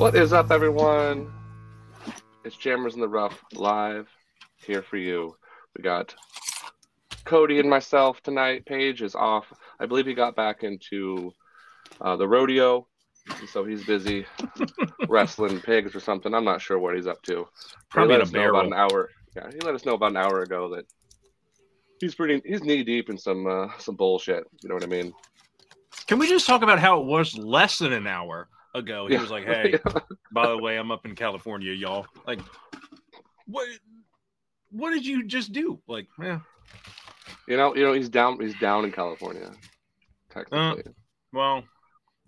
What 0.00 0.16
is 0.16 0.32
up, 0.32 0.50
everyone? 0.50 1.30
It's 2.42 2.56
Jammers 2.56 2.94
in 2.94 3.02
the 3.02 3.08
Rough 3.08 3.38
live 3.52 4.08
here 4.56 4.80
for 4.80 4.96
you. 4.96 5.36
We 5.76 5.82
got 5.82 6.14
Cody 7.26 7.60
and 7.60 7.68
myself 7.68 8.22
tonight. 8.22 8.64
Paige 8.64 9.02
is 9.02 9.14
off. 9.14 9.52
I 9.78 9.84
believe 9.84 10.06
he 10.06 10.14
got 10.14 10.34
back 10.34 10.62
into 10.62 11.32
uh, 12.00 12.16
the 12.16 12.26
rodeo, 12.26 12.86
so 13.52 13.62
he's 13.66 13.84
busy 13.84 14.24
wrestling 15.10 15.60
pigs 15.60 15.94
or 15.94 16.00
something. 16.00 16.32
I'm 16.32 16.46
not 16.46 16.62
sure 16.62 16.78
what 16.78 16.96
he's 16.96 17.06
up 17.06 17.20
to. 17.24 17.46
Probably 17.90 18.14
he 18.14 18.18
let 18.18 18.20
a 18.20 18.22
us 18.22 18.32
know 18.32 18.48
about 18.48 18.64
an 18.64 18.72
hour. 18.72 19.10
Yeah, 19.36 19.50
he 19.52 19.60
let 19.60 19.74
us 19.74 19.84
know 19.84 19.96
about 19.96 20.12
an 20.12 20.16
hour 20.16 20.40
ago 20.40 20.76
that 20.76 20.86
he's 22.00 22.14
pretty. 22.14 22.40
He's 22.46 22.62
knee 22.62 22.84
deep 22.84 23.10
in 23.10 23.18
some 23.18 23.46
uh, 23.46 23.66
some 23.76 23.96
bullshit. 23.96 24.44
You 24.62 24.70
know 24.70 24.76
what 24.76 24.82
I 24.82 24.86
mean? 24.86 25.12
Can 26.06 26.18
we 26.18 26.26
just 26.26 26.46
talk 26.46 26.62
about 26.62 26.78
how 26.78 27.02
it 27.02 27.04
was 27.04 27.36
less 27.36 27.76
than 27.76 27.92
an 27.92 28.06
hour 28.06 28.48
ago? 28.74 29.06
He 29.06 29.14
Yeah. 29.14 29.20
was 29.20 29.30
like, 29.30 29.44
"Hey, 29.52 29.78
by 30.32 30.46
the 30.48 30.58
way, 30.58 30.76
I'm 30.76 30.90
up 30.90 31.04
in 31.06 31.14
California, 31.14 31.72
y'all." 31.72 32.06
Like, 32.26 32.40
what? 33.46 33.68
What 34.72 34.90
did 34.92 35.04
you 35.04 35.24
just 35.24 35.52
do? 35.52 35.80
Like, 35.88 36.06
yeah. 36.20 36.40
You 37.48 37.56
know, 37.56 37.74
you 37.74 37.82
know, 37.84 37.92
he's 37.92 38.08
down. 38.08 38.38
He's 38.40 38.58
down 38.60 38.84
in 38.84 38.92
California, 38.92 39.50
technically. 40.30 40.82
Uh, 40.86 40.90
well, 41.32 41.64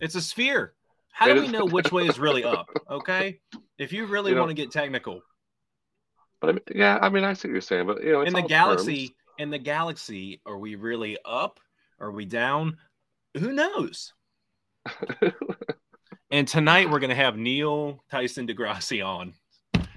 it's 0.01 0.15
a 0.17 0.21
sphere. 0.21 0.75
How 1.13 1.29
It 1.29 1.35
do 1.35 1.41
we 1.43 1.49
know 1.49 1.67
which 1.67 1.93
way 1.93 2.07
is 2.07 2.19
really 2.19 2.43
up? 2.45 2.69
Okay, 2.91 3.39
if 3.79 3.93
you 3.93 4.07
really 4.07 4.31
You 4.31 4.35
know- 4.35 4.43
want 4.43 4.51
to 4.51 4.55
get 4.55 4.71
technical, 4.73 5.21
But 6.41 6.51
I 6.51 6.53
mean, 6.55 6.63
yeah, 6.75 6.99
I 7.01 7.09
mean, 7.09 7.23
I 7.25 7.35
see 7.35 7.49
what 7.49 7.53
you're 7.53 7.61
saying, 7.61 7.87
but 7.87 8.03
you 8.03 8.13
know, 8.13 8.21
it's 8.23 8.29
in 8.29 8.35
the 8.35 8.49
galaxy, 8.49 9.15
in 9.39 9.51
the 9.51 9.59
galaxy, 9.59 10.41
are 10.45 10.59
we 10.59 10.75
really 10.75 11.17
up? 11.25 11.61
Are 12.01 12.11
we 12.11 12.25
down? 12.25 12.77
Who 13.39 13.53
knows? 13.53 14.13
And 16.33 16.49
tonight 16.49 16.89
we're 16.89 16.99
going 16.99 17.11
to 17.11 17.15
have 17.15 17.37
Neil 17.37 18.03
Tyson 18.11 18.47
DeGrassi 18.47 19.05
on. 19.07 19.35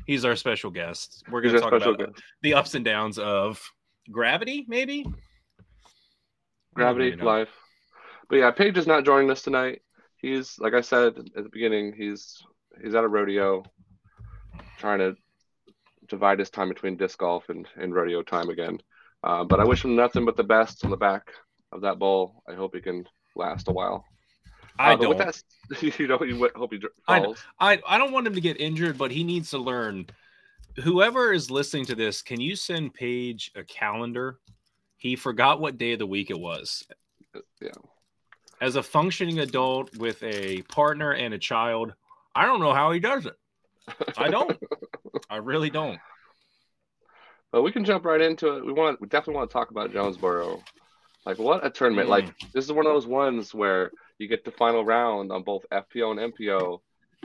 He's 0.06 0.26
our 0.26 0.36
special 0.36 0.70
guest. 0.70 1.24
We're 1.32 1.40
going 1.40 1.56
to 1.56 1.62
talk 1.62 1.72
about 1.72 1.98
guest. 1.98 2.12
the 2.42 2.56
ups 2.56 2.76
and 2.76 2.84
downs 2.84 3.18
of 3.18 3.64
gravity, 4.12 4.66
maybe. 4.68 5.06
Gravity, 6.74 7.12
really 7.12 7.24
life. 7.24 7.50
But 8.30 8.36
yeah, 8.36 8.52
Paige 8.52 8.78
is 8.78 8.86
not 8.86 9.06
joining 9.06 9.32
us 9.32 9.44
tonight. 9.44 9.82
He's 10.18 10.60
like 10.60 10.74
I 10.74 10.82
said 10.82 11.18
at 11.38 11.44
the 11.46 11.50
beginning, 11.50 11.94
he's 11.96 12.44
he's 12.84 12.96
at 12.96 13.06
a 13.06 13.08
rodeo, 13.08 13.64
trying 14.78 15.00
to 15.00 15.16
divide 16.10 16.40
his 16.40 16.50
time 16.50 16.68
between 16.68 16.98
disc 16.98 17.18
golf 17.18 17.48
and, 17.48 17.66
and 17.78 17.96
rodeo 17.96 18.24
time 18.24 18.50
again. 18.50 18.80
Uh, 19.24 19.46
but 19.46 19.62
I 19.62 19.64
wish 19.64 19.86
him 19.86 19.96
nothing 19.96 20.26
but 20.26 20.36
the 20.36 20.44
best 20.44 20.84
on 20.84 20.92
the 20.92 20.98
back 20.98 21.32
of 21.72 21.80
that 21.82 21.98
bull. 21.98 22.44
I 22.46 22.56
hope 22.56 22.76
he 22.76 22.82
can 22.82 23.08
last 23.38 23.70
a 23.70 23.72
while. 23.72 24.04
I 24.78 24.96
don't. 24.96 25.10
With 25.10 25.18
that, 25.20 26.00
you 26.00 26.08
know, 26.08 26.22
you 26.24 26.50
hope 26.56 26.74
he 26.74 26.80
dr- 26.80 26.94
I 27.08 27.20
falls. 27.22 27.44
I, 27.60 27.82
I 27.88 27.98
don't 27.98 28.12
want 28.12 28.28
him 28.28 28.36
to 28.36 28.42
get 28.42 28.60
injured, 28.60 28.98
but 28.98 29.12
he 29.12 29.24
needs 29.24 29.50
to 29.52 29.58
learn. 29.58 30.08
Whoever 30.84 31.32
is 31.32 31.50
listening 31.50 31.86
to 31.86 31.96
this, 31.96 32.22
can 32.22 32.42
you 32.42 32.56
send 32.56 32.94
Paige 32.94 33.52
a 33.56 33.64
calendar? 33.64 34.40
He 34.98 35.16
forgot 35.16 35.62
what 35.62 35.78
day 35.78 35.94
of 35.94 36.00
the 36.00 36.08
week 36.08 36.30
it 36.30 36.40
was. 36.40 36.86
Yeah. 37.62 37.70
As 38.62 38.76
a 38.76 38.84
functioning 38.84 39.40
adult 39.40 39.96
with 39.98 40.22
a 40.24 40.62
partner 40.64 41.14
and 41.14 41.34
a 41.34 41.38
child, 41.38 41.94
I 42.34 42.46
don't 42.46 42.60
know 42.60 42.74
how 42.74 42.92
he 42.92 43.00
does 43.00 43.26
it. 43.26 43.36
I 44.18 44.30
don't. 44.30 44.58
I 45.30 45.38
really 45.38 45.70
don't. 45.70 46.00
But 47.52 47.62
we 47.62 47.72
can 47.72 47.86
jump 47.86 48.04
right 48.04 48.20
into 48.20 48.58
it. 48.58 48.66
We 48.66 48.74
want 48.74 49.00
we 49.00 49.08
definitely 49.08 49.36
want 49.36 49.50
to 49.50 49.54
talk 49.54 49.72
about 49.72 49.94
Jonesboro. 49.94 50.62
Like 51.26 51.40
what 51.40 51.66
a 51.66 51.70
tournament. 51.70 52.08
Mm. 52.08 52.12
Like 52.12 52.40
this 52.54 52.66
is 52.66 52.72
one 52.72 52.86
of 52.86 52.94
those 52.94 53.08
ones 53.08 53.54
where 53.54 53.92
you 54.18 54.28
get 54.28 54.46
the 54.46 54.52
final 54.52 54.86
round 54.86 55.32
on 55.32 55.44
both 55.44 55.66
FPO 55.72 56.12
and 56.12 56.34
MPO 56.34 56.80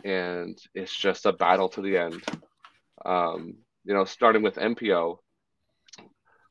and 0.05 0.59
it's 0.75 0.97
just 0.97 1.27
a 1.27 1.33
battle 1.33 1.69
to 1.71 1.83
the 1.83 1.97
end. 1.97 2.23
Um, 3.05 3.57
you 3.85 3.95
know, 3.95 4.05
starting 4.05 4.43
with 4.43 4.57
MPO, 4.57 5.19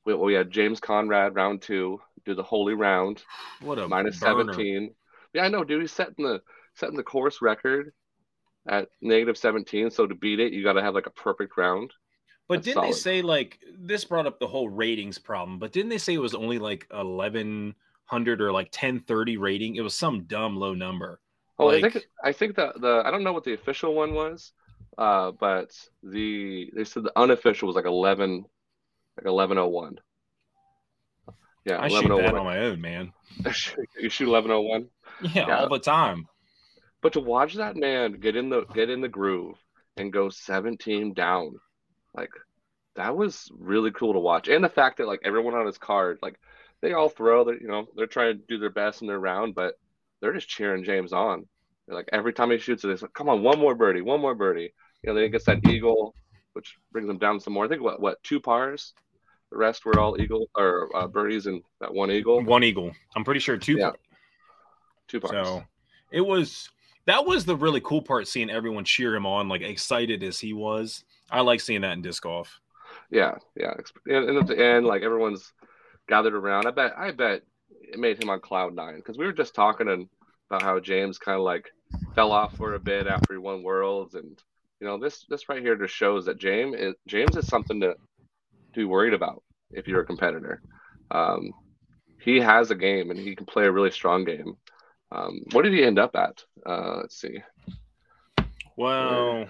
we, 0.05 0.13
we 0.13 0.33
had 0.33 0.51
James 0.51 0.79
Conrad 0.79 1.35
round 1.35 1.61
two, 1.61 1.99
do 2.25 2.35
the 2.35 2.43
holy 2.43 2.73
round, 2.73 3.23
What 3.61 3.79
a 3.79 3.87
minus. 3.87 4.19
17. 4.19 4.93
Yeah, 5.33 5.43
I 5.43 5.47
know, 5.49 5.63
dude. 5.63 5.81
He's 5.81 5.91
setting 5.91 6.25
the 6.25 6.41
setting 6.75 6.95
the 6.95 7.03
course 7.03 7.41
record 7.41 7.93
at 8.67 8.89
negative 9.01 9.37
17. 9.37 9.91
So 9.91 10.07
to 10.07 10.15
beat 10.15 10.39
it, 10.39 10.53
you 10.53 10.63
got 10.63 10.73
to 10.73 10.81
have 10.81 10.95
like 10.95 11.05
a 11.05 11.11
perfect 11.11 11.57
round. 11.57 11.91
But 12.47 12.55
That's 12.55 12.65
didn't 12.65 12.83
they 12.83 12.91
say 12.93 13.21
like 13.21 13.59
this 13.77 14.05
brought 14.05 14.25
up 14.25 14.39
the 14.39 14.47
whole 14.47 14.69
ratings 14.69 15.19
problem? 15.19 15.59
But 15.59 15.71
didn't 15.71 15.89
they 15.89 15.99
say 15.99 16.15
it 16.15 16.21
was 16.21 16.33
only 16.33 16.57
like 16.57 16.87
eleven 16.91 17.75
hundred 18.09 18.41
or 18.41 18.51
like 18.51 18.69
ten 18.71 18.99
thirty 19.01 19.37
rating? 19.37 19.75
It 19.75 19.81
was 19.81 19.93
some 19.95 20.23
dumb 20.23 20.55
low 20.57 20.73
number. 20.73 21.19
Oh, 21.57 21.69
I 21.69 21.79
Like- 21.79 21.93
think 21.93 22.05
I 22.23 22.31
think 22.31 22.55
the 22.55 22.73
the 22.79 23.01
I 23.05 23.11
don't 23.11 23.23
know 23.23 23.33
what 23.33 23.43
the 23.43 23.53
official 23.53 23.93
one 23.93 24.13
was, 24.13 24.51
uh, 24.97 25.31
but 25.31 25.71
the 26.03 26.71
they 26.75 26.83
said 26.83 27.03
the 27.03 27.11
unofficial 27.17 27.67
was 27.67 27.75
like 27.75 27.85
eleven, 27.85 28.45
like 29.17 29.25
eleven 29.25 29.57
oh 29.57 29.67
one. 29.67 29.99
Yeah, 31.65 31.79
I 31.81 31.87
shoot 31.89 32.05
eleven 32.05 32.11
oh 32.13 32.21
that 32.21 32.35
on 32.35 32.45
my 32.45 32.59
own, 32.59 32.81
man. 32.81 33.11
you 33.99 34.09
shoot 34.09 34.27
eleven 34.27 34.51
oh 34.51 34.61
one. 34.61 34.87
Yeah, 35.21 35.47
Yeah. 35.47 35.59
all 35.59 35.69
the 35.69 35.79
time. 35.79 36.27
But 37.01 37.13
to 37.13 37.19
watch 37.19 37.55
that 37.55 37.75
man 37.75 38.13
get 38.13 38.35
in 38.35 38.49
the 38.49 38.65
get 38.73 38.89
in 38.89 39.01
the 39.01 39.07
groove 39.09 39.57
and 39.97 40.11
go 40.13 40.29
seventeen 40.29 41.13
down, 41.13 41.55
like 42.15 42.31
that 42.95 43.15
was 43.15 43.49
really 43.57 43.91
cool 43.91 44.13
to 44.13 44.19
watch. 44.19 44.47
And 44.47 44.63
the 44.63 44.69
fact 44.69 44.97
that 44.97 45.07
like 45.07 45.21
everyone 45.23 45.53
on 45.55 45.65
his 45.65 45.77
card, 45.77 46.19
like 46.21 46.39
they 46.81 46.93
all 46.93 47.09
throw, 47.09 47.43
they 47.43 47.53
you 47.53 47.67
know 47.67 47.87
they're 47.95 48.07
trying 48.07 48.37
to 48.37 48.43
do 48.47 48.57
their 48.57 48.69
best 48.69 49.01
in 49.01 49.07
their 49.07 49.19
round, 49.19 49.55
but 49.55 49.75
they're 50.21 50.33
just 50.33 50.49
cheering 50.49 50.83
James 50.83 51.13
on. 51.13 51.45
They're 51.87 51.95
like 51.95 52.09
every 52.11 52.33
time 52.33 52.51
he 52.51 52.57
shoots 52.57 52.83
it, 52.83 52.89
it's 52.89 53.01
like, 53.01 53.13
come 53.13 53.29
on, 53.29 53.43
one 53.43 53.59
more 53.59 53.75
birdie, 53.75 54.01
one 54.01 54.21
more 54.21 54.35
birdie. 54.35 54.73
You 55.03 55.07
know, 55.07 55.13
then 55.13 55.23
he 55.23 55.29
gets 55.29 55.45
that 55.45 55.65
eagle, 55.67 56.13
which 56.53 56.75
brings 56.91 57.07
them 57.07 57.17
down 57.17 57.39
some 57.39 57.53
more. 57.53 57.65
I 57.65 57.67
think 57.67 57.81
what 57.81 58.01
what 58.01 58.21
two 58.23 58.39
pars. 58.39 58.93
The 59.51 59.57
rest 59.57 59.83
were 59.83 59.99
all 59.99 60.21
eagle 60.21 60.47
or 60.55 60.95
uh, 60.95 61.07
birdies 61.07 61.47
and 61.47 61.63
that 61.81 61.91
one 61.91 62.11
eagle. 62.11 62.43
One 62.43 62.63
eagle. 62.63 62.91
I'm 63.15 63.23
pretty 63.23 63.39
sure 63.39 63.57
two. 63.57 63.77
Yeah. 63.77 63.91
Two 65.07 65.19
pars. 65.19 65.47
So 65.47 65.63
it 66.11 66.21
was 66.21 66.69
that 67.07 67.25
was 67.25 67.45
the 67.45 67.55
really 67.55 67.81
cool 67.81 68.03
part 68.03 68.27
seeing 68.27 68.51
everyone 68.51 68.85
cheer 68.85 69.15
him 69.15 69.25
on, 69.25 69.49
like 69.49 69.61
excited 69.61 70.21
as 70.21 70.39
he 70.39 70.53
was. 70.53 71.03
I 71.31 71.41
like 71.41 71.61
seeing 71.61 71.81
that 71.81 71.93
in 71.93 72.03
disc 72.03 72.21
golf. 72.21 72.59
Yeah, 73.09 73.35
yeah. 73.55 73.73
And, 74.05 74.29
and 74.29 74.37
at 74.37 74.47
the 74.47 74.63
end, 74.63 74.85
like 74.85 75.01
everyone's 75.01 75.51
gathered 76.09 76.33
around. 76.33 76.67
I 76.67 76.71
bet, 76.71 76.93
I 76.97 77.11
bet 77.11 77.43
it 77.69 77.99
made 77.99 78.21
him 78.21 78.29
on 78.29 78.41
cloud 78.41 78.75
nine 78.75 78.97
because 78.97 79.17
we 79.17 79.25
were 79.25 79.31
just 79.31 79.55
talking 79.55 80.09
about 80.49 80.61
how 80.61 80.79
James 80.79 81.17
kind 81.17 81.37
of 81.37 81.43
like 81.43 81.69
fell 82.15 82.31
off 82.31 82.57
for 82.57 82.73
a 82.73 82.79
bit 82.79 83.07
after 83.07 83.33
he 83.33 83.39
won 83.39 83.63
Worlds, 83.63 84.15
and 84.15 84.37
you 84.81 84.87
know 84.87 84.97
this 84.97 85.25
this 85.29 85.47
right 85.47 85.61
here 85.61 85.75
just 85.75 85.93
shows 85.93 86.25
that 86.25 86.39
James 86.39 86.75
is 86.77 86.95
James 87.07 87.37
is 87.37 87.47
something 87.47 87.79
to 87.81 87.93
to 87.93 88.79
be 88.79 88.83
worried 88.83 89.13
about 89.13 89.43
if 89.71 89.87
you're 89.87 90.01
a 90.01 90.05
competitor. 90.05 90.61
Um, 91.11 91.53
he 92.21 92.39
has 92.39 92.71
a 92.71 92.75
game 92.75 93.11
and 93.11 93.19
he 93.19 93.35
can 93.35 93.45
play 93.45 93.65
a 93.65 93.71
really 93.71 93.91
strong 93.91 94.25
game. 94.25 94.55
Um, 95.11 95.41
what 95.53 95.63
did 95.63 95.73
he 95.73 95.83
end 95.83 95.97
up 95.97 96.15
at? 96.15 96.43
Uh, 96.65 96.97
let's 96.97 97.19
see. 97.19 97.41
Well, 98.75 99.47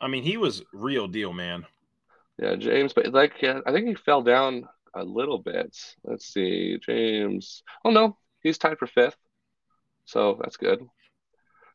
I 0.00 0.08
mean, 0.08 0.22
he 0.22 0.36
was 0.36 0.62
real 0.72 1.06
deal, 1.06 1.32
man. 1.32 1.64
Yeah, 2.38 2.56
James, 2.56 2.92
but 2.92 3.12
like, 3.12 3.40
yeah, 3.40 3.60
I 3.66 3.72
think 3.72 3.86
he 3.88 3.94
fell 3.94 4.22
down 4.22 4.68
a 4.98 5.04
little 5.04 5.38
bit. 5.38 5.76
Let's 6.04 6.26
see, 6.26 6.78
James. 6.84 7.62
Oh 7.84 7.90
no, 7.90 8.16
he's 8.42 8.58
tied 8.58 8.78
for 8.78 8.86
fifth, 8.86 9.16
so 10.04 10.38
that's 10.40 10.56
good. 10.56 10.86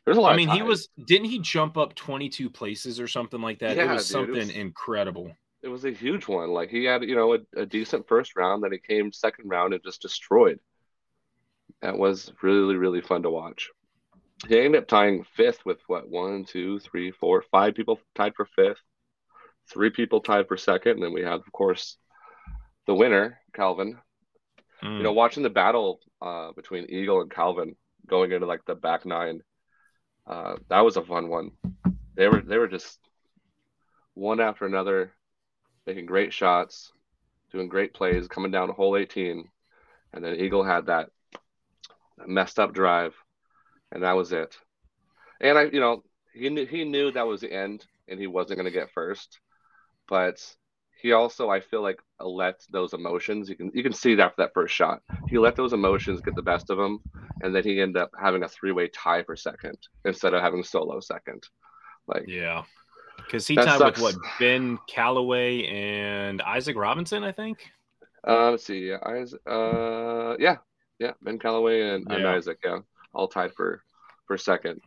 There's 0.05 0.17
a 0.17 0.21
lot. 0.21 0.33
I 0.33 0.35
mean, 0.37 0.49
he 0.49 0.61
was 0.61 0.89
didn't 1.05 1.29
he 1.29 1.39
jump 1.39 1.77
up 1.77 1.95
22 1.95 2.49
places 2.49 2.99
or 2.99 3.07
something 3.07 3.41
like 3.41 3.59
that? 3.59 3.77
Yeah, 3.77 3.91
it 3.91 3.93
was 3.93 4.07
dude, 4.07 4.15
it 4.15 4.25
something 4.25 4.47
was- 4.47 4.49
incredible. 4.55 5.31
It 5.61 5.69
was 5.69 5.85
a 5.85 5.91
huge 5.91 6.27
one. 6.27 6.49
Like 6.51 6.69
he 6.69 6.83
had, 6.83 7.03
you 7.03 7.15
know, 7.15 7.35
a, 7.35 7.61
a 7.61 7.65
decent 7.65 8.05
first 8.09 8.35
round, 8.35 8.63
then 8.63 8.73
he 8.73 8.79
came 8.79 9.13
second 9.13 9.47
round 9.47 9.73
and 9.73 9.81
just 9.81 10.01
destroyed. 10.01 10.59
That 11.81 11.97
was 11.97 12.33
really, 12.41 12.75
really 12.75 12.99
fun 12.99 13.23
to 13.23 13.29
watch. 13.29 13.69
He 14.45 14.59
ended 14.59 14.81
up 14.81 14.89
tying 14.89 15.23
fifth 15.37 15.65
with 15.65 15.79
what 15.87 16.09
one, 16.09 16.43
two, 16.43 16.79
three, 16.79 17.11
four, 17.11 17.41
five 17.49 17.75
people 17.75 18.01
tied 18.13 18.35
for 18.35 18.45
fifth, 18.45 18.81
three 19.71 19.89
people 19.89 20.19
tied 20.19 20.49
for 20.49 20.57
second, 20.57 20.93
and 20.93 21.03
then 21.03 21.13
we 21.13 21.21
have, 21.21 21.39
of 21.39 21.51
course, 21.53 21.95
the 22.85 22.95
winner, 22.95 23.39
Calvin, 23.53 23.97
Mm. 24.83 24.97
you 24.97 25.03
know, 25.03 25.13
watching 25.13 25.43
the 25.43 25.49
battle 25.49 25.99
uh, 26.21 26.51
between 26.51 26.89
Eagle 26.89 27.21
and 27.21 27.31
Calvin 27.31 27.75
going 28.05 28.31
into 28.31 28.45
like 28.45 28.65
the 28.65 28.75
back 28.75 29.05
nine, 29.05 29.41
uh, 30.27 30.57
that 30.69 30.81
was 30.81 30.97
a 30.97 31.03
fun 31.03 31.29
one. 31.29 31.51
They 32.15 32.27
were 32.27 32.41
they 32.41 32.57
were 32.57 32.67
just 32.67 32.99
one 34.13 34.39
after 34.41 34.65
another, 34.65 35.13
making 35.87 36.05
great 36.05 36.33
shots, 36.33 36.91
doing 37.51 37.69
great 37.69 37.93
plays, 37.93 38.27
coming 38.27 38.51
down 38.51 38.67
to 38.67 38.73
hole 38.73 38.97
18, 38.97 39.49
and 40.13 40.23
then 40.23 40.35
Eagle 40.35 40.63
had 40.63 40.87
that 40.87 41.09
messed 42.27 42.59
up 42.59 42.73
drive, 42.73 43.15
and 43.91 44.03
that 44.03 44.13
was 44.13 44.31
it. 44.33 44.55
And 45.41 45.57
I, 45.57 45.63
you 45.63 45.79
know, 45.79 46.03
he 46.33 46.49
knew 46.49 46.65
he 46.65 46.83
knew 46.83 47.11
that 47.11 47.27
was 47.27 47.41
the 47.41 47.51
end, 47.53 47.85
and 48.07 48.19
he 48.19 48.27
wasn't 48.27 48.57
going 48.57 48.71
to 48.71 48.79
get 48.79 48.91
first, 48.91 49.39
but 50.07 50.37
he 51.03 51.11
also 51.11 51.49
I 51.49 51.59
feel 51.59 51.83
like 51.83 52.01
let 52.19 52.65
those 52.71 52.93
emotions 52.93 53.49
you 53.49 53.55
can 53.55 53.69
you 53.73 53.83
can 53.83 53.93
see 53.93 54.15
that 54.15 54.33
for 54.33 54.41
that 54.41 54.53
first 54.53 54.73
shot. 54.73 55.01
He 55.27 55.37
let 55.37 55.55
those 55.55 55.73
emotions 55.73 56.21
get 56.21 56.33
the 56.35 56.41
best 56.41 56.69
of 56.69 56.79
him, 56.79 57.01
and 57.41 57.53
then 57.53 57.63
he 57.63 57.81
ended 57.81 58.01
up 58.01 58.11
having 58.19 58.41
a 58.43 58.47
three 58.47 58.71
way 58.71 58.87
tie 58.87 59.21
for 59.21 59.35
second 59.35 59.77
instead 60.05 60.33
of 60.33 60.41
having 60.41 60.63
solo 60.63 61.01
second. 61.01 61.43
Like, 62.07 62.23
yeah, 62.27 62.63
because 63.17 63.45
he 63.45 63.55
tied 63.55 63.77
sucks. 63.79 64.01
with 64.01 64.15
what 64.15 64.23
Ben 64.39 64.79
Callaway 64.87 65.65
and 65.67 66.41
Isaac 66.41 66.77
Robinson, 66.77 67.23
I 67.23 67.33
think. 67.33 67.69
uh, 68.25 68.51
let's 68.51 68.65
see, 68.65 68.87
yeah, 68.89 68.97
Isaac, 69.05 69.41
uh, 69.45 70.37
yeah, 70.39 70.57
yeah, 70.99 71.11
Ben 71.21 71.37
Callaway 71.37 71.81
and, 71.81 72.09
and 72.09 72.25
Isaac, 72.25 72.59
yeah, 72.63 72.79
all 73.13 73.27
tied 73.27 73.53
for 73.53 73.83
for 74.25 74.37
second. 74.37 74.79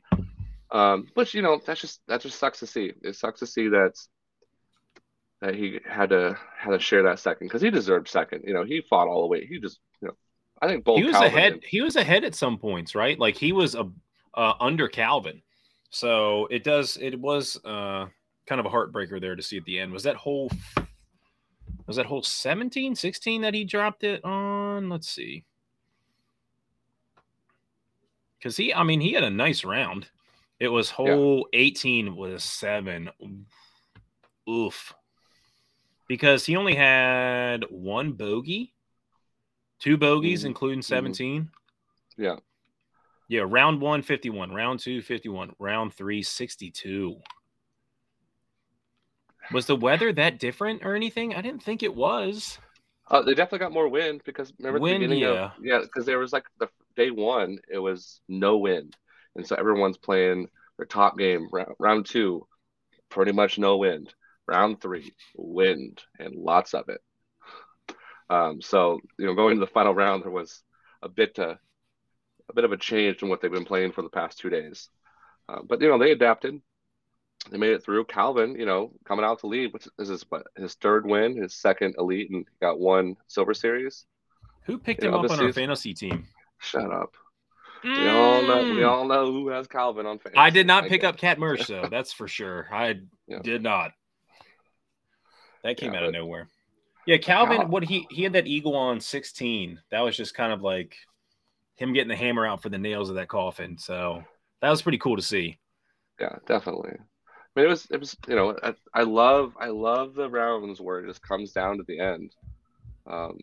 Um, 0.70 1.08
which 1.12 1.34
you 1.34 1.42
know, 1.42 1.60
that's 1.64 1.80
just 1.80 2.00
that 2.08 2.22
just 2.22 2.38
sucks 2.38 2.60
to 2.60 2.66
see. 2.66 2.94
It 3.02 3.16
sucks 3.16 3.40
to 3.40 3.46
see 3.46 3.68
that 3.68 3.92
that 5.46 5.54
he 5.54 5.78
had 5.88 6.10
to 6.10 6.36
had 6.58 6.70
to 6.72 6.78
share 6.78 7.02
that 7.04 7.18
second 7.20 7.46
because 7.46 7.62
he 7.62 7.70
deserved 7.70 8.08
second. 8.08 8.42
You 8.46 8.52
know, 8.52 8.64
he 8.64 8.80
fought 8.80 9.06
all 9.08 9.22
the 9.22 9.28
way. 9.28 9.46
He 9.46 9.58
just, 9.60 9.78
you 10.02 10.08
know, 10.08 10.14
I 10.60 10.66
think 10.66 10.84
both 10.84 10.98
he 10.98 11.04
was 11.04 11.12
Calvin 11.12 11.28
ahead. 11.28 11.52
and- 11.54 11.64
He 11.64 11.80
was 11.80 11.96
ahead 11.96 12.24
at 12.24 12.34
some 12.34 12.58
points, 12.58 12.94
right? 12.94 13.18
Like 13.18 13.36
he 13.36 13.52
was 13.52 13.74
a 13.74 13.88
uh, 14.34 14.54
under 14.60 14.88
Calvin. 14.88 15.42
So 15.90 16.46
it 16.50 16.64
does. 16.64 16.98
It 17.00 17.18
was 17.18 17.56
uh, 17.64 18.06
kind 18.46 18.58
of 18.60 18.66
a 18.66 18.70
heartbreaker 18.70 19.20
there 19.20 19.36
to 19.36 19.42
see 19.42 19.56
at 19.56 19.64
the 19.64 19.78
end. 19.78 19.92
Was 19.92 20.02
that 20.02 20.16
whole? 20.16 20.50
Was 21.86 21.94
that 21.96 22.06
whole 22.06 22.22
17, 22.22 22.96
16 22.96 23.42
that 23.42 23.54
he 23.54 23.62
dropped 23.64 24.02
it 24.02 24.24
on? 24.24 24.88
Let's 24.88 25.08
see. 25.08 25.44
Because 28.38 28.56
he, 28.56 28.74
I 28.74 28.82
mean, 28.82 29.00
he 29.00 29.12
had 29.12 29.22
a 29.22 29.30
nice 29.30 29.64
round. 29.64 30.08
It 30.58 30.68
was 30.68 30.90
whole 30.90 31.48
18 31.52 32.16
with 32.16 32.34
a 32.34 32.40
seven. 32.40 33.10
Oof. 34.48 34.92
Because 36.08 36.46
he 36.46 36.56
only 36.56 36.74
had 36.74 37.64
one 37.70 38.12
bogey, 38.12 38.74
two 39.80 39.96
bogeys, 39.96 40.42
Mhm. 40.42 40.46
including 40.46 40.82
17. 40.82 41.50
yeah. 42.16 42.36
Yeah, 43.28 43.42
round 43.44 43.80
one, 43.80 44.02
51. 44.02 44.52
Round 44.52 44.78
two, 44.78 45.02
51. 45.02 45.56
Round 45.58 45.92
three, 45.92 46.22
62. 46.22 47.20
Was 49.52 49.66
the 49.66 49.74
weather 49.76 50.12
that 50.12 50.38
different 50.38 50.84
or 50.84 50.94
anything? 50.94 51.34
I 51.34 51.40
didn't 51.40 51.62
think 51.62 51.82
it 51.82 51.94
was. 51.94 52.58
Uh, 53.08 53.22
they 53.22 53.34
definitely 53.34 53.60
got 53.60 53.72
more 53.72 53.88
wind 53.88 54.22
because 54.24 54.52
remember 54.58 54.80
Wind, 54.80 55.02
the 55.02 55.06
beginning 55.08 55.22
yeah. 55.22 55.44
of 55.46 55.52
yeah, 55.60 55.80
because 55.80 56.06
there 56.06 56.18
was 56.18 56.32
like 56.32 56.44
the 56.58 56.68
day 56.96 57.10
one, 57.12 57.58
it 57.68 57.78
was 57.78 58.20
no 58.28 58.56
wind, 58.58 58.96
and 59.36 59.46
so 59.46 59.54
everyone's 59.56 59.98
playing 59.98 60.48
their 60.76 60.86
top 60.86 61.16
game. 61.16 61.48
Round, 61.52 61.72
round 61.78 62.06
two, 62.06 62.46
pretty 63.08 63.30
much 63.32 63.58
no 63.58 63.76
wind. 63.76 64.12
Round 64.48 64.80
three, 64.80 65.12
wind 65.34 66.02
and 66.18 66.34
lots 66.36 66.72
of 66.74 66.88
it. 66.88 67.00
Um, 68.30 68.60
so 68.60 69.00
you 69.18 69.26
know, 69.26 69.34
going 69.34 69.56
to 69.56 69.60
the 69.60 69.66
final 69.66 69.94
round, 69.94 70.22
there 70.24 70.30
was 70.30 70.62
a 71.02 71.08
bit 71.08 71.38
uh, 71.38 71.54
a 72.48 72.52
bit 72.54 72.64
of 72.64 72.72
a 72.72 72.76
change 72.76 73.22
in 73.22 73.28
what 73.28 73.40
they've 73.40 73.50
been 73.50 73.64
playing 73.64 73.92
for 73.92 74.02
the 74.02 74.08
past 74.08 74.38
two 74.38 74.50
days. 74.50 74.88
Uh, 75.48 75.60
but 75.66 75.80
you 75.80 75.88
know, 75.88 75.98
they 75.98 76.12
adapted. 76.12 76.60
They 77.50 77.58
made 77.58 77.72
it 77.72 77.84
through. 77.84 78.04
Calvin, 78.06 78.56
you 78.58 78.66
know, 78.66 78.92
coming 79.04 79.24
out 79.24 79.40
to 79.40 79.46
lead, 79.46 79.72
which 79.72 79.86
is 79.98 80.08
his 80.08 80.24
what, 80.28 80.46
his 80.56 80.74
third 80.74 81.06
win, 81.06 81.36
his 81.36 81.54
second 81.54 81.94
elite, 81.98 82.30
and 82.30 82.44
got 82.60 82.78
one 82.80 83.16
Silver 83.28 83.54
Series. 83.54 84.04
Who 84.62 84.78
picked 84.78 85.02
Yeah, 85.02 85.08
him 85.10 85.14
up 85.14 85.20
on 85.20 85.26
our 85.26 85.32
obviously- 85.34 85.62
fantasy 85.62 85.94
team? 85.94 86.26
Shut 86.58 86.90
up. 86.90 87.14
We 87.84 88.08
all 88.08 88.42
know. 88.42 88.62
We 88.64 88.80
Mm. 88.80 88.88
all 88.88 89.04
know 89.06 89.30
who 89.30 89.48
has 89.48 89.68
Calvin 89.68 90.06
on 90.06 90.18
fantasy. 90.18 90.38
I 90.38 90.50
did 90.50 90.66
not 90.66 90.84
pick 90.84 91.02
did. 91.02 91.06
up 91.06 91.18
Kat 91.18 91.38
Mertsch, 91.38 91.66
though. 91.68 91.86
That's 91.90 92.12
for 92.12 92.26
sure. 92.26 92.66
I 92.72 93.00
Yeah. 93.28 93.40
did 93.42 93.62
not. 93.62 93.92
That 95.66 95.76
came 95.76 95.94
Yeah, 95.94 95.98
out 95.98 96.04
of 96.04 96.12
nowhere. 96.12 96.48
Yeah, 97.06 97.16
Calvin. 97.16 97.56
Cal- 97.56 97.66
What 97.66 97.82
he 97.82 98.06
he 98.08 98.22
had 98.22 98.34
that 98.34 98.46
eagle 98.46 98.76
on 98.76 99.00
sixteen. 99.00 99.80
That 99.90 100.00
was 100.00 100.16
just 100.16 100.32
kind 100.32 100.52
of 100.52 100.62
like 100.62 100.96
him 101.74 101.92
getting 101.92 102.08
the 102.08 102.14
hammer 102.16 102.46
out 102.46 102.62
for 102.62 102.68
the 102.68 102.78
nails 102.78 103.10
of 103.10 103.16
that 103.16 103.26
coffin. 103.26 103.76
So 103.76 104.22
that 104.62 104.70
was 104.70 104.80
pretty 104.80 104.98
cool 104.98 105.16
to 105.16 105.22
see. 105.22 105.58
Yeah, 106.20 106.36
definitely. 106.46 106.92
I 106.92 107.00
mean, 107.56 107.66
it 107.66 107.68
was. 107.68 107.88
It 107.90 107.98
was. 107.98 108.16
You 108.28 108.36
know, 108.36 108.56
I, 108.62 108.74
I 108.94 109.02
love. 109.02 109.56
I 109.58 109.66
love 109.66 110.14
the 110.14 110.30
rounds 110.30 110.80
where 110.80 111.00
it 111.00 111.08
just 111.08 111.20
comes 111.20 111.50
down 111.50 111.78
to 111.78 111.84
the 111.88 111.98
end. 111.98 112.32
Um, 113.08 113.40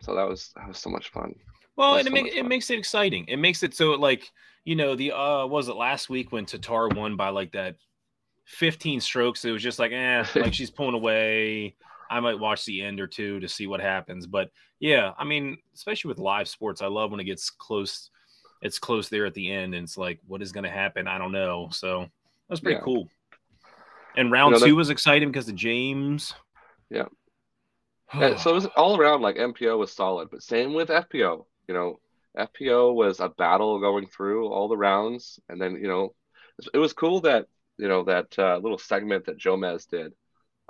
so 0.00 0.14
that 0.14 0.28
was 0.28 0.50
that 0.56 0.68
was 0.68 0.78
so 0.78 0.90
much 0.90 1.10
fun. 1.10 1.34
Well, 1.76 1.96
and 1.96 2.06
it, 2.06 2.10
so 2.10 2.12
make, 2.12 2.34
it 2.34 2.46
makes 2.46 2.68
it 2.68 2.78
exciting. 2.78 3.24
It 3.28 3.38
makes 3.38 3.62
it 3.62 3.72
so 3.72 3.92
like 3.92 4.30
you 4.66 4.76
know 4.76 4.94
the 4.94 5.12
uh 5.12 5.46
was 5.46 5.68
it 5.68 5.76
last 5.76 6.10
week 6.10 6.32
when 6.32 6.44
Tattar 6.44 6.94
won 6.94 7.16
by 7.16 7.30
like 7.30 7.52
that 7.52 7.76
15 8.50 9.00
strokes. 9.00 9.44
It 9.44 9.52
was 9.52 9.62
just 9.62 9.78
like 9.78 9.92
eh, 9.92 10.24
like 10.34 10.54
she's 10.54 10.70
pulling 10.70 10.94
away. 10.94 11.76
I 12.10 12.18
might 12.20 12.38
watch 12.38 12.64
the 12.64 12.82
end 12.82 13.00
or 13.00 13.06
two 13.06 13.38
to 13.40 13.48
see 13.48 13.66
what 13.68 13.80
happens. 13.80 14.26
But 14.26 14.50
yeah, 14.80 15.12
I 15.16 15.24
mean, 15.24 15.58
especially 15.74 16.08
with 16.08 16.18
live 16.18 16.48
sports, 16.48 16.82
I 16.82 16.86
love 16.86 17.10
when 17.12 17.20
it 17.20 17.24
gets 17.24 17.50
close. 17.50 18.10
It's 18.62 18.78
close 18.78 19.08
there 19.08 19.24
at 19.24 19.32
the 19.34 19.50
end, 19.50 19.74
and 19.74 19.84
it's 19.84 19.96
like, 19.96 20.18
what 20.26 20.42
is 20.42 20.52
going 20.52 20.64
to 20.64 20.70
happen? 20.70 21.06
I 21.08 21.16
don't 21.18 21.32
know. 21.32 21.68
So 21.70 22.08
that's 22.48 22.60
pretty 22.60 22.76
Yeah. 22.78 22.84
cool. 22.84 23.08
And 24.16 24.30
round 24.32 24.52
know, 24.52 24.58
that- 24.58 24.66
two 24.66 24.76
was 24.76 24.90
exciting 24.90 25.30
because 25.30 25.48
of 25.48 25.54
James. 25.54 26.34
Yeah. 26.90 27.06
Yeah, 28.12 28.34
so 28.36 28.50
it 28.50 28.54
was 28.54 28.66
all 28.76 28.98
around 28.98 29.22
like 29.22 29.36
MPO 29.36 29.78
was 29.78 29.92
solid, 29.92 30.30
but 30.32 30.42
same 30.42 30.74
with 30.74 30.88
FPO. 30.88 31.46
You 31.68 31.74
know, 31.74 32.00
FPO 32.36 32.92
was 32.92 33.20
a 33.20 33.28
battle 33.28 33.78
going 33.78 34.08
through 34.08 34.48
all 34.48 34.66
the 34.66 34.76
rounds, 34.76 35.38
and 35.48 35.62
then 35.62 35.76
you 35.76 35.86
know, 35.86 36.12
it 36.74 36.78
was 36.78 36.92
cool 36.92 37.20
that 37.20 37.46
you 37.80 37.88
know 37.88 38.04
that 38.04 38.38
uh, 38.38 38.58
little 38.58 38.78
segment 38.78 39.24
that 39.26 39.38
Jomez 39.38 39.86
did 39.88 40.12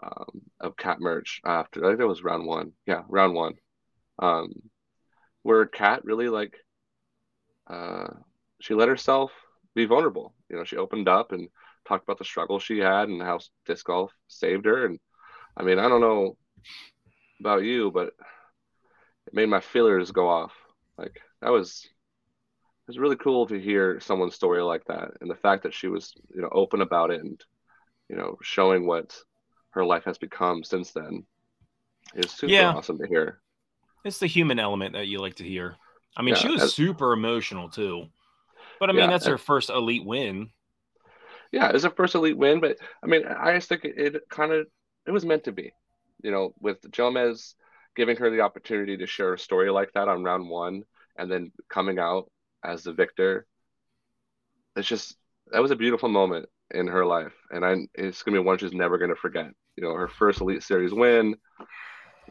um, 0.02 0.42
of 0.60 0.76
Kat 0.76 1.00
Mertsch 1.00 1.40
after 1.44 1.84
I 1.84 1.88
think 1.88 1.98
that 1.98 2.06
was 2.06 2.22
round 2.22 2.46
one. 2.46 2.72
Yeah, 2.86 3.02
round 3.08 3.34
one, 3.34 3.54
um, 4.20 4.52
where 5.42 5.66
Kat 5.66 6.04
really 6.04 6.28
like 6.28 6.54
uh, 7.66 8.08
she 8.60 8.74
let 8.74 8.88
herself 8.88 9.32
be 9.74 9.86
vulnerable. 9.86 10.34
You 10.48 10.56
know, 10.56 10.64
she 10.64 10.76
opened 10.76 11.08
up 11.08 11.32
and 11.32 11.48
talked 11.86 12.04
about 12.04 12.18
the 12.18 12.24
struggle 12.24 12.60
she 12.60 12.78
had 12.78 13.08
and 13.08 13.20
how 13.20 13.40
disc 13.66 13.84
golf 13.86 14.12
saved 14.28 14.66
her. 14.66 14.86
And 14.86 15.00
I 15.56 15.64
mean, 15.64 15.80
I 15.80 15.88
don't 15.88 16.00
know 16.00 16.36
about 17.40 17.64
you, 17.64 17.90
but 17.90 18.08
it 19.26 19.34
made 19.34 19.48
my 19.48 19.60
feelers 19.60 20.12
go 20.12 20.28
off. 20.28 20.52
Like 20.96 21.20
that 21.42 21.50
was 21.50 21.88
it 22.90 22.96
was 22.96 22.98
really 22.98 23.16
cool 23.16 23.46
to 23.46 23.60
hear 23.60 24.00
someone's 24.00 24.34
story 24.34 24.60
like 24.62 24.84
that, 24.86 25.12
and 25.20 25.30
the 25.30 25.36
fact 25.36 25.62
that 25.62 25.72
she 25.72 25.86
was 25.86 26.12
you 26.34 26.42
know 26.42 26.48
open 26.50 26.80
about 26.80 27.12
it 27.12 27.20
and 27.20 27.40
you 28.08 28.16
know 28.16 28.36
showing 28.42 28.84
what 28.84 29.16
her 29.70 29.84
life 29.84 30.02
has 30.04 30.18
become 30.18 30.64
since 30.64 30.90
then 30.90 31.24
is 32.16 32.32
super 32.32 32.52
Yeah. 32.52 32.72
awesome 32.72 32.98
to 32.98 33.06
hear. 33.06 33.40
It's 34.04 34.18
the 34.18 34.26
human 34.26 34.58
element 34.58 34.94
that 34.94 35.06
you 35.06 35.20
like 35.20 35.36
to 35.36 35.44
hear. 35.44 35.76
I 36.16 36.22
mean, 36.22 36.34
Yeah, 36.34 36.40
she 36.40 36.48
was 36.48 36.62
as- 36.64 36.74
super 36.74 37.12
emotional 37.12 37.68
too. 37.68 38.06
But 38.80 38.90
I 38.90 38.92
mean, 38.92 39.02
Yeah, 39.02 39.10
that's 39.10 39.26
and- 39.26 39.32
her 39.32 39.38
first 39.38 39.70
elite 39.70 40.04
win. 40.04 40.50
Yeah, 41.52 41.70
it's 41.70 41.84
her 41.84 41.90
first 41.90 42.16
elite 42.16 42.36
win, 42.36 42.58
but 42.60 42.78
I 43.04 43.06
mean, 43.06 43.24
I 43.24 43.54
just 43.54 43.68
think 43.68 43.84
it, 43.84 44.16
it 44.16 44.22
kind 44.28 44.52
of 44.52 44.66
it 45.06 45.12
was 45.12 45.24
meant 45.24 45.44
to 45.44 45.52
be. 45.52 45.70
You 46.24 46.32
know, 46.32 46.54
with 46.58 46.80
Jomez 46.90 47.54
giving 47.94 48.16
her 48.16 48.30
the 48.30 48.40
opportunity 48.40 48.96
to 48.96 49.06
share 49.06 49.34
a 49.34 49.38
story 49.38 49.70
like 49.70 49.92
that 49.92 50.08
on 50.08 50.24
round 50.24 50.48
one, 50.48 50.82
and 51.16 51.30
then 51.30 51.52
coming 51.68 52.00
out 52.00 52.28
as 52.64 52.82
the 52.84 52.92
victor. 52.92 53.46
It's 54.76 54.88
just 54.88 55.16
that 55.52 55.62
was 55.62 55.70
a 55.70 55.76
beautiful 55.76 56.08
moment 56.08 56.48
in 56.72 56.86
her 56.86 57.04
life, 57.04 57.34
and 57.50 57.64
I 57.64 57.76
it's 57.94 58.22
gonna 58.22 58.38
be 58.40 58.44
one 58.44 58.58
she's 58.58 58.72
never 58.72 58.98
gonna 58.98 59.16
forget. 59.16 59.50
You 59.76 59.84
know, 59.84 59.94
her 59.94 60.08
first 60.08 60.40
Elite 60.40 60.62
Series 60.62 60.92
win, 60.92 61.36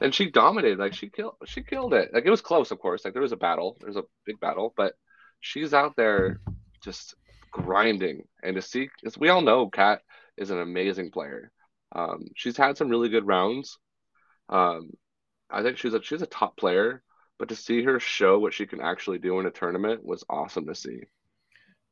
and 0.01 0.13
she 0.13 0.31
dominated. 0.31 0.79
Like 0.79 0.93
she 0.93 1.09
killed, 1.09 1.35
she 1.45 1.63
killed 1.63 1.93
it. 1.93 2.13
Like 2.13 2.25
it 2.25 2.29
was 2.29 2.41
close, 2.41 2.71
of 2.71 2.79
course. 2.79 3.03
Like 3.03 3.13
there 3.13 3.21
was 3.21 3.31
a 3.31 3.37
battle, 3.37 3.77
there 3.79 3.87
was 3.87 3.97
a 3.97 4.03
big 4.25 4.39
battle, 4.39 4.73
but 4.77 4.93
she's 5.41 5.73
out 5.73 5.95
there 5.95 6.39
just 6.83 7.15
grinding. 7.51 8.23
And 8.43 8.55
to 8.55 8.61
see, 8.61 8.89
'cause 9.03 9.17
we 9.17 9.29
all 9.29 9.41
know 9.41 9.69
Kat 9.69 10.01
is 10.37 10.51
an 10.51 10.59
amazing 10.59 11.11
player. 11.11 11.51
Um, 11.93 12.25
she's 12.35 12.57
had 12.57 12.77
some 12.77 12.89
really 12.89 13.09
good 13.09 13.27
rounds. 13.27 13.77
Um, 14.49 14.91
I 15.49 15.63
think 15.63 15.77
she's 15.77 15.93
a 15.93 16.01
she's 16.03 16.21
a 16.21 16.27
top 16.27 16.57
player, 16.57 17.03
but 17.39 17.47
to 17.49 17.55
see 17.55 17.81
her 17.81 17.99
show 17.99 18.37
what 18.37 18.53
she 18.53 18.67
can 18.67 18.81
actually 18.81 19.17
do 19.17 19.39
in 19.39 19.45
a 19.45 19.51
tournament 19.51 20.05
was 20.05 20.23
awesome 20.29 20.67
to 20.67 20.75
see. 20.75 20.99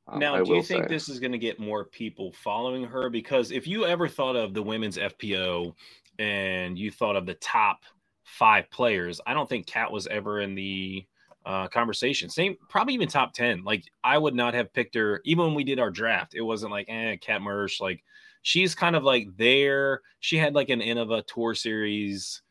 Um, 0.08 0.20
now, 0.20 0.36
I 0.36 0.44
do 0.44 0.54
you 0.54 0.62
think 0.62 0.84
say. 0.84 0.90
this 0.90 1.10
is 1.10 1.20
going 1.20 1.32
to 1.32 1.38
get 1.38 1.60
more 1.60 1.86
people 1.86 2.34
following 2.34 2.84
her? 2.84 3.10
Because 3.10 3.52
if 3.52 3.66
you 3.66 3.86
ever 3.86 4.08
thought 4.08 4.36
of 4.36 4.54
the 4.54 4.62
women's 4.62 4.98
FPO 4.98 5.74
and 6.20 6.78
you 6.78 6.92
thought 6.92 7.16
of 7.16 7.26
the 7.26 7.34
top 7.36 7.80
five 8.26 8.70
players, 8.70 9.20
I 9.26 9.34
don't 9.34 9.48
think 9.48 9.68
Kat 9.68 9.92
was 9.92 10.06
ever 10.08 10.42
in 10.42 10.54
the 10.54 11.06
uh, 11.46 11.70
conversation. 11.70 12.30
Same, 12.30 12.58
probably 12.70 12.94
even 12.94 13.08
top 13.08 13.34
10. 13.34 13.64
Like, 13.64 13.86
I 14.04 14.18
would 14.18 14.36
not 14.36 14.54
have 14.54 14.74
picked 14.74 14.96
her, 14.96 15.22
even 15.24 15.46
when 15.46 15.56
we 15.56 15.64
did 15.64 15.80
our 15.80 15.92
draft. 15.92 16.36
It 16.36 16.42
wasn't 16.42 16.74
like, 16.74 16.88
eh, 16.90 17.16
Kat 17.18 17.42
Mertsch. 17.42 17.80
Like, 17.80 18.04
she's 18.42 18.76
kind 18.76 18.98
of 18.98 19.04
like 19.04 19.28
there. 19.38 20.02
She 20.20 20.38
had 20.38 20.56
like 20.56 20.70
an 20.70 20.82
Innova 20.82 21.26
Tour 21.26 21.56
Series. 21.56 22.42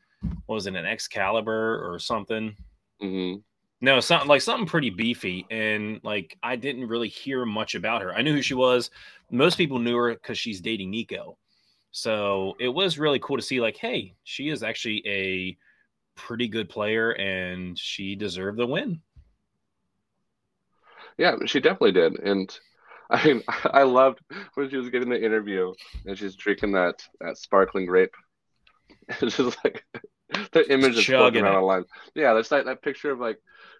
What 0.46 0.54
was 0.54 0.66
it, 0.66 0.74
an 0.74 0.86
Excalibur 0.86 1.78
or 1.86 1.98
something? 1.98 2.56
Mhm. 3.02 3.42
No, 3.80 4.00
something 4.00 4.28
like 4.28 4.40
something 4.40 4.66
pretty 4.66 4.90
beefy, 4.90 5.46
and 5.50 6.00
like 6.02 6.38
I 6.42 6.56
didn't 6.56 6.88
really 6.88 7.08
hear 7.08 7.44
much 7.44 7.74
about 7.74 8.02
her. 8.02 8.14
I 8.14 8.22
knew 8.22 8.32
who 8.34 8.42
she 8.42 8.54
was. 8.54 8.90
Most 9.30 9.58
people 9.58 9.78
knew 9.78 9.96
her 9.96 10.14
because 10.14 10.38
she's 10.38 10.60
dating 10.60 10.90
Nico, 10.90 11.36
so 11.90 12.54
it 12.58 12.68
was 12.68 12.98
really 12.98 13.18
cool 13.18 13.36
to 13.36 13.42
see. 13.42 13.60
Like, 13.60 13.76
hey, 13.76 14.14
she 14.24 14.48
is 14.48 14.62
actually 14.62 15.02
a 15.06 15.56
pretty 16.16 16.48
good 16.48 16.68
player, 16.70 17.12
and 17.12 17.78
she 17.78 18.14
deserved 18.16 18.58
the 18.58 18.66
win. 18.66 19.02
Yeah, 21.18 21.36
she 21.46 21.60
definitely 21.60 21.92
did. 21.92 22.18
And 22.20 22.58
I 23.10 23.24
mean, 23.24 23.42
I 23.48 23.82
loved 23.84 24.20
when 24.54 24.68
she 24.68 24.76
was 24.76 24.90
getting 24.90 25.08
the 25.08 25.22
interview 25.24 25.72
and 26.04 26.18
she's 26.18 26.34
drinking 26.34 26.72
that 26.72 27.02
that 27.20 27.38
sparkling 27.38 27.86
grape. 27.86 28.14
It's 29.20 29.36
just 29.36 29.58
like 29.64 29.84
the 30.52 30.72
image 30.72 30.96
is 30.96 31.04
floating 31.04 31.44
around 31.44 31.56
online. 31.56 31.84
Yeah, 32.14 32.34
there's 32.34 32.48
that, 32.50 32.66
that 32.66 32.82
picture 32.82 33.10
of 33.10 33.18
like 33.18 33.38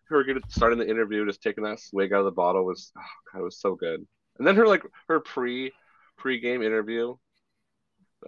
her 0.08 0.22
getting 0.25 0.42
starting 0.48 0.78
the 0.78 0.88
interview, 0.88 1.26
just 1.26 1.42
taking 1.42 1.64
that 1.64 1.80
swig 1.80 2.12
out 2.12 2.20
of 2.20 2.25
the 2.26 2.30
bottle 2.30 2.64
was 2.64 2.92
oh 2.96 3.02
God, 3.32 3.40
it 3.40 3.44
was 3.44 3.58
so 3.58 3.75
good. 3.75 4.06
And 4.38 4.46
then 4.46 4.56
her 4.56 4.66
like 4.66 4.82
her 5.08 5.20
pre 5.20 5.72
pre 6.16 6.40
game 6.40 6.62
interview. 6.62 7.16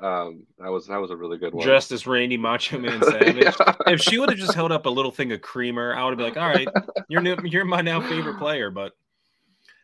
Um, 0.02 0.46
that 0.58 0.70
was 0.70 0.86
that 0.86 1.00
was 1.00 1.10
a 1.10 1.16
really 1.16 1.38
good 1.38 1.54
one. 1.54 1.64
Just 1.64 1.90
as 1.92 2.06
Randy 2.06 2.36
Macho 2.36 2.78
Man 2.78 3.02
Savage. 3.02 3.36
yeah. 3.36 3.74
If 3.86 4.00
she 4.00 4.18
would 4.18 4.28
have 4.28 4.38
just 4.38 4.54
held 4.54 4.70
up 4.70 4.86
a 4.86 4.90
little 4.90 5.10
thing 5.10 5.32
of 5.32 5.40
creamer, 5.40 5.94
I 5.94 6.04
would 6.04 6.10
have 6.10 6.18
been 6.18 6.26
like, 6.26 6.36
all 6.36 6.48
right, 6.48 6.68
you're 7.08 7.22
new, 7.22 7.36
you're 7.44 7.64
my 7.64 7.80
now 7.80 8.00
favorite 8.00 8.38
player. 8.38 8.70
But 8.70 8.92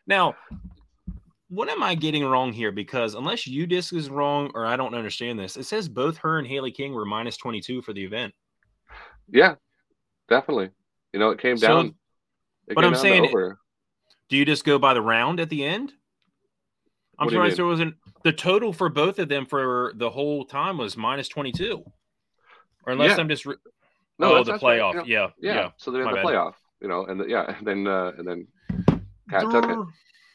now 0.07 0.35
what 1.55 1.69
am 1.69 1.81
I 1.81 1.95
getting 1.95 2.25
wrong 2.25 2.51
here? 2.51 2.71
Because 2.71 3.15
unless 3.15 3.47
UDisc 3.47 3.93
is 3.93 4.09
wrong 4.09 4.51
or 4.53 4.65
I 4.65 4.75
don't 4.75 4.93
understand 4.93 5.39
this, 5.39 5.55
it 5.55 5.63
says 5.63 5.87
both 5.87 6.17
her 6.17 6.37
and 6.37 6.45
Hailey 6.45 6.71
King 6.71 6.93
were 6.93 7.05
minus 7.05 7.37
22 7.37 7.81
for 7.81 7.93
the 7.93 8.03
event. 8.03 8.33
Yeah, 9.29 9.55
definitely. 10.27 10.71
You 11.13 11.19
know, 11.19 11.29
it 11.29 11.39
came 11.39 11.57
so, 11.57 11.67
down. 11.67 11.85
It 12.67 12.75
but 12.75 12.81
came 12.81 12.85
I'm 12.85 12.93
down 12.93 13.01
saying, 13.01 13.55
do 14.29 14.37
you 14.37 14.45
just 14.45 14.65
go 14.65 14.77
by 14.77 14.93
the 14.93 15.01
round 15.01 15.39
at 15.39 15.49
the 15.49 15.63
end? 15.63 15.93
I'm 17.17 17.29
surprised 17.29 17.57
there 17.57 17.65
wasn't 17.65 17.95
the 18.25 18.33
total 18.33 18.73
for 18.73 18.89
both 18.89 19.19
of 19.19 19.29
them 19.29 19.45
for 19.45 19.93
the 19.95 20.09
whole 20.09 20.43
time 20.43 20.77
was 20.77 20.97
minus 20.97 21.29
22. 21.29 21.81
Or 22.85 22.91
unless 22.91 23.11
yeah. 23.11 23.17
I'm 23.17 23.29
just 23.29 23.45
re- 23.45 23.55
no, 24.19 24.35
oh, 24.35 24.43
the 24.43 24.53
playoff. 24.53 24.93
You 24.93 24.99
know, 24.99 25.05
yeah, 25.05 25.27
yeah, 25.39 25.53
yeah. 25.55 25.69
So 25.77 25.91
they're 25.91 26.01
in 26.01 26.09
the 26.09 26.15
bad. 26.15 26.25
playoff, 26.25 26.53
you 26.81 26.89
know, 26.89 27.05
and 27.05 27.19
the, 27.19 27.25
yeah, 27.25 27.55
and 27.57 27.65
then 27.65 27.87
uh, 27.87 28.11
and 28.17 28.27
then 28.27 28.47
Kat 29.29 29.41
took 29.49 29.65
it. 29.65 29.77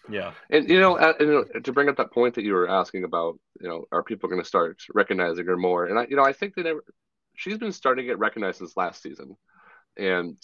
Yeah, 0.09 0.33
and 0.49 0.69
you 0.69 0.81
know, 0.81 0.97
and, 0.97 1.15
you 1.21 1.27
know, 1.27 1.61
to 1.61 1.73
bring 1.73 1.89
up 1.89 1.97
that 1.97 2.13
point 2.13 2.35
that 2.35 2.45
you 2.45 2.55
were 2.55 2.69
asking 2.69 3.05
about, 3.05 3.39
you 3.61 3.69
know, 3.69 3.85
are 3.93 4.03
people 4.03 4.29
going 4.29 4.41
to 4.41 4.49
start 4.49 4.83
recognizing 4.95 5.47
her 5.47 5.57
more? 5.57 5.87
And 5.87 5.99
I, 5.99 6.07
you 6.09 6.17
know, 6.17 6.25
I 6.25 6.33
think 6.33 6.55
that 6.55 6.65
never, 6.65 6.85
she's 7.37 7.59
been 7.59 7.73
starting 7.73 8.05
to 8.05 8.09
get 8.09 8.19
recognized 8.19 8.59
since 8.59 8.77
last 8.77 9.03
season, 9.03 9.37
and 9.97 10.37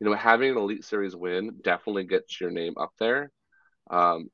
you 0.00 0.08
know, 0.08 0.14
having 0.14 0.50
an 0.50 0.56
Elite 0.56 0.84
Series 0.84 1.14
win 1.14 1.60
definitely 1.62 2.04
gets 2.04 2.40
your 2.40 2.50
name 2.50 2.74
up 2.80 2.92
there, 2.98 3.30
um, 3.90 4.30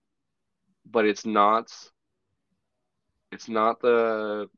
but 0.91 1.05
it's 1.05 1.27
not, 1.27 1.71
it's 3.31 3.49
not 3.49 3.81
the, 3.81 4.49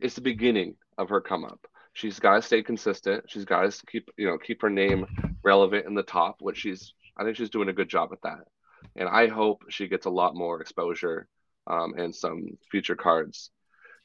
it's 0.00 0.16
the 0.16 0.20
beginning 0.20 0.74
of 0.98 1.10
her 1.10 1.20
come 1.20 1.44
up. 1.44 1.60
She's 1.92 2.18
got 2.18 2.34
to 2.34 2.42
stay 2.42 2.64
consistent. 2.64 3.26
She's 3.28 3.44
got 3.44 3.70
to 3.70 3.86
keep, 3.86 4.10
you 4.16 4.26
know, 4.26 4.36
keep 4.36 4.62
her 4.62 4.70
name 4.70 5.06
relevant 5.44 5.86
in 5.86 5.94
the 5.94 6.02
top, 6.02 6.36
which 6.40 6.58
she's 6.58 6.92
I 7.16 7.22
think 7.22 7.36
she's 7.36 7.50
doing 7.50 7.68
a 7.68 7.72
good 7.72 7.88
job 7.88 8.08
at 8.12 8.22
that 8.22 8.48
and 8.96 9.08
I 9.08 9.28
hope 9.28 9.64
she 9.68 9.88
gets 9.88 10.06
a 10.06 10.10
lot 10.10 10.34
more 10.34 10.60
exposure 10.60 11.28
um, 11.66 11.94
and 11.96 12.14
some 12.14 12.46
future 12.70 12.96
cards 12.96 13.50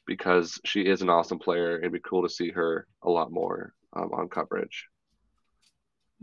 because 0.06 0.60
she 0.64 0.82
is 0.82 1.02
an 1.02 1.10
awesome 1.10 1.38
player. 1.38 1.78
It'd 1.78 1.92
be 1.92 2.00
cool 2.00 2.22
to 2.22 2.28
see 2.28 2.50
her 2.50 2.86
a 3.02 3.10
lot 3.10 3.30
more 3.30 3.74
um, 3.92 4.10
on 4.12 4.28
coverage. 4.28 4.86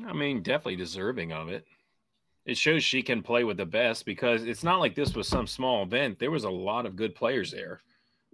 I 0.05 0.13
mean, 0.13 0.43
definitely 0.43 0.75
deserving 0.75 1.31
of 1.31 1.49
it. 1.49 1.65
It 2.45 2.57
shows 2.57 2.83
she 2.83 3.01
can 3.01 3.23
play 3.23 3.43
with 3.43 3.57
the 3.57 3.65
best 3.65 4.05
because 4.05 4.43
it's 4.43 4.63
not 4.63 4.79
like 4.79 4.95
this 4.95 5.13
was 5.15 5.27
some 5.27 5.47
small 5.47 5.83
event. 5.83 6.17
There 6.19 6.31
was 6.31 6.45
a 6.45 6.49
lot 6.49 6.85
of 6.85 6.95
good 6.95 7.13
players 7.13 7.51
there. 7.51 7.81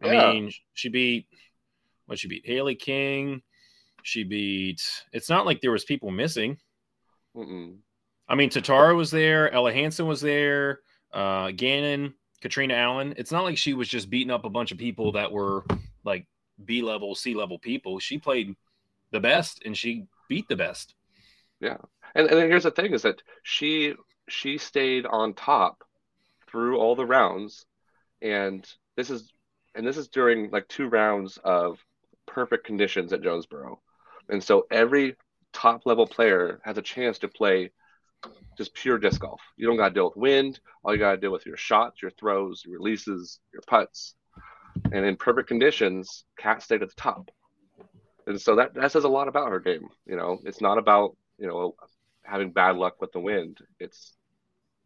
I 0.04 0.14
yeah. 0.14 0.32
mean, 0.32 0.52
she 0.74 0.90
beat 0.90 1.28
what 2.06 2.20
she 2.20 2.28
beat 2.28 2.46
Hailey 2.46 2.76
King. 2.76 3.42
She 4.04 4.24
beat. 4.24 4.82
It's 5.14 5.30
not 5.30 5.46
like 5.46 5.62
there 5.62 5.72
was 5.72 5.86
people 5.86 6.12
missing. 6.12 6.58
Mm-mm. 7.36 7.78
I 8.34 8.36
mean, 8.36 8.50
Tatara 8.50 8.96
was 8.96 9.12
there, 9.12 9.54
Ella 9.54 9.72
Hansen 9.72 10.08
was 10.08 10.20
there, 10.20 10.80
uh, 11.14 11.52
Gannon, 11.52 12.16
Catrina 12.42 12.74
Allen. 12.74 13.14
It's 13.16 13.32
not 13.32 13.44
like 13.44 13.60
she 13.60 13.76
was 13.76 13.88
just 13.88 14.10
beating 14.10 14.32
up 14.32 14.44
a 14.44 14.50
bunch 14.50 14.72
of 14.72 14.80
people 14.80 15.12
that 15.12 15.32
were 15.32 15.64
like 16.04 16.26
B 16.66 16.82
level, 16.82 17.14
C 17.14 17.36
level 17.36 17.60
people. 17.60 18.00
She 18.00 18.18
played 18.18 18.56
the 19.12 19.20
best 19.20 19.62
and 19.66 19.78
she 19.78 20.08
beat 20.30 20.48
the 20.48 20.56
best. 20.56 20.96
Yeah. 21.60 21.78
And, 22.16 22.26
and 22.26 22.40
here's 22.40 22.64
the 22.64 22.72
thing 22.72 22.94
is 22.94 23.04
that 23.04 23.22
she 23.44 23.94
she 24.28 24.58
stayed 24.58 25.06
on 25.06 25.36
top 25.36 25.84
through 26.50 26.80
all 26.80 26.96
the 26.96 27.06
rounds 27.06 27.68
and 28.24 28.68
this 28.98 29.12
is 29.12 29.32
and 29.76 29.86
this 29.86 29.98
is 29.98 30.08
during 30.08 30.50
like 30.50 30.68
two 30.68 30.88
rounds 30.88 31.38
of 31.44 31.78
perfect 32.26 32.66
conditions 32.66 33.14
at 33.14 33.22
Jonesboro. 33.22 33.80
And 34.28 34.44
so 34.44 34.66
every 34.72 35.18
top 35.54 35.86
level 35.86 36.08
player 36.08 36.62
has 36.64 36.80
a 36.80 36.82
chance 36.82 37.20
to 37.20 37.28
play 37.28 37.70
just 38.58 38.74
pure 38.74 38.98
disc 38.98 39.22
golf. 39.22 39.42
You 39.58 39.68
don't 39.68 39.78
got 39.78 39.90
to 39.90 39.94
deal 39.94 40.06
with 40.06 40.18
wind. 40.18 40.60
All 40.84 40.94
you 40.94 41.00
got 41.00 41.12
to 41.12 41.18
deal 41.18 41.32
with 41.32 41.46
your 41.46 41.58
shots, 41.58 42.02
your 42.02 42.12
throws, 42.12 42.64
your 42.66 42.78
releases, 42.78 43.40
your 43.52 43.62
putts. 43.68 44.16
And 44.92 45.06
in 45.06 45.16
perfect 45.16 45.48
conditions, 45.48 46.26
Kat 46.38 46.62
stayed 46.62 46.82
at 46.82 46.90
the 46.90 46.96
top. 46.96 47.30
And 48.26 48.40
so 48.40 48.56
that, 48.56 48.74
that 48.76 48.92
says 48.92 49.04
a 49.04 49.10
lot 49.10 49.28
about 49.28 49.50
her 49.50 49.60
game. 49.60 49.88
You 50.06 50.16
know, 50.16 50.40
it's 50.46 50.62
not 50.62 50.78
about, 50.78 51.16
you 51.38 51.48
know, 51.48 51.76
having 52.24 52.52
bad 52.52 52.78
luck 52.78 53.02
with 53.02 53.12
the 53.12 53.20
wind. 53.20 53.60
It's 53.80 54.16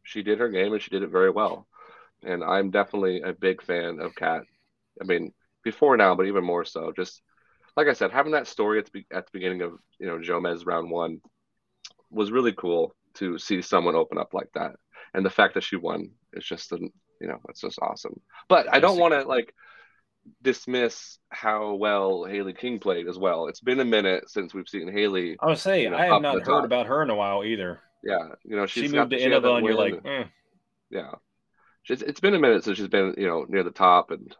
she 0.04 0.24
did 0.24 0.40
her 0.40 0.50
game 0.50 0.74
and 0.74 0.82
she 0.82 0.90
did 0.90 1.04
it 1.04 1.10
very 1.10 1.30
well. 1.30 1.68
And 2.24 2.44
I'm 2.44 2.72
definitely 2.72 3.22
a 3.22 3.34
big 3.34 3.62
fan 3.62 4.00
of 4.00 4.16
Kat. 4.16 4.44
I 5.02 5.06
mean, 5.06 5.34
before 5.64 5.98
now, 5.98 6.16
but 6.16 6.26
even 6.26 6.44
more 6.44 6.66
so. 6.66 6.92
Just 6.96 7.22
like 7.76 7.88
I 7.88 7.94
said, 7.94 8.12
having 8.12 8.32
that 8.32 8.48
story 8.48 8.80
at 8.80 8.92
the, 8.92 9.06
at 9.12 9.26
the 9.26 9.32
beginning 9.32 9.62
of, 9.62 9.74
you 10.00 10.08
know, 10.08 10.18
Jomez 10.18 10.66
round 10.66 10.90
one 10.90 11.22
was 12.10 12.32
really 12.32 12.54
cool 12.54 12.96
to 13.18 13.38
see 13.38 13.62
someone 13.62 13.96
open 13.96 14.18
up 14.18 14.34
like 14.34 14.50
that. 14.54 14.72
And 15.14 15.26
the 15.26 15.30
fact 15.30 15.54
that 15.54 15.64
she 15.64 15.76
won 15.76 16.12
is 16.34 16.46
just, 16.46 16.72
an, 16.72 16.92
you 17.22 17.28
know, 17.28 17.40
it's 17.50 17.62
just 17.62 17.80
awesome. 17.82 18.20
But 18.50 18.74
I 18.74 18.80
don't 18.80 19.00
want 19.00 19.14
to 19.14 19.24
like 19.24 19.54
dismiss 20.42 21.18
how 21.30 21.76
well 21.76 22.26
Hailey 22.26 22.54
King 22.54 22.80
played 22.80 23.08
as 23.08 23.18
well. 23.18 23.48
It's 23.48 23.62
been 23.62 23.80
a 23.80 23.86
minute 23.86 24.30
since 24.30 24.54
we've 24.54 24.68
seen 24.68 24.92
Hailey. 24.92 25.38
I 25.40 25.48
was 25.48 25.62
saying, 25.62 25.84
you 25.84 25.90
know, 25.92 25.98
I 25.98 26.06
have 26.06 26.22
not 26.22 26.36
heard 26.36 26.46
top. 26.46 26.66
about 26.66 26.88
her 26.88 27.02
in 27.02 27.10
a 27.10 27.16
while 27.16 27.44
either. 27.44 27.80
Yeah, 28.04 28.28
you 28.44 28.56
know, 28.56 28.66
she 28.66 28.88
moved 28.88 29.12
to 29.12 29.20
Innova, 29.20 29.58
and 29.58 29.66
you're 29.66 29.76
like, 29.76 30.00
eh. 30.06 30.26
yeah, 30.90 31.12
it's, 31.90 32.02
it's 32.02 32.20
been 32.20 32.36
a 32.36 32.40
minute 32.40 32.64
since 32.64 32.78
she's 32.78 32.88
been, 32.88 33.16
you 33.18 33.28
know, 33.28 33.46
near 33.48 33.64
the 33.64 33.72
top 33.72 34.12
and 34.12 34.36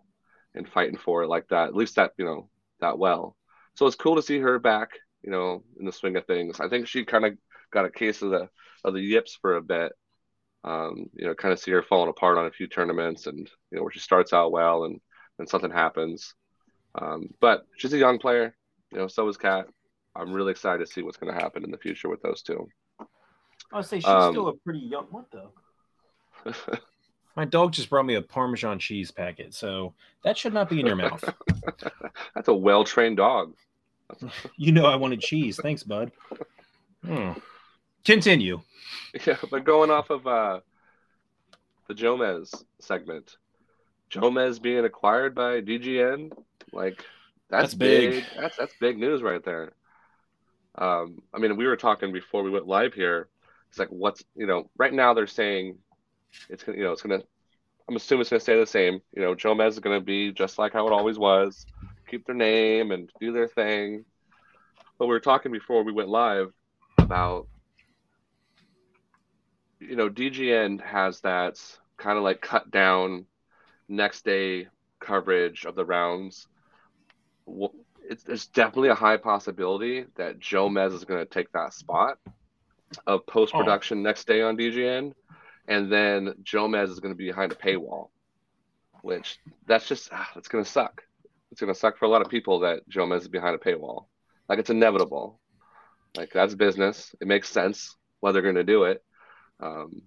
and 0.54 0.70
fighting 0.70 0.98
for 0.98 1.24
it 1.24 1.28
like 1.28 1.48
that. 1.50 1.68
At 1.68 1.76
least 1.76 1.96
that, 1.96 2.12
you 2.18 2.26
know, 2.26 2.50
that 2.82 2.98
well. 2.98 3.36
So 3.76 3.86
it's 3.86 3.96
cool 3.96 4.16
to 4.16 4.22
see 4.22 4.40
her 4.40 4.60
back, 4.60 4.92
you 5.24 5.32
know, 5.32 5.64
in 5.80 5.86
the 5.86 5.92
swing 5.92 6.16
of 6.16 6.26
things. 6.26 6.60
I 6.60 6.68
think 6.70 6.88
she 6.88 7.06
kind 7.06 7.26
of 7.26 7.34
got 7.72 7.86
a 7.86 7.92
case 7.92 8.22
of 8.22 8.32
the 8.32 8.50
of 8.84 8.94
the 8.94 9.02
yips 9.02 9.38
for 9.42 9.56
a 9.56 9.62
bit. 9.62 9.92
Um, 10.64 11.10
you 11.14 11.26
know, 11.26 11.34
kind 11.34 11.54
of 11.54 11.60
see 11.60 11.72
her 11.72 11.84
falling 11.84 12.10
apart 12.10 12.38
on 12.38 12.46
a 12.46 12.52
few 12.52 12.68
tournaments, 12.68 13.28
and 13.28 13.38
you 13.38 13.78
know 13.78 13.84
where 13.84 13.92
she 13.92 14.00
starts 14.00 14.34
out 14.34 14.52
well, 14.52 14.84
and 14.86 15.00
then 15.38 15.48
something 15.48 15.72
happens. 15.72 16.34
Um, 16.96 17.30
but 17.40 17.66
she's 17.78 17.94
a 17.94 17.98
young 17.98 18.20
player. 18.20 18.56
You 18.92 19.00
know, 19.00 19.08
so 19.08 19.28
is 19.28 19.38
Kat. 19.38 19.68
I'm 20.16 20.34
really 20.34 20.52
excited 20.52 20.86
to 20.86 20.92
see 20.92 21.04
what's 21.04 21.18
going 21.18 21.34
to 21.34 21.40
happen 21.40 21.64
in 21.64 21.72
the 21.72 21.78
future 21.78 22.10
with 22.10 22.22
those 22.22 22.42
two. 22.42 22.68
I 23.72 23.78
would 23.78 23.86
say 23.86 24.00
she's 24.00 24.08
um, 24.08 24.34
still 24.34 24.48
a 24.48 24.56
pretty 24.56 24.80
young. 24.80 25.06
What 25.12 25.26
though? 25.32 25.52
My 27.36 27.46
dog 27.46 27.72
just 27.72 27.90
brought 27.90 28.06
me 28.06 28.16
a 28.16 28.22
Parmesan 28.22 28.80
cheese 28.80 29.12
packet, 29.12 29.54
so 29.54 29.94
that 30.24 30.38
should 30.38 30.54
not 30.54 30.70
be 30.70 30.80
in 30.80 30.88
your 30.88 30.96
mouth. 30.96 31.24
That's 32.36 32.48
a 32.48 32.54
well 32.54 32.84
trained 32.84 33.18
dog. 33.18 33.54
you 34.58 34.72
know 34.72 34.86
I 34.86 34.96
wanted 34.96 35.22
cheese. 35.22 35.60
Thanks, 35.62 35.84
bud. 35.84 36.12
Hmm. 37.06 37.34
Continue. 38.08 38.62
Yeah, 39.26 39.38
but 39.50 39.64
going 39.64 39.90
off 39.90 40.10
of 40.10 40.28
uh, 40.28 40.60
the 41.88 41.94
Jomez 41.94 42.54
segment, 42.80 43.38
Jomez 44.12 44.62
being 44.62 44.86
acquired 44.86 45.34
by 45.34 45.62
DGN, 45.62 46.32
like 46.72 47.04
that's, 47.50 47.64
that's 47.64 47.74
big. 47.74 48.12
big. 48.12 48.24
That's 48.38 48.58
that's 48.58 48.74
big 48.80 49.00
news 49.00 49.24
right 49.24 49.44
there. 49.44 49.72
Um, 50.76 51.22
I 51.34 51.40
mean, 51.40 51.58
we 51.58 51.66
were 51.66 51.78
talking 51.78 52.12
before 52.12 52.44
we 52.44 52.52
went 52.52 52.68
live 52.68 52.94
here. 52.94 53.30
It's 53.70 53.80
like, 53.80 53.90
what's 53.90 54.24
you 54.36 54.46
know, 54.46 54.70
right 54.78 54.94
now 54.94 55.14
they're 55.14 55.26
saying 55.26 55.78
it's 56.50 56.64
gonna, 56.64 56.78
you 56.78 56.84
know, 56.84 56.92
it's 56.92 57.02
gonna. 57.02 57.24
I'm 57.90 57.96
assuming 57.96 58.22
it's 58.22 58.30
gonna 58.30 58.40
stay 58.42 58.60
the 58.60 58.68
same. 58.68 59.02
You 59.16 59.22
know, 59.22 59.36
Jomez 59.36 59.70
is 59.70 59.80
gonna 59.80 60.02
be 60.02 60.32
just 60.32 60.60
like 60.60 60.74
how 60.74 60.86
it 60.86 60.94
always 60.94 61.18
was, 61.18 61.66
keep 62.08 62.26
their 62.26 62.36
name 62.36 62.92
and 62.92 63.10
do 63.20 63.32
their 63.32 63.48
thing. 63.48 64.06
But 65.00 65.08
we 65.08 65.14
were 65.14 65.20
talking 65.20 65.52
before 65.52 65.84
we 65.84 65.92
went 65.92 66.10
live 66.10 66.52
about 66.98 67.48
you 69.80 69.96
know, 69.96 70.10
DGN 70.10 70.82
has 70.82 71.22
that 71.22 71.60
kind 71.98 72.18
of 72.18 72.24
like 72.24 72.42
cut 72.42 72.70
down 72.72 73.26
next 73.88 74.26
day 74.26 74.68
coverage 75.00 75.66
of 75.66 75.76
the 75.76 75.86
rounds. 75.86 76.48
It's, 78.10 78.24
there's 78.24 78.48
definitely 78.48 78.90
a 78.90 78.96
high 78.96 79.18
possibility 79.18 80.06
that 80.16 80.40
Jomez 80.40 80.94
is 80.94 81.06
going 81.06 81.20
to 81.20 81.26
take 81.26 81.52
that 81.52 81.74
spot 81.74 82.18
of 83.06 83.26
post 83.26 83.54
production 83.54 84.00
oh. 84.00 84.02
next 84.02 84.28
day 84.28 84.42
on 84.42 84.58
DGN, 84.58 85.14
and 85.68 85.92
then 85.92 86.34
Jomez 86.44 86.90
is 86.90 87.00
going 87.00 87.14
to 87.14 87.18
be 87.18 87.28
behind 87.28 87.52
a 87.52 87.56
paywall, 87.56 88.10
which 89.02 89.40
that's 89.66 89.88
just 89.88 90.10
ah, 90.12 90.30
that's 90.34 90.48
going 90.48 90.64
to 90.64 90.70
suck. 90.70 91.04
It's 91.52 91.62
going 91.62 91.74
to 91.74 91.80
suck 91.80 91.98
for 91.98 92.06
a 92.06 92.10
lot 92.10 92.22
of 92.22 92.30
people 92.30 92.60
that 92.60 92.88
Jomez 92.90 93.22
is 93.22 93.28
behind 93.28 93.56
a 93.56 93.60
paywall. 93.60 94.06
Like 94.48 94.60
it's 94.60 94.70
inevitable. 94.70 95.40
Like 96.16 96.32
that's 96.32 96.56
business. 96.56 97.14
It 97.22 97.28
makes 97.28 97.50
sense 97.50 97.96
why 98.20 98.32
they're 98.32 98.42
going 98.42 98.56
to 98.56 98.64
do 98.64 98.84
it. 98.84 99.04
Um, 99.60 100.04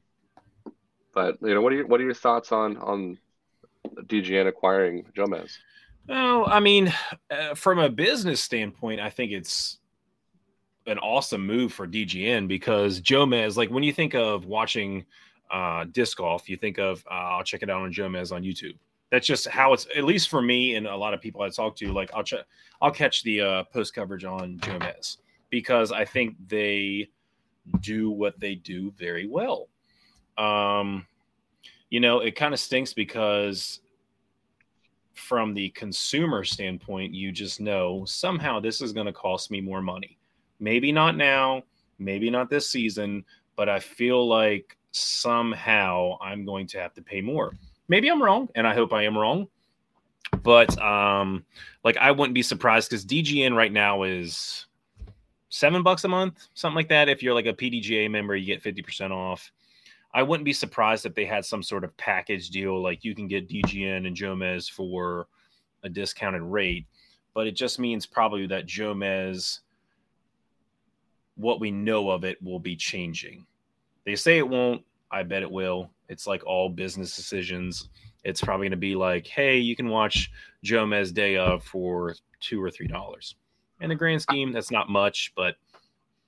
But 1.12 1.38
you 1.42 1.54
know, 1.54 1.60
what 1.60 1.72
are 1.72 1.76
your 1.76 1.86
what 1.86 2.00
are 2.00 2.04
your 2.04 2.14
thoughts 2.14 2.52
on 2.52 2.76
on 2.76 3.18
DGN 4.06 4.46
acquiring 4.46 5.04
Jomez? 5.16 5.58
Oh, 6.08 6.44
I 6.46 6.60
mean, 6.60 6.92
uh, 7.30 7.54
from 7.54 7.78
a 7.78 7.88
business 7.88 8.40
standpoint, 8.40 9.00
I 9.00 9.10
think 9.10 9.32
it's 9.32 9.78
an 10.86 10.98
awesome 10.98 11.46
move 11.46 11.72
for 11.72 11.86
DGN 11.86 12.48
because 12.48 13.00
Jomez, 13.00 13.56
like 13.56 13.70
when 13.70 13.82
you 13.82 13.92
think 13.92 14.14
of 14.14 14.46
watching 14.46 15.04
uh, 15.50 15.84
disc 15.92 16.18
golf, 16.18 16.48
you 16.48 16.56
think 16.56 16.78
of 16.78 17.04
uh, 17.10 17.14
I'll 17.14 17.44
check 17.44 17.62
it 17.62 17.70
out 17.70 17.82
on 17.82 17.92
Jomez 17.92 18.32
on 18.32 18.42
YouTube. 18.42 18.76
That's 19.10 19.26
just 19.26 19.48
how 19.48 19.72
it's 19.72 19.86
at 19.96 20.04
least 20.04 20.28
for 20.28 20.40
me 20.40 20.76
and 20.76 20.86
a 20.86 20.96
lot 20.96 21.12
of 21.14 21.20
people 21.20 21.42
I 21.42 21.48
talk 21.48 21.76
to. 21.76 21.92
Like 21.92 22.10
I'll 22.14 22.22
check, 22.22 22.44
I'll 22.80 22.92
catch 22.92 23.22
the 23.24 23.40
uh, 23.40 23.64
post 23.64 23.94
coverage 23.94 24.24
on 24.24 24.58
Jomez 24.58 25.18
because 25.50 25.90
I 25.90 26.04
think 26.04 26.36
they 26.46 27.08
do 27.80 28.10
what 28.10 28.38
they 28.40 28.54
do 28.54 28.92
very 28.98 29.26
well. 29.26 29.68
Um, 30.38 31.06
you 31.90 32.00
know, 32.00 32.20
it 32.20 32.36
kind 32.36 32.54
of 32.54 32.60
stinks 32.60 32.92
because 32.92 33.80
from 35.14 35.54
the 35.54 35.70
consumer 35.70 36.44
standpoint, 36.44 37.14
you 37.14 37.32
just 37.32 37.60
know 37.60 38.04
somehow 38.04 38.60
this 38.60 38.80
is 38.80 38.92
going 38.92 39.06
to 39.06 39.12
cost 39.12 39.50
me 39.50 39.60
more 39.60 39.82
money. 39.82 40.18
Maybe 40.58 40.92
not 40.92 41.16
now, 41.16 41.62
maybe 41.98 42.30
not 42.30 42.50
this 42.50 42.70
season, 42.70 43.24
but 43.56 43.68
I 43.68 43.78
feel 43.80 44.26
like 44.26 44.76
somehow 44.92 46.16
I'm 46.20 46.44
going 46.44 46.66
to 46.68 46.80
have 46.80 46.94
to 46.94 47.02
pay 47.02 47.20
more. 47.20 47.54
Maybe 47.88 48.08
I'm 48.08 48.22
wrong, 48.22 48.48
and 48.54 48.66
I 48.66 48.74
hope 48.74 48.92
I 48.92 49.04
am 49.04 49.16
wrong. 49.16 49.48
But 50.42 50.80
um, 50.80 51.44
like 51.84 51.96
I 51.96 52.10
wouldn't 52.10 52.34
be 52.34 52.42
surprised 52.42 52.88
because 52.88 53.04
DGN 53.04 53.54
right 53.54 53.72
now 53.72 54.04
is 54.04 54.66
seven 55.50 55.82
bucks 55.82 56.04
a 56.04 56.08
month, 56.08 56.48
something 56.54 56.76
like 56.76 56.88
that. 56.88 57.08
If 57.08 57.22
you're 57.22 57.34
like 57.34 57.46
a 57.46 57.52
PDGA 57.52 58.10
member, 58.10 58.34
you 58.34 58.46
get 58.46 58.62
50% 58.62 59.10
off. 59.10 59.52
I 60.12 60.22
wouldn't 60.22 60.44
be 60.44 60.52
surprised 60.52 61.06
if 61.06 61.14
they 61.14 61.24
had 61.24 61.44
some 61.44 61.62
sort 61.62 61.84
of 61.84 61.96
package 61.96 62.50
deal, 62.50 62.82
like 62.82 63.04
you 63.04 63.14
can 63.14 63.28
get 63.28 63.48
DGN 63.48 64.06
and 64.06 64.16
Jomez 64.16 64.70
for 64.70 65.28
a 65.84 65.88
discounted 65.88 66.42
rate. 66.42 66.86
But 67.34 67.46
it 67.46 67.52
just 67.52 67.78
means 67.78 68.06
probably 68.06 68.46
that 68.48 68.66
Jomez, 68.66 69.60
what 71.36 71.60
we 71.60 71.70
know 71.70 72.10
of 72.10 72.24
it, 72.24 72.42
will 72.42 72.58
be 72.58 72.74
changing. 72.74 73.46
They 74.04 74.16
say 74.16 74.38
it 74.38 74.48
won't. 74.48 74.82
I 75.12 75.22
bet 75.22 75.42
it 75.42 75.50
will. 75.50 75.90
It's 76.08 76.26
like 76.26 76.44
all 76.44 76.68
business 76.68 77.14
decisions. 77.14 77.88
It's 78.24 78.40
probably 78.40 78.64
going 78.64 78.72
to 78.72 78.76
be 78.76 78.96
like, 78.96 79.26
hey, 79.26 79.58
you 79.58 79.76
can 79.76 79.88
watch 79.88 80.30
Jomez 80.64 81.14
Day 81.14 81.36
of 81.36 81.62
for 81.64 82.16
two 82.40 82.62
or 82.62 82.70
three 82.70 82.88
dollars. 82.88 83.36
In 83.80 83.88
the 83.88 83.94
grand 83.94 84.22
scheme, 84.22 84.52
that's 84.52 84.70
not 84.70 84.88
much, 84.88 85.32
but 85.36 85.56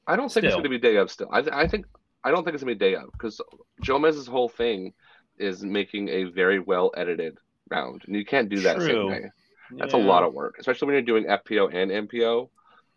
I 0.06 0.16
don't 0.16 0.32
think 0.32 0.44
still. 0.44 0.46
it's 0.46 0.54
going 0.54 0.64
to 0.64 0.68
be 0.70 0.78
day 0.78 0.96
of. 0.96 1.10
Still, 1.10 1.28
I, 1.30 1.40
I 1.52 1.66
think 1.66 1.86
I 2.24 2.30
don't 2.30 2.44
think 2.44 2.54
it's 2.54 2.62
gonna 2.62 2.74
be 2.74 2.78
day 2.78 2.94
of 2.94 3.10
because 3.12 3.40
Jomez's 3.82 4.26
whole 4.26 4.48
thing 4.48 4.92
is 5.38 5.62
making 5.62 6.08
a 6.08 6.24
very 6.24 6.58
well 6.58 6.92
edited 6.96 7.38
round, 7.70 8.02
and 8.06 8.16
you 8.16 8.24
can't 8.24 8.48
do 8.48 8.60
that 8.60 8.76
True. 8.76 8.86
same 8.86 9.06
way. 9.06 9.30
That's 9.72 9.94
yeah. 9.94 10.00
a 10.00 10.02
lot 10.02 10.22
of 10.22 10.34
work, 10.34 10.56
especially 10.58 10.86
when 10.86 10.94
you're 10.94 11.02
doing 11.02 11.24
FPO 11.24 11.74
and 11.74 12.08
MPO. 12.08 12.48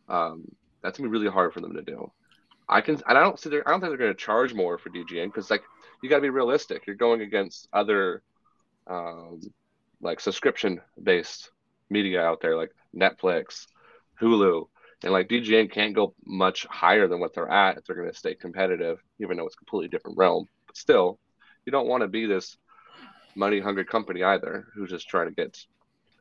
Um, 0.09 0.45
that's 0.81 0.97
gonna 0.97 1.09
be 1.09 1.17
really 1.17 1.31
hard 1.31 1.53
for 1.53 1.61
them 1.61 1.73
to 1.73 1.81
do. 1.81 2.11
I 2.67 2.81
can, 2.81 2.95
and 3.07 3.17
I 3.17 3.21
don't 3.21 3.39
see. 3.39 3.49
I 3.49 3.71
don't 3.71 3.79
think 3.79 3.91
they're 3.91 3.97
gonna 3.97 4.13
charge 4.13 4.53
more 4.53 4.77
for 4.77 4.89
DGN 4.89 5.27
because 5.27 5.49
like 5.49 5.63
you 6.01 6.09
got 6.09 6.17
to 6.17 6.21
be 6.21 6.29
realistic. 6.29 6.85
You're 6.85 6.95
going 6.95 7.21
against 7.21 7.67
other, 7.73 8.21
um, 8.87 9.41
like 10.01 10.19
subscription 10.19 10.81
based 11.01 11.51
media 11.89 12.21
out 12.21 12.41
there, 12.41 12.55
like 12.55 12.71
Netflix, 12.95 13.65
Hulu. 14.21 14.67
And 15.03 15.11
like 15.11 15.27
DGN 15.27 15.71
can't 15.71 15.93
go 15.93 16.13
much 16.25 16.65
higher 16.69 17.07
than 17.07 17.19
what 17.19 17.33
they're 17.33 17.51
at 17.51 17.77
if 17.77 17.85
they're 17.85 17.95
going 17.95 18.11
to 18.11 18.17
stay 18.17 18.33
competitive, 18.33 18.99
even 19.19 19.37
though 19.37 19.45
it's 19.45 19.55
a 19.55 19.57
completely 19.57 19.89
different 19.89 20.17
realm. 20.17 20.47
But 20.67 20.77
still, 20.77 21.19
you 21.65 21.71
don't 21.71 21.87
want 21.87 22.01
to 22.01 22.07
be 22.07 22.25
this 22.25 22.57
money 23.35 23.59
hungry 23.59 23.85
company 23.85 24.23
either 24.23 24.67
who's 24.73 24.89
just 24.89 25.09
trying 25.09 25.27
to 25.27 25.35
get 25.35 25.57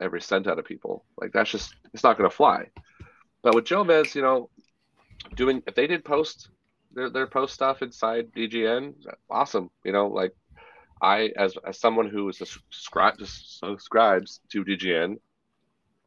every 0.00 0.20
cent 0.20 0.46
out 0.46 0.58
of 0.58 0.64
people. 0.64 1.04
Like 1.20 1.32
that's 1.32 1.50
just 1.50 1.74
it's 1.92 2.02
not 2.02 2.18
going 2.18 2.28
to 2.28 2.36
fly. 2.36 2.66
But 3.42 3.54
with 3.54 3.64
Jomez, 3.64 4.14
you 4.14 4.22
know, 4.22 4.50
doing 5.36 5.62
if 5.66 5.74
they 5.74 5.86
did 5.86 6.04
post 6.04 6.48
their 6.92 7.10
their 7.10 7.26
post 7.26 7.54
stuff 7.54 7.82
inside 7.82 8.32
DGN, 8.32 8.94
awesome. 9.30 9.70
You 9.84 9.92
know, 9.92 10.08
like 10.08 10.34
I 11.00 11.30
as 11.36 11.56
as 11.66 11.78
someone 11.78 12.08
who 12.08 12.28
is 12.28 12.38
subscribe 12.38 13.14
subscribes 13.20 14.40
to 14.50 14.64
DGN, 14.64 15.18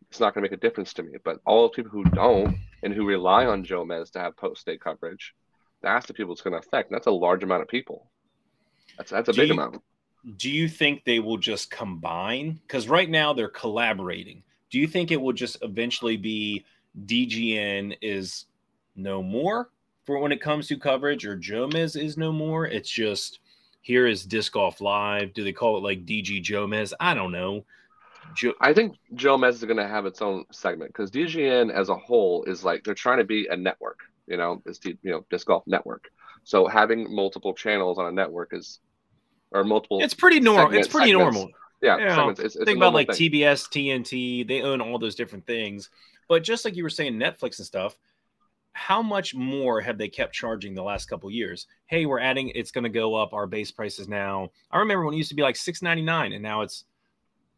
it's 0.09 0.19
not 0.19 0.33
going 0.33 0.43
to 0.43 0.49
make 0.49 0.57
a 0.57 0.61
difference 0.61 0.93
to 0.93 1.03
me. 1.03 1.17
But 1.23 1.39
all 1.45 1.63
the 1.63 1.69
people 1.69 1.91
who 1.91 2.03
don't 2.05 2.57
and 2.83 2.93
who 2.93 3.05
rely 3.05 3.45
on 3.45 3.65
Jomez 3.65 4.11
to 4.11 4.19
have 4.19 4.37
post 4.37 4.61
state 4.61 4.81
coverage, 4.81 5.33
that's 5.81 6.05
the 6.05 6.13
people 6.13 6.33
it's 6.33 6.41
going 6.41 6.53
to 6.53 6.65
affect. 6.65 6.89
And 6.89 6.95
that's 6.95 7.07
a 7.07 7.11
large 7.11 7.43
amount 7.43 7.61
of 7.61 7.67
people. 7.67 8.07
That's 8.97 9.11
that's 9.11 9.29
a 9.29 9.33
do 9.33 9.41
big 9.41 9.49
you, 9.49 9.53
amount. 9.53 9.81
Do 10.37 10.49
you 10.49 10.67
think 10.67 11.03
they 11.03 11.19
will 11.19 11.37
just 11.37 11.69
combine? 11.71 12.59
Because 12.65 12.87
right 12.87 13.09
now 13.09 13.33
they're 13.33 13.49
collaborating. 13.49 14.43
Do 14.69 14.79
you 14.79 14.87
think 14.87 15.11
it 15.11 15.21
will 15.21 15.33
just 15.33 15.57
eventually 15.61 16.17
be 16.17 16.65
DGN 17.05 17.97
is 18.01 18.45
no 18.95 19.21
more 19.21 19.69
for 20.05 20.19
when 20.19 20.31
it 20.31 20.41
comes 20.41 20.67
to 20.67 20.77
coverage, 20.77 21.25
or 21.25 21.37
Jomez 21.37 22.01
is 22.01 22.17
no 22.17 22.31
more? 22.31 22.65
It's 22.65 22.89
just 22.89 23.39
here 23.81 24.07
is 24.07 24.25
disc 24.25 24.51
golf 24.53 24.81
live. 24.81 25.33
Do 25.33 25.43
they 25.43 25.53
call 25.53 25.77
it 25.77 25.83
like 25.83 26.05
DG 26.05 26.43
Jomez? 26.43 26.91
I 26.99 27.13
don't 27.13 27.31
know. 27.31 27.65
Jo- 28.35 28.53
I 28.61 28.73
think 28.73 28.95
Jomez 29.15 29.53
is 29.53 29.63
going 29.63 29.77
to 29.77 29.87
have 29.87 30.05
its 30.05 30.21
own 30.21 30.45
segment 30.51 30.91
because 30.91 31.11
DGN 31.11 31.71
as 31.71 31.89
a 31.89 31.95
whole 31.95 32.43
is 32.45 32.63
like 32.63 32.83
they're 32.83 32.93
trying 32.93 33.17
to 33.19 33.23
be 33.23 33.47
a 33.47 33.57
network. 33.57 33.99
You 34.27 34.37
know, 34.37 34.61
this 34.65 34.79
you 34.83 34.97
know 35.03 35.25
disc 35.29 35.47
golf 35.47 35.63
network. 35.67 36.09
So 36.43 36.67
having 36.67 37.13
multiple 37.13 37.53
channels 37.53 37.97
on 37.97 38.05
a 38.05 38.11
network 38.11 38.53
is, 38.53 38.79
or 39.51 39.63
multiple. 39.63 40.01
It's 40.01 40.13
pretty 40.13 40.39
normal. 40.39 40.77
It's 40.77 40.87
pretty 40.87 41.11
segments. 41.11 41.35
normal. 41.35 41.51
Yeah, 41.81 41.97
you 41.97 42.05
know, 42.05 42.29
it's, 42.29 42.39
it's 42.39 42.55
think 42.55 42.77
about 42.77 42.93
like 42.93 43.11
thing. 43.11 43.31
TBS, 43.31 43.69
TNT. 43.69 44.47
They 44.47 44.61
own 44.61 44.81
all 44.81 44.97
those 44.97 45.15
different 45.15 45.45
things. 45.45 45.89
But 46.27 46.43
just 46.43 46.65
like 46.65 46.75
you 46.75 46.83
were 46.83 46.89
saying, 46.89 47.13
Netflix 47.13 47.59
and 47.59 47.67
stuff. 47.67 47.97
How 48.73 49.01
much 49.01 49.33
more 49.33 49.81
have 49.81 49.97
they 49.97 50.07
kept 50.07 50.35
charging 50.35 50.75
the 50.75 50.83
last 50.83 51.07
couple 51.07 51.31
years? 51.31 51.65
Hey, 51.87 52.05
we're 52.05 52.19
adding. 52.19 52.49
It's 52.53 52.69
going 52.69 52.83
to 52.83 52.91
go 52.91 53.15
up. 53.15 53.33
Our 53.33 53.47
base 53.47 53.71
prices 53.71 54.07
now. 54.07 54.51
I 54.71 54.77
remember 54.77 55.03
when 55.03 55.15
it 55.15 55.17
used 55.17 55.29
to 55.29 55.35
be 55.35 55.41
like 55.41 55.55
six 55.55 55.81
ninety 55.81 56.03
nine, 56.03 56.31
and 56.33 56.43
now 56.43 56.61
it's 56.61 56.85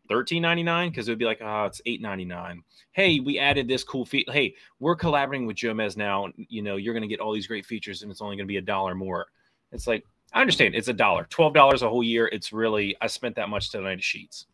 thirteen 0.09 0.41
ninety 0.41 0.63
nine 0.63 0.89
because 0.89 1.07
it 1.07 1.11
would 1.11 1.19
be 1.19 1.25
like, 1.25 1.39
oh, 1.41 1.65
it's 1.65 1.81
eight 1.85 2.01
ninety 2.01 2.25
nine. 2.25 2.63
Hey, 2.91 3.19
we 3.19 3.39
added 3.39 3.67
this 3.67 3.83
cool 3.83 4.05
feature. 4.05 4.31
Hey, 4.31 4.55
we're 4.79 4.95
collaborating 4.95 5.47
with 5.47 5.55
Jomez 5.55 5.95
now. 5.95 6.27
You 6.35 6.61
know, 6.61 6.75
you're 6.75 6.93
going 6.93 7.03
to 7.03 7.07
get 7.07 7.21
all 7.21 7.33
these 7.33 7.47
great 7.47 7.65
features, 7.65 8.01
and 8.01 8.11
it's 8.11 8.21
only 8.21 8.35
going 8.35 8.45
to 8.45 8.51
be 8.51 8.57
a 8.57 8.61
dollar 8.61 8.95
more. 8.95 9.27
It's 9.71 9.87
like 9.87 10.03
I 10.33 10.41
understand 10.41 10.75
it's 10.75 10.89
a 10.89 10.93
dollar, 10.93 11.25
twelve 11.29 11.53
dollars 11.53 11.81
a 11.81 11.89
whole 11.89 12.03
year. 12.03 12.27
It's 12.27 12.51
really 12.51 12.97
I 12.99 13.07
spent 13.07 13.35
that 13.35 13.49
much 13.49 13.71
tonight 13.71 13.99
of 13.99 14.03
sheets, 14.03 14.47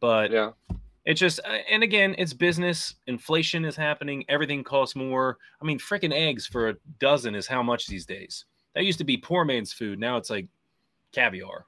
but 0.00 0.30
yeah, 0.30 0.50
it's 1.04 1.18
just 1.20 1.40
uh, 1.44 1.58
and 1.70 1.82
again, 1.82 2.14
it's 2.18 2.32
business. 2.32 2.94
Inflation 3.06 3.64
is 3.64 3.76
happening. 3.76 4.24
Everything 4.28 4.62
costs 4.62 4.94
more. 4.94 5.38
I 5.60 5.64
mean, 5.64 5.78
freaking 5.78 6.12
eggs 6.12 6.46
for 6.46 6.68
a 6.68 6.76
dozen 7.00 7.34
is 7.34 7.46
how 7.46 7.62
much 7.62 7.86
these 7.86 8.06
days? 8.06 8.44
That 8.74 8.84
used 8.84 8.98
to 8.98 9.04
be 9.04 9.16
poor 9.16 9.44
man's 9.44 9.72
food. 9.72 9.98
Now 9.98 10.16
it's 10.16 10.30
like 10.30 10.46
caviar. 11.12 11.66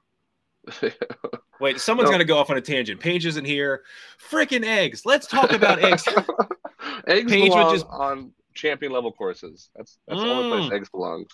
Wait, 1.59 1.79
someone's 1.79 2.07
no. 2.07 2.11
going 2.11 2.19
to 2.19 2.25
go 2.25 2.37
off 2.37 2.49
on 2.49 2.57
a 2.57 2.61
tangent. 2.61 2.99
Paige 2.99 3.25
isn't 3.25 3.45
here. 3.45 3.83
Freaking 4.29 4.65
eggs. 4.65 5.05
Let's 5.05 5.27
talk 5.27 5.51
about 5.51 5.79
eggs. 5.83 6.07
eggs 7.07 7.31
Paige 7.31 7.51
belong 7.51 7.73
just... 7.73 7.85
on 7.89 8.31
champion 8.53 8.91
level 8.91 9.11
courses. 9.11 9.69
That's 9.75 9.97
that's 10.07 10.19
mm. 10.19 10.23
the 10.23 10.29
only 10.31 10.49
place 10.49 10.71
mm. 10.71 10.75
eggs 10.75 10.89
belong. 10.89 11.25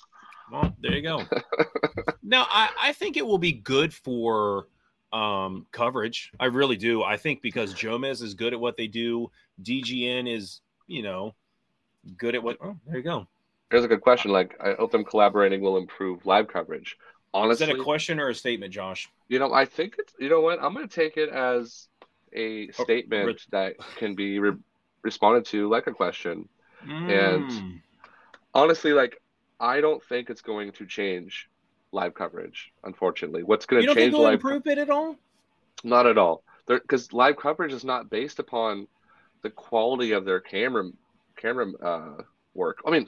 Well, 0.51 0.75
there 0.81 0.93
you 0.93 1.01
go. 1.01 1.23
now, 2.23 2.45
I, 2.49 2.69
I 2.81 2.93
think 2.93 3.15
it 3.15 3.25
will 3.25 3.37
be 3.37 3.53
good 3.53 3.93
for 3.93 4.67
um, 5.13 5.65
coverage. 5.71 6.31
I 6.39 6.45
really 6.45 6.75
do. 6.75 7.03
I 7.03 7.17
think 7.17 7.41
because 7.41 7.73
Jomez 7.73 8.21
is 8.21 8.33
good 8.33 8.53
at 8.53 8.59
what 8.59 8.75
they 8.75 8.87
do, 8.87 9.31
DGN 9.63 10.33
is, 10.33 10.59
you 10.87 11.03
know, 11.03 11.33
good 12.17 12.35
at 12.35 12.43
what. 12.43 12.57
Oh, 12.61 12.75
there 12.85 12.97
you 12.97 13.03
go. 13.03 13.27
Here's 13.69 13.85
a 13.85 13.87
good 13.87 14.01
question. 14.01 14.31
Like, 14.31 14.57
I 14.61 14.73
hope 14.73 14.91
them 14.91 15.05
collaborating 15.05 15.61
will 15.61 15.77
improve 15.77 16.25
live 16.25 16.49
coverage. 16.49 16.97
Honestly, 17.33 17.65
is 17.65 17.71
that 17.71 17.79
a 17.79 17.83
question 17.83 18.19
or 18.19 18.29
a 18.29 18.35
statement, 18.35 18.73
Josh? 18.73 19.09
You 19.29 19.39
know, 19.39 19.53
I 19.53 19.65
think 19.65 19.95
it's. 19.97 20.13
You 20.19 20.29
know 20.29 20.41
what? 20.41 20.61
I'm 20.61 20.73
going 20.73 20.87
to 20.87 20.93
take 20.93 21.17
it 21.17 21.29
as 21.29 21.87
a 22.33 22.67
oh, 22.67 22.83
statement 22.83 23.29
oh, 23.29 23.47
that 23.51 23.75
can 23.97 24.15
be 24.15 24.39
re- 24.39 24.57
responded 25.01 25.45
to 25.45 25.69
like 25.69 25.87
a 25.87 25.93
question. 25.93 26.49
Mm. 26.85 27.09
And 27.09 27.81
honestly, 28.53 28.93
like 28.93 29.21
I 29.59 29.81
don't 29.81 30.03
think 30.03 30.29
it's 30.29 30.41
going 30.41 30.71
to 30.73 30.85
change 30.85 31.49
live 31.91 32.13
coverage. 32.13 32.71
Unfortunately, 32.83 33.43
what's 33.43 33.65
going 33.65 33.85
to 33.85 33.93
change 33.93 34.13
live 34.13 34.33
improve 34.33 34.67
it 34.67 34.77
at 34.77 34.89
all? 34.89 35.15
Not 35.83 36.07
at 36.07 36.17
all. 36.17 36.43
Because 36.67 37.11
live 37.13 37.37
coverage 37.37 37.73
is 37.73 37.83
not 37.83 38.09
based 38.09 38.39
upon 38.39 38.87
the 39.41 39.49
quality 39.49 40.11
of 40.11 40.25
their 40.25 40.39
camera 40.39 40.89
camera 41.35 41.71
uh, 41.81 42.23
work. 42.53 42.79
I 42.85 42.91
mean, 42.91 43.07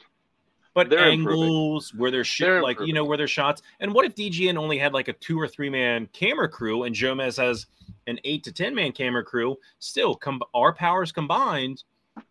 but 0.74 0.90
they're 0.90 1.00
angles 1.00 1.92
improving. 1.92 2.02
where 2.02 2.12
they're, 2.12 2.24
sh- 2.24 2.40
they're 2.40 2.62
like 2.62 2.80
you 2.82 2.94
know 2.94 3.06
where 3.06 3.18
their 3.18 3.28
shots. 3.28 3.62
And 3.80 3.94
what 3.94 4.06
if 4.06 4.16
DGN 4.16 4.58
only 4.58 4.78
had 4.78 4.94
like 4.94 5.08
a 5.08 5.14
two 5.14 5.40
or 5.40 5.48
three 5.48 5.70
man 5.70 6.08
camera 6.14 6.50
crew 6.50 6.84
and 6.84 6.96
Jomez 6.96 7.38
has 7.38 7.68
an 8.08 8.20
eight 8.24 8.44
to 8.44 8.52
ten 8.52 8.74
man 8.74 8.92
camera 8.92 9.24
crew? 9.24 9.58
Still, 9.80 10.16
com- 10.16 10.42
our 10.54 10.74
powers 10.74 11.12
combined 11.12 11.84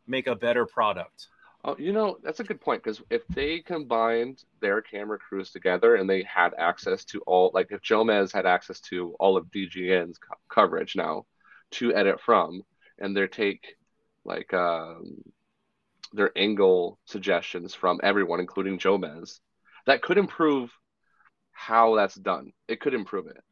make 0.06 0.26
a 0.26 0.34
better 0.34 0.66
product. 0.66 1.28
Oh, 1.64 1.76
you 1.78 1.92
know, 1.92 2.18
that's 2.24 2.40
a 2.40 2.44
good 2.44 2.60
point 2.60 2.82
because 2.82 3.00
if 3.08 3.22
they 3.28 3.60
combined 3.60 4.42
their 4.60 4.82
camera 4.82 5.16
crews 5.16 5.52
together 5.52 5.94
and 5.94 6.10
they 6.10 6.24
had 6.24 6.54
access 6.58 7.04
to 7.06 7.20
all, 7.20 7.52
like 7.54 7.68
if 7.70 7.80
Jomez 7.82 8.32
had 8.32 8.46
access 8.46 8.80
to 8.80 9.14
all 9.20 9.36
of 9.36 9.46
DGN's 9.46 10.18
co- 10.18 10.34
coverage 10.48 10.96
now 10.96 11.24
to 11.72 11.94
edit 11.94 12.20
from, 12.20 12.64
and 12.98 13.16
they 13.16 13.28
take 13.28 13.76
like 14.24 14.52
um, 14.52 15.22
their 16.12 16.30
angle 16.36 16.98
suggestions 17.04 17.74
from 17.74 18.00
everyone, 18.02 18.40
including 18.40 18.78
Jomez, 18.78 19.40
that 19.86 20.02
could 20.02 20.18
improve 20.18 20.70
how 21.52 21.96
that's 21.96 22.14
done. 22.14 22.52
It 22.68 22.80
could 22.80 22.94
improve 22.94 23.26
it. 23.26 23.42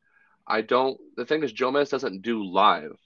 I 0.46 0.62
don't. 0.62 0.98
The 1.16 1.26
thing 1.26 1.42
is, 1.42 1.52
Jomez 1.52 1.90
doesn't 1.90 2.22
do 2.22 2.44
live, 2.44 2.96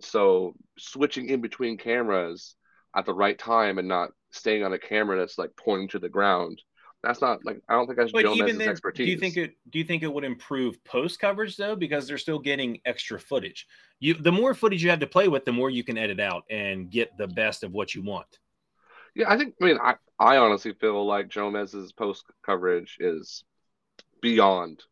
so 0.00 0.54
switching 0.78 1.28
in 1.28 1.40
between 1.40 1.76
cameras 1.76 2.54
at 2.96 3.06
the 3.06 3.14
right 3.14 3.38
time 3.38 3.78
and 3.78 3.88
not 3.88 4.10
staying 4.30 4.64
on 4.64 4.72
a 4.72 4.78
camera 4.78 5.18
that's 5.18 5.38
like 5.38 5.50
pointing 5.56 5.88
to 5.88 5.98
the 5.98 6.08
ground. 6.08 6.60
That's 7.02 7.20
not 7.20 7.44
like 7.44 7.60
I 7.68 7.74
don't 7.74 7.86
think 7.86 7.98
that's 7.98 8.12
But 8.12 8.24
Jomez's 8.24 8.38
even 8.40 8.58
then, 8.58 8.68
expertise. 8.68 9.06
do 9.06 9.10
you 9.10 9.18
think 9.18 9.36
it 9.36 9.54
do 9.70 9.78
you 9.80 9.84
think 9.84 10.04
it 10.04 10.12
would 10.12 10.22
improve 10.22 10.82
post 10.84 11.18
coverage 11.18 11.56
though? 11.56 11.74
Because 11.74 12.06
they're 12.06 12.18
still 12.18 12.38
getting 12.38 12.80
extra 12.84 13.18
footage. 13.18 13.66
You 13.98 14.14
the 14.14 14.30
more 14.30 14.54
footage 14.54 14.84
you 14.84 14.90
have 14.90 15.00
to 15.00 15.06
play 15.08 15.26
with, 15.26 15.44
the 15.44 15.52
more 15.52 15.70
you 15.70 15.82
can 15.82 15.98
edit 15.98 16.20
out 16.20 16.44
and 16.48 16.90
get 16.90 17.16
the 17.18 17.26
best 17.26 17.64
of 17.64 17.72
what 17.72 17.94
you 17.94 18.02
want. 18.02 18.38
Yeah, 19.14 19.30
I 19.30 19.36
think. 19.36 19.54
I 19.60 19.64
mean, 19.64 19.78
I, 19.82 19.94
I 20.18 20.36
honestly 20.38 20.72
feel 20.74 21.06
like 21.06 21.28
Jomez's 21.28 21.92
post 21.92 22.24
coverage 22.44 22.96
is 23.00 23.44
beyond 24.20 24.82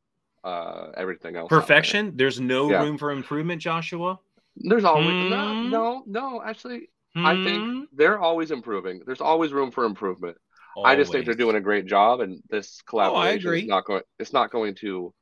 uh, 0.45 0.89
everything 0.97 1.37
else. 1.37 1.45
out 1.45 1.51
there. 1.51 1.61
Perfection. 1.61 2.13
There's 2.17 2.41
no 2.41 2.71
Yeah. 2.71 2.83
room 2.83 2.99
for 2.99 3.11
improvement, 3.13 3.61
Joshua. 3.63 4.19
There's 4.57 4.85
always 4.85 5.31
no, 5.31 5.55
Hmm? 5.65 5.71
no, 5.71 6.03
no. 6.07 6.43
Actually, 6.43 6.91
I 7.17 7.35
Hmm? 7.35 7.45
think 7.45 7.89
they're 7.93 8.19
always 8.19 8.51
improving. 8.51 9.03
There's 9.07 9.21
always 9.21 9.53
room 9.53 9.71
for 9.71 9.85
improvement. 9.85 10.37
I 10.85 10.97
just 10.97 11.11
think 11.13 11.25
they're 11.25 11.35
Oh, 11.35 11.39
doing 11.39 11.57
a 11.57 11.61
great 11.61 11.87
job, 11.87 12.21
and 12.21 12.43
this 12.49 12.81
collaboration 12.83 13.39
agree. 13.47 13.63
is 13.63 13.69
not 13.69 13.85
going. 13.85 14.03
It's 14.19 14.33
not 14.33 14.51
going 14.51 14.75
to. 14.77 15.13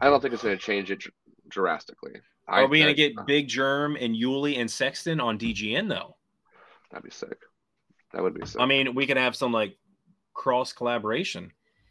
I 0.00 0.08
don't 0.08 0.20
think 0.20 0.32
it's 0.32 0.42
going 0.42 0.56
to 0.56 0.62
change 0.62 0.90
it 0.90 1.00
dr- 1.00 1.14
drastically. 1.48 2.12
I, 2.48 2.62
Are 2.62 2.66
we 2.68 2.78
gonna 2.78 2.90
I- 2.90 2.94
get 2.94 3.12
Big 3.26 3.48
Jerm 3.48 3.96
and 4.02 4.14
Uli 4.16 4.56
and 4.56 4.70
Sexton 4.70 5.20
on 5.20 5.38
DGN 5.38 5.88
though? 5.88 6.16
That'd 6.90 7.04
be 7.04 7.10
sick. 7.10 7.38
That 8.14 8.22
would 8.22 8.34
be 8.34 8.46
sick. 8.46 8.60
I 8.60 8.66
mean, 8.66 8.94
we 8.94 9.06
could 9.06 9.16
have 9.16 9.36
some 9.36 9.52
like 9.52 9.76
cross 10.32 10.72
collaboration. 10.72 11.50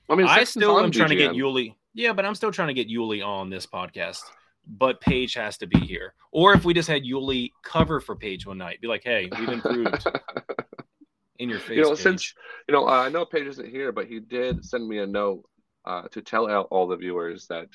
I 0.10 0.16
mean, 0.16 0.28
I 0.28 0.44
still 0.44 0.80
am 0.80 0.92
trying 0.92 1.10
to 1.10 1.16
get 1.16 1.36
Uli. 1.36 1.78
Yeah, 1.94 2.14
but 2.14 2.26
I'm 2.26 2.36
still 2.36 2.52
trying 2.52 2.70
to 2.70 2.74
get 2.74 2.88
Uli 2.88 3.22
on 3.22 3.50
this 3.50 3.66
podcast. 3.66 4.22
But 4.66 5.02
Paige 5.02 5.34
has 5.36 5.58
to 5.58 5.68
be 5.68 5.80
here. 5.80 6.14
Or 6.32 6.54
if 6.54 6.64
we 6.66 6.74
just 6.74 6.88
had 6.88 7.06
Uli 7.06 7.52
cover 7.64 8.00
for 8.00 8.16
Paige 8.16 8.46
one 8.46 8.58
night, 8.58 8.80
be 8.82 8.88
like, 8.88 9.04
hey, 9.04 9.30
we've 9.38 9.50
improved 9.50 10.06
in 11.40 11.50
your 11.50 11.60
face. 11.60 11.78
you 11.78 11.84
know, 11.84 11.90
Paige. 11.92 12.00
since 12.00 12.34
you 12.68 12.74
know, 12.74 12.88
I 12.88 13.10
know 13.10 13.26
Paige 13.26 13.48
isn't 13.48 13.70
here, 13.70 13.92
but 13.92 14.08
he 14.08 14.20
did 14.20 14.64
send 14.66 14.88
me 14.88 15.00
a 15.00 15.08
note 15.08 15.44
uh, 15.86 16.04
to 16.12 16.22
tell 16.22 16.50
all, 16.50 16.64
all 16.72 16.88
the 16.88 16.96
viewers 16.96 17.48
that 17.48 17.68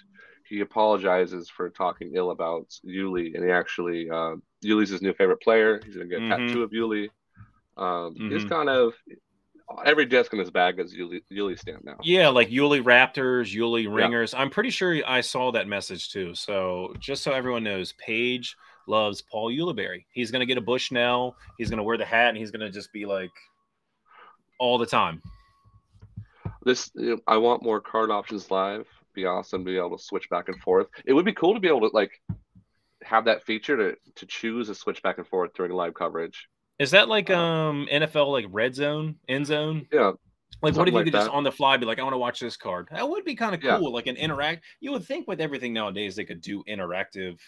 he 0.48 0.60
apologizes 0.60 1.50
for 1.50 1.68
talking 1.68 2.12
ill 2.14 2.30
about 2.30 2.66
Uli, 2.82 3.34
and 3.34 3.44
he 3.44 3.50
actually 3.50 4.08
uh, 4.10 4.36
Uli's 4.62 4.88
his 4.88 5.02
new 5.02 5.12
favorite 5.12 5.42
player. 5.42 5.80
He's 5.84 5.94
gonna 5.94 6.08
get 6.08 6.18
a 6.20 6.22
Mhm. 6.22 6.46
tattoo 6.48 6.62
of 6.62 6.72
Uli. 6.72 7.10
Um, 7.78 8.14
He's 8.16 8.44
Mhm. 8.44 8.48
kind 8.48 8.68
of 8.68 8.94
every 9.84 10.06
disc 10.06 10.32
in 10.32 10.38
his 10.38 10.50
bag 10.50 10.80
is 10.80 10.94
Uli, 10.94 11.22
Uli 11.28 11.56
stamp 11.56 11.84
now. 11.84 11.98
Yeah, 12.02 12.28
like 12.28 12.50
Uli 12.50 12.80
Raptors, 12.80 13.52
Uli 13.52 13.86
Ringers. 13.86 14.34
I'm 14.34 14.50
pretty 14.50 14.70
sure 14.70 14.96
I 15.06 15.20
saw 15.20 15.52
that 15.52 15.68
message 15.68 16.10
too. 16.10 16.34
So 16.34 16.94
just 16.98 17.22
so 17.22 17.32
everyone 17.32 17.64
knows, 17.64 17.92
Paige 17.98 18.56
loves 18.86 19.20
Paul 19.20 19.50
Ulibarri. 19.52 20.04
He's 20.10 20.30
gonna 20.30 20.46
get 20.46 20.58
a 20.58 20.62
Bushnell. 20.62 21.36
He's 21.58 21.70
gonna 21.70 21.82
wear 21.82 21.98
the 21.98 22.04
hat, 22.04 22.30
and 22.30 22.38
he's 22.38 22.50
gonna 22.50 22.70
just 22.70 22.92
be 22.92 23.04
like 23.06 23.30
all 24.58 24.78
the 24.78 24.86
time. 24.86 25.22
This 26.62 26.90
you 26.94 27.16
know, 27.16 27.20
I 27.26 27.36
want 27.36 27.62
more 27.62 27.80
card 27.80 28.10
options 28.10 28.50
live. 28.50 28.86
Be 29.14 29.26
awesome 29.26 29.64
to 29.64 29.70
be 29.70 29.76
able 29.76 29.96
to 29.98 30.02
switch 30.02 30.28
back 30.30 30.48
and 30.48 30.60
forth. 30.60 30.88
It 31.04 31.12
would 31.12 31.24
be 31.24 31.32
cool 31.32 31.54
to 31.54 31.60
be 31.60 31.68
able 31.68 31.88
to 31.88 31.94
like 31.94 32.20
have 33.02 33.26
that 33.26 33.44
feature 33.44 33.76
to 33.76 33.96
to 34.16 34.26
choose 34.26 34.68
a 34.68 34.74
switch 34.74 35.02
back 35.02 35.18
and 35.18 35.26
forth 35.26 35.52
during 35.54 35.72
live 35.72 35.94
coverage. 35.94 36.48
Is 36.78 36.92
that 36.92 37.08
like 37.08 37.30
Uh, 37.30 37.36
um 37.36 37.88
NFL 37.90 38.32
like 38.32 38.46
red 38.50 38.74
zone, 38.74 39.16
end 39.28 39.46
zone? 39.46 39.88
Yeah, 39.92 40.12
Like, 40.62 40.74
what 40.76 40.88
if 40.88 40.94
you 40.94 40.98
like 40.98 41.04
could 41.04 41.12
just 41.12 41.28
on 41.28 41.44
the 41.44 41.52
fly 41.52 41.76
be 41.76 41.86
like, 41.86 41.98
I 41.98 42.02
want 42.02 42.14
to 42.14 42.18
watch 42.18 42.40
this 42.40 42.56
card? 42.56 42.88
That 42.90 43.08
would 43.08 43.24
be 43.24 43.34
kind 43.36 43.54
of 43.54 43.62
Yeah. 43.62 43.78
cool, 43.78 43.92
like 43.92 44.06
an 44.06 44.16
interact. 44.16 44.64
You 44.80 44.92
would 44.92 45.04
think 45.04 45.28
with 45.28 45.40
everything 45.40 45.72
nowadays 45.72 46.16
they 46.16 46.24
could 46.24 46.40
do 46.40 46.64
interactive, 46.64 47.38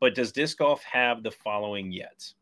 but 0.00 0.14
does 0.14 0.32
disc 0.32 0.58
golf 0.58 0.82
have 0.84 1.22
the 1.22 1.30
following 1.32 1.92
yet? 1.92 2.32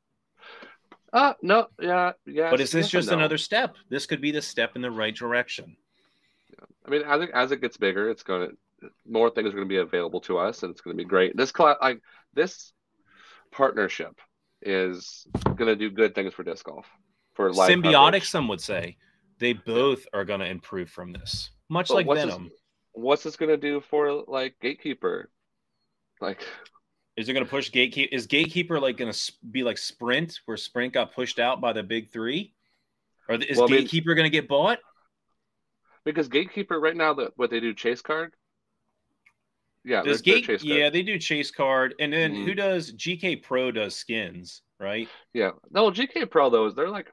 Uh 1.12 1.34
no, 1.42 1.68
yeah, 1.80 2.12
yeah. 2.26 2.50
but 2.50 2.60
is 2.60 2.72
this 2.72 2.88
just 2.88 3.08
no. 3.08 3.14
another 3.14 3.38
step? 3.38 3.76
This 3.88 4.06
could 4.06 4.20
be 4.20 4.32
the 4.32 4.42
step 4.42 4.74
in 4.76 4.82
the 4.82 4.90
right 4.90 5.14
direction. 5.14 5.76
I 6.86 6.90
mean, 6.90 7.02
I 7.04 7.18
think 7.18 7.30
as 7.32 7.52
it 7.52 7.60
gets 7.60 7.76
bigger, 7.76 8.10
it's 8.10 8.22
going 8.22 8.50
to 8.50 8.90
more 9.06 9.30
things 9.30 9.48
are 9.48 9.56
going 9.56 9.68
to 9.68 9.72
be 9.72 9.78
available 9.78 10.20
to 10.22 10.38
us, 10.38 10.62
and 10.62 10.70
it's 10.70 10.80
going 10.80 10.96
to 10.96 11.02
be 11.02 11.08
great. 11.08 11.36
This 11.36 11.52
class, 11.52 11.76
like 11.80 12.00
this 12.34 12.72
partnership, 13.50 14.20
is 14.64 15.26
going 15.44 15.66
to 15.68 15.76
do 15.76 15.90
good 15.90 16.14
things 16.14 16.32
for 16.34 16.42
disc 16.42 16.64
golf 16.64 16.86
for 17.34 17.52
live 17.52 17.70
Symbiotic, 17.70 17.92
coverage. 18.04 18.28
some 18.28 18.48
would 18.48 18.60
say. 18.60 18.96
They 19.38 19.52
both 19.52 20.06
are 20.12 20.24
going 20.24 20.40
to 20.40 20.46
improve 20.46 20.88
from 20.90 21.12
this, 21.12 21.50
much 21.68 21.88
But 21.88 21.94
like 21.94 22.06
what's 22.06 22.22
this- 22.24 22.34
Venom. 22.34 22.50
What's 22.96 23.24
this 23.24 23.34
going 23.36 23.48
to 23.50 23.56
do 23.56 23.80
for 23.80 24.22
like 24.28 24.54
Gatekeeper? 24.60 25.28
Like, 26.20 26.44
Is 27.16 27.28
it 27.28 27.32
going 27.32 27.44
to 27.44 27.50
push 27.50 27.72
Gatekeeper? 27.72 28.14
Is 28.14 28.26
Gatekeeper 28.28 28.78
like 28.78 28.96
going 28.96 29.12
to 29.12 29.32
be 29.50 29.64
like 29.64 29.78
Sprint, 29.78 30.38
where 30.44 30.56
Sprint 30.56 30.92
got 30.94 31.12
pushed 31.12 31.40
out 31.40 31.60
by 31.60 31.72
the 31.72 31.82
big 31.82 32.10
three? 32.12 32.54
Or 33.28 33.34
is 33.34 33.56
Well, 33.58 33.66
I 33.66 33.70
mean- 33.72 33.80
Gatekeeper 33.80 34.14
going 34.14 34.26
to 34.26 34.30
get 34.30 34.46
bought? 34.48 34.78
because 36.04 36.28
Gatekeeper 36.28 36.78
right 36.78 36.94
now, 36.96 37.16
what 37.36 37.50
they 37.50 37.60
do 37.60 37.72
chase 37.74 38.02
card. 38.02 38.34
Yeah, 39.84 40.02
Does 40.02 40.22
they're- 40.22 40.40
Gate? 40.40 40.62
Yeah, 40.62 40.88
they 40.90 41.02
do 41.02 41.18
Chase 41.18 41.50
Card, 41.50 41.94
and 41.98 42.12
then 42.12 42.34
Mhm. 42.34 42.44
who 42.46 42.54
does 42.54 42.92
GK 42.92 43.36
Pro 43.36 43.70
does 43.70 43.94
skins, 43.94 44.62
right? 44.80 45.08
yeah. 45.34 45.50
No, 45.70 45.90
GK 45.90 46.24
Pro 46.30 46.48
though 46.50 46.66
is 46.66 46.74
they're 46.74 46.88
like 46.88 47.12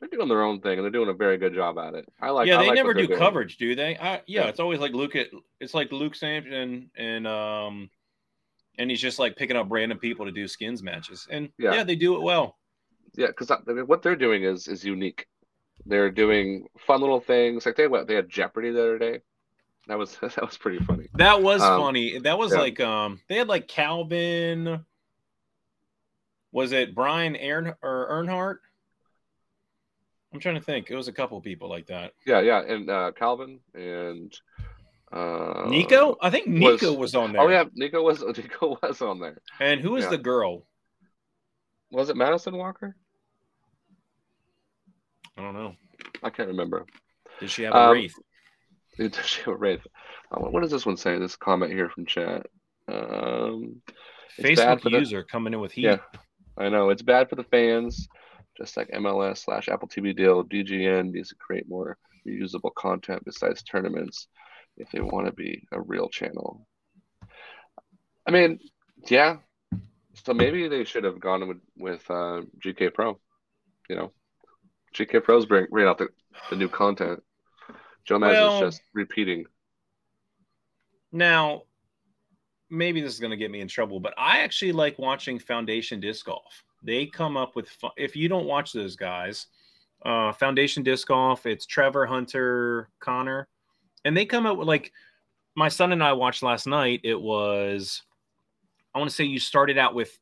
they're 0.00 0.08
doing 0.10 0.28
their 0.28 0.42
own 0.42 0.60
thing 0.60 0.74
and 0.78 0.84
they're 0.84 0.90
doing 0.90 1.08
a 1.08 1.14
very 1.14 1.38
good 1.38 1.54
job 1.54 1.78
at 1.78 1.94
it. 1.94 2.06
I 2.20 2.28
like. 2.30 2.46
yeah, 2.46 2.58
I 2.58 2.62
they 2.62 2.68
like 2.68 2.76
never 2.76 2.92
do 2.92 3.06
doing. 3.06 3.18
coverage, 3.18 3.56
do 3.56 3.74
they? 3.74 3.96
I, 3.96 4.16
yeah, 4.16 4.42
Yeah. 4.42 4.48
it's 4.48 4.60
always 4.60 4.80
like 4.80 4.92
Luke. 4.92 5.14
It's 5.60 5.72
like 5.72 5.92
Luke 5.92 6.14
Sampson 6.14 6.90
and 6.94 7.26
um, 7.26 7.90
and 8.76 8.90
he's 8.90 9.00
just 9.00 9.18
like 9.18 9.36
picking 9.36 9.56
up 9.56 9.68
random 9.70 9.98
people 9.98 10.26
to 10.26 10.32
do 10.32 10.46
skins 10.46 10.82
matches, 10.82 11.26
and 11.30 11.50
yeah, 11.58 11.74
Yeah. 11.74 11.84
they 11.84 11.96
do 11.96 12.16
it 12.16 12.20
well. 12.22 12.58
Yeah, 13.16 13.28
because 13.28 13.48
what 13.86 14.02
they're 14.02 14.16
doing 14.16 14.42
is 14.44 14.68
is 14.68 14.84
unique. 14.84 15.26
They're 15.86 16.10
doing 16.10 16.66
fun 16.78 17.00
little 17.00 17.20
things. 17.20 17.64
Like 17.64 17.76
they 17.76 17.86
what 17.88 18.06
they 18.06 18.14
had 18.14 18.28
Jeopardy 18.28 18.70
the 18.72 18.82
other 18.82 18.98
day. 18.98 19.20
That 19.88 19.98
was 19.98 20.16
that 20.20 20.40
was 20.40 20.56
pretty 20.56 20.84
funny. 20.84 21.08
That 21.14 21.42
was 21.42 21.60
Um, 21.62 21.80
funny. 21.80 22.18
That 22.18 22.38
was 22.38 22.52
yeah. 22.52 22.58
like 22.60 22.80
um, 22.80 23.20
they 23.28 23.36
had 23.36 23.48
like 23.48 23.68
Calvin. 23.68 24.84
Was 26.52 26.72
it 26.72 26.94
Brian 26.94 27.36
Ern 27.36 27.74
or 27.82 28.08
Earnhardt? 28.10 28.58
I'm 30.32 30.40
trying 30.40 30.54
to 30.56 30.60
think. 30.60 30.90
It 30.90 30.96
was 30.96 31.08
a 31.08 31.12
couple 31.12 31.40
people 31.40 31.68
like 31.68 31.86
that. 31.86 32.12
Yeah, 32.26 32.40
yeah, 32.40 32.60
and 32.62 32.88
uh, 32.90 33.12
Calvin 33.12 33.60
and 33.74 34.32
uh, 35.12 35.64
Nico, 35.68 36.16
I 36.20 36.30
think 36.30 36.46
Nico 36.48 36.90
was, 36.92 36.98
was- 36.98 37.14
on 37.14 37.32
there. 37.32 37.42
Oh 37.42 37.48
yeah, 37.48 37.64
Nico 37.74 38.02
was 38.02 38.22
Nico 38.36 38.78
was 38.82 39.00
on 39.02 39.20
there. 39.20 39.38
And 39.60 39.80
who 39.80 39.96
is 39.96 40.04
Yeah. 40.04 40.10
the 40.10 40.18
girl? 40.18 40.64
Was 41.90 42.08
it 42.08 42.16
Madison 42.16 42.56
Walker? 42.56 42.96
I 45.36 45.42
don't 45.42 45.54
know. 45.54 45.74
I 46.22 46.30
can't 46.30 46.48
remember. 46.48 46.86
Did 47.40 47.50
she 47.50 47.62
have 47.64 47.74
a 47.74 47.78
Um, 47.78 47.92
wreath? 47.92 48.14
It- 48.98 49.46
wraith. 49.46 49.86
Uh, 50.30 50.40
what 50.40 50.62
does 50.62 50.70
this 50.70 50.86
one 50.86 50.96
say? 50.96 51.18
This 51.18 51.36
comment 51.36 51.72
here 51.72 51.88
from 51.88 52.06
chat. 52.06 52.46
Um, 52.88 53.82
Facebook 54.38 54.82
the- 54.82 54.90
user 54.90 55.24
coming 55.24 55.52
in 55.52 55.60
with 55.60 55.72
heat. 55.72 55.84
Yeah. 55.84 55.98
I 56.56 56.68
know 56.68 56.90
it's 56.90 57.02
bad 57.02 57.28
for 57.28 57.36
the 57.36 57.44
fans. 57.44 58.08
Just 58.56 58.76
like 58.76 58.88
MLS 58.92 59.38
slash 59.38 59.68
Apple 59.68 59.88
TV 59.88 60.14
deal, 60.16 60.44
DGN 60.44 61.10
needs 61.12 61.30
to 61.30 61.34
create 61.34 61.68
more 61.68 61.98
reusable 62.26 62.72
content 62.74 63.24
besides 63.24 63.62
tournaments 63.62 64.28
if 64.76 64.90
they 64.90 65.00
want 65.00 65.26
to 65.26 65.32
be 65.32 65.66
a 65.72 65.80
real 65.80 66.08
channel. 66.08 66.66
I 68.26 68.30
mean, 68.30 68.60
yeah. 69.08 69.38
So 70.24 70.32
maybe 70.32 70.68
they 70.68 70.84
should 70.84 71.04
have 71.04 71.20
gone 71.20 71.46
with 71.48 71.58
with 71.76 72.08
uh, 72.08 72.42
GK 72.64 72.94
Pro. 72.94 73.18
You 73.88 73.96
know, 73.96 74.12
GK 74.94 75.22
Pro's 75.22 75.46
bring 75.46 75.66
bring 75.70 75.88
out 75.88 75.98
the, 75.98 76.08
the 76.50 76.56
new 76.56 76.68
content. 76.68 77.22
Jomez 78.08 78.32
Well- 78.32 78.64
is 78.64 78.74
just 78.74 78.82
repeating. 78.92 79.46
Now, 81.12 81.62
maybe 82.70 83.00
this 83.00 83.12
is 83.12 83.20
going 83.20 83.30
to 83.30 83.36
get 83.36 83.50
me 83.50 83.60
in 83.60 83.68
trouble, 83.68 84.00
but 84.00 84.14
I 84.18 84.40
actually 84.40 84.72
like 84.72 84.98
watching 84.98 85.38
Foundation 85.38 86.00
Disc 86.00 86.26
Golf. 86.26 86.64
They 86.82 87.06
come 87.06 87.36
up 87.36 87.56
with 87.56 87.68
fun. 87.68 87.92
If 87.96 88.16
you 88.16 88.28
don't 88.28 88.46
watch 88.46 88.72
those 88.72 88.96
guys, 88.96 89.46
uh, 90.04 90.32
Foundation 90.32 90.82
Disc 90.82 91.08
Golf, 91.08 91.46
it's 91.46 91.66
Trevor 91.66 92.04
Hunter, 92.04 92.90
Connor, 93.00 93.48
and 94.04 94.16
they 94.16 94.26
come 94.26 94.44
up 94.44 94.58
with 94.58 94.68
like 94.68 94.92
my 95.54 95.68
son 95.68 95.92
and 95.92 96.02
I 96.02 96.12
watched 96.12 96.42
last 96.42 96.66
night. 96.66 97.00
It 97.04 97.18
was, 97.18 98.02
I 98.94 98.98
want 98.98 99.08
to 99.08 99.14
say 99.14 99.24
you 99.24 99.38
started 99.38 99.78
out 99.78 99.94
with 99.94 100.18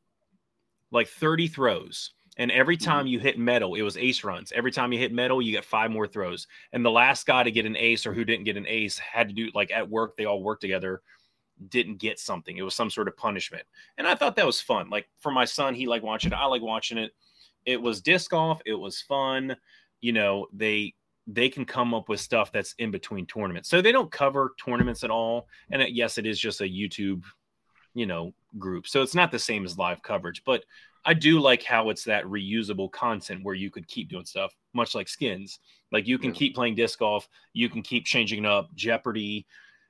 like 0.91 1.07
30 1.07 1.47
throws, 1.47 2.11
And 2.37 2.51
every 2.51 2.77
mm-hmm. 2.77 2.89
time 2.89 3.07
you 3.07 3.19
hit 3.19 3.37
metal, 3.37 3.75
it 3.75 3.81
was 3.81 3.97
ace 3.97 4.23
runs. 4.23 4.51
Every 4.51 4.71
time 4.71 4.91
you 4.91 4.99
hit 4.99 5.13
metal, 5.13 5.41
you 5.41 5.51
get 5.51 5.65
five 5.65 5.91
more 5.91 6.07
throws. 6.07 6.47
And 6.71 6.83
the 6.83 6.91
last 6.91 7.25
guy 7.25 7.43
to 7.43 7.51
get 7.51 7.65
an 7.65 7.77
ace 7.77 8.05
or 8.05 8.13
who 8.13 8.25
didn't 8.25 8.45
get 8.45 8.57
an 8.57 8.67
ace 8.67 8.97
had 8.97 9.27
to 9.29 9.33
do 9.33 9.49
like 9.53 9.71
at 9.71 9.89
work, 9.89 10.17
they 10.17 10.25
all 10.25 10.41
worked 10.41 10.61
together, 10.61 11.01
didn't 11.69 11.97
get 11.97 12.19
something. 12.19 12.57
It 12.57 12.63
was 12.63 12.75
some 12.75 12.89
sort 12.89 13.07
of 13.07 13.17
punishment. 13.17 13.63
And 13.97 14.07
I 14.07 14.15
thought 14.15 14.35
that 14.37 14.45
was 14.45 14.61
fun. 14.61 14.89
Like 14.89 15.07
for 15.19 15.31
my 15.31 15.45
son, 15.45 15.75
he 15.75 15.87
liked 15.87 16.03
watching 16.03 16.31
it. 16.31 16.35
I 16.35 16.45
like 16.45 16.61
watching 16.61 16.97
it. 16.97 17.11
It 17.65 17.81
was 17.81 18.01
disc 18.01 18.31
golf. 18.31 18.61
It 18.65 18.73
was 18.73 19.01
fun. 19.01 19.55
You 20.01 20.13
know, 20.13 20.47
they 20.51 20.95
they 21.27 21.47
can 21.47 21.65
come 21.65 21.93
up 21.93 22.09
with 22.09 22.19
stuff 22.19 22.51
that's 22.51 22.75
in 22.79 22.91
between 22.91 23.25
tournaments. 23.25 23.69
So 23.69 23.81
they 23.81 23.93
don't 23.93 24.11
cover 24.11 24.53
tournaments 24.63 25.03
at 25.05 25.09
all. 25.09 25.47
And 25.71 25.81
it, 25.81 25.93
yes, 25.93 26.17
it 26.17 26.25
is 26.25 26.37
just 26.37 26.59
a 26.59 26.65
YouTube, 26.65 27.23
you 27.93 28.05
know, 28.05 28.33
group. 28.59 28.87
So 28.87 29.01
it's 29.01 29.15
not 29.15 29.31
the 29.31 29.39
same 29.39 29.63
as 29.63 29.77
live 29.77 30.01
coverage, 30.01 30.43
but 30.45 30.65
I 31.05 31.13
do 31.13 31.39
like 31.39 31.63
how 31.63 31.89
it's 31.89 32.05
that 32.05 32.23
reusable 32.25 32.91
content 32.91 33.43
where 33.43 33.55
you 33.55 33.69
could 33.69 33.87
keep 33.87 34.09
doing 34.09 34.25
stuff, 34.25 34.55
much 34.73 34.95
like 34.95 35.09
skins. 35.09 35.59
Like 35.91 36.07
you 36.07 36.17
can 36.17 36.29
yeah. 36.31 36.37
keep 36.37 36.55
playing 36.55 36.75
disc 36.75 36.99
golf, 36.99 37.27
you 37.53 37.69
can 37.69 37.81
keep 37.81 38.05
changing 38.05 38.45
it 38.45 38.47
up. 38.47 38.73
Jeopardy, 38.73 39.45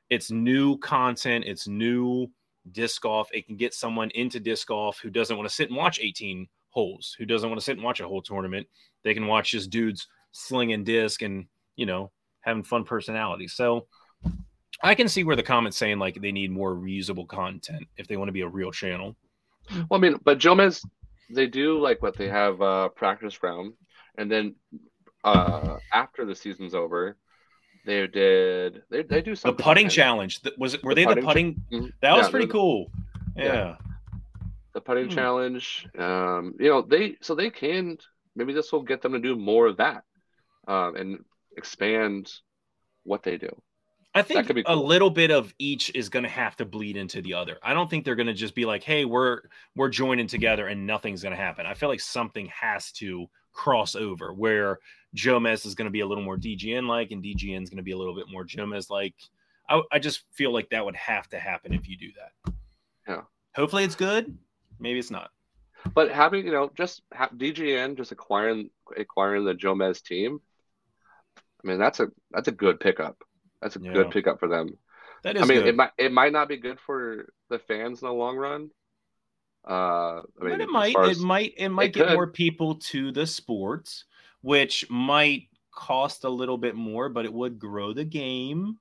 it's 0.10 0.32
new 0.32 0.78
content, 0.80 1.46
it's 1.46 1.68
new 1.68 2.28
disc 2.72 3.02
golf. 3.02 3.30
It 3.32 3.46
can 3.46 3.58
get 3.58 3.74
someone 3.74 4.10
into 4.12 4.40
disc 4.40 4.68
golf 4.68 5.00
who 5.00 5.10
doesn't 5.10 5.38
want 5.38 5.48
to 5.48 5.54
sit 5.54 5.70
and 5.70 5.78
watch 5.78 6.00
18 6.02 6.48
holes, 6.70 7.16
who 7.18 7.26
doesn't 7.26 7.50
want 7.50 7.60
to 7.60 7.64
sit 7.64 7.78
and 7.78 7.84
watch 7.84 8.00
a 8.00 8.08
whole 8.08 8.22
tournament. 8.22 8.68
They 9.04 9.14
can 9.14 9.28
watch 9.28 9.52
just 9.52 9.70
dudes 9.70 10.08
slinging 10.32 10.84
disc 10.84 11.22
and 11.22 11.46
you 11.76 11.86
know 11.86 12.12
having 12.42 12.64
fun 12.64 12.84
personalities. 12.84 13.54
So 13.54 13.88
I 14.82 14.96
can 14.96 15.08
see 15.08 15.24
where 15.24 15.36
the 15.36 15.44
comments 15.44 15.78
saying 15.78 16.00
like 16.00 16.20
they 16.20 16.32
need 16.32 16.52
more 16.52 16.76
reusable 16.76 17.28
content 17.28 17.88
if 17.98 18.08
they 18.08 18.18
want 18.18 18.30
to 18.30 18.34
be 18.34 18.42
a 18.42 18.48
real 18.48 18.72
channel. 18.72 19.16
Well, 19.90 19.98
I 19.98 19.98
mean, 20.00 20.20
but 20.26 20.40
Jomez, 20.40 20.86
they 21.34 21.48
do 21.48 21.80
like 21.80 22.02
what 22.02 22.18
they 22.18 22.28
have 22.28 22.62
uh, 22.62 22.90
practice 22.90 23.42
round, 23.44 23.74
and 24.18 24.32
then 24.32 24.56
uh, 25.24 25.78
after 25.92 26.26
the 26.26 26.36
season's 26.36 26.74
over, 26.74 27.18
they 27.86 28.08
did 28.08 28.84
they, 28.90 29.04
they 29.04 29.22
do 29.22 29.36
something. 29.36 29.58
The 29.58 29.64
putting 29.64 29.90
challenge 29.90 30.42
was 30.58 30.74
it? 30.74 30.84
Were 30.84 30.94
the 30.94 31.02
they 31.02 31.06
putting 31.06 31.24
the 31.24 31.28
putting? 31.28 31.54
Ch- 31.54 31.74
mm-hmm. 31.74 31.86
That 32.02 32.18
was 32.18 32.30
pretty 32.30 32.48
cool. 32.48 32.92
Yeah. 33.36 33.46
yeah. 33.46 33.76
The 34.74 34.82
putting 34.82 35.06
hmm. 35.06 35.16
challenge. 35.16 35.88
Um, 35.98 36.56
you 36.60 36.70
know 36.70 36.82
they 36.82 37.18
so 37.22 37.36
they 37.36 37.50
can 37.50 37.98
maybe 38.36 38.54
this 38.54 38.72
will 38.72 38.84
get 38.84 39.02
them 39.02 39.14
to 39.14 39.20
do 39.20 39.36
more 39.36 39.68
of 39.68 39.78
that 39.78 40.04
um, 40.68 40.96
and 40.96 41.20
expand 41.58 42.32
what 43.04 43.24
they 43.24 43.38
do. 43.38 43.50
I 44.16 44.22
think 44.22 44.48
cool. 44.48 44.64
a 44.68 44.76
little 44.76 45.10
bit 45.10 45.32
of 45.32 45.54
each 45.58 45.92
is 45.96 46.10
going 46.10 46.24
to 46.24 46.30
have 46.30 46.56
to 46.58 46.66
bleed 46.66 46.98
into 46.98 47.22
the 47.22 47.34
other. 47.34 47.58
I 47.64 47.74
don't 47.74 47.90
think 47.90 48.06
they're 48.06 48.16
going 48.16 48.28
to 48.28 48.34
just 48.34 48.54
be 48.54 48.66
like, 48.66 48.84
"Hey, 48.84 49.06
we're 49.06 49.42
we're 49.76 49.90
joining 49.90 50.28
together 50.28 50.68
and 50.68 50.86
nothing's 50.86 51.24
going 51.24 51.36
to 51.36 51.42
happen." 51.42 51.66
I 51.66 51.74
feel 51.74 51.90
like 51.90 52.00
something 52.00 52.48
has 52.48 52.92
to 52.94 53.28
cross 53.52 53.96
over 53.96 54.34
where 54.34 54.80
Jomez 55.16 55.66
is 55.66 55.76
going 55.76 55.86
to 55.86 55.92
be 55.92 56.02
a 56.02 56.06
little 56.06 56.24
more 56.24 56.38
DGN 56.38 56.88
like, 56.88 57.12
and 57.12 57.24
DGN 57.24 57.64
is 57.64 57.70
going 57.70 57.78
to 57.78 57.84
be 57.84 57.92
a 57.92 57.98
little 57.98 58.16
bit 58.16 58.30
more 58.30 58.46
Jomez 58.46 58.90
like. 58.90 59.16
I, 59.70 59.82
I 59.94 60.00
just 60.00 60.24
feel 60.34 60.52
like 60.52 60.70
that 60.70 60.84
would 60.84 60.96
have 60.96 61.30
to 61.30 61.40
happen 61.40 61.74
if 61.74 61.88
you 61.88 61.98
do 61.98 62.10
that. 62.20 62.54
Yeah. 63.08 63.22
Hopefully, 63.56 63.86
it's 63.86 63.96
good. 63.96 64.38
Maybe 64.80 65.00
it's 65.00 65.10
not. 65.10 65.32
But 65.94 66.12
having 66.12 66.46
you 66.46 66.52
know 66.52 66.72
just 66.76 67.02
have 67.14 67.32
DGN 67.32 67.98
just 67.98 68.12
acquiring 68.12 68.70
acquiring 68.98 69.46
the 69.46 69.56
Jomez 69.56 70.04
team 70.04 70.40
I 71.64 71.68
mean, 71.68 71.80
that's 71.80 72.00
a 72.00 72.08
that's 72.32 72.48
a 72.48 72.52
good 72.52 72.80
pickup. 72.80 73.24
That's 73.64 73.78
a 73.78 73.80
yeah. 73.82 73.94
good 73.94 74.12
pickup 74.12 74.40
for 74.40 74.48
them. 74.48 74.78
That 75.24 75.38
is. 75.38 75.42
I 75.42 75.46
mean, 75.46 75.60
good. 75.60 75.68
it 75.68 75.76
might 75.76 75.92
it 75.98 76.12
might 76.12 76.34
not 76.34 76.50
be 76.50 76.58
good 76.58 76.80
for 76.80 77.34
the 77.50 77.58
fans 77.58 78.02
in 78.02 78.08
the 78.08 78.14
long 78.14 78.36
run. 78.38 78.70
Uh, 79.68 80.20
I 80.20 80.22
mean, 80.42 80.50
but 80.52 80.62
it 80.62 80.70
might 80.70 80.96
it 80.96 81.20
might 81.20 81.54
it 81.58 81.70
might 81.70 81.90
it 81.90 81.94
get 81.94 82.08
could. 82.08 82.16
more 82.16 82.28
people 82.28 82.76
to 82.76 83.12
the 83.14 83.26
sports, 83.26 84.04
which 84.42 84.86
might 84.90 85.48
cost 85.74 86.26
a 86.26 86.30
little 86.30 86.58
bit 86.58 86.76
more, 86.76 87.08
but 87.08 87.26
it 87.26 87.34
would 87.34 87.58
grow 87.58 87.94
the 87.94 88.04
game. 88.04 88.78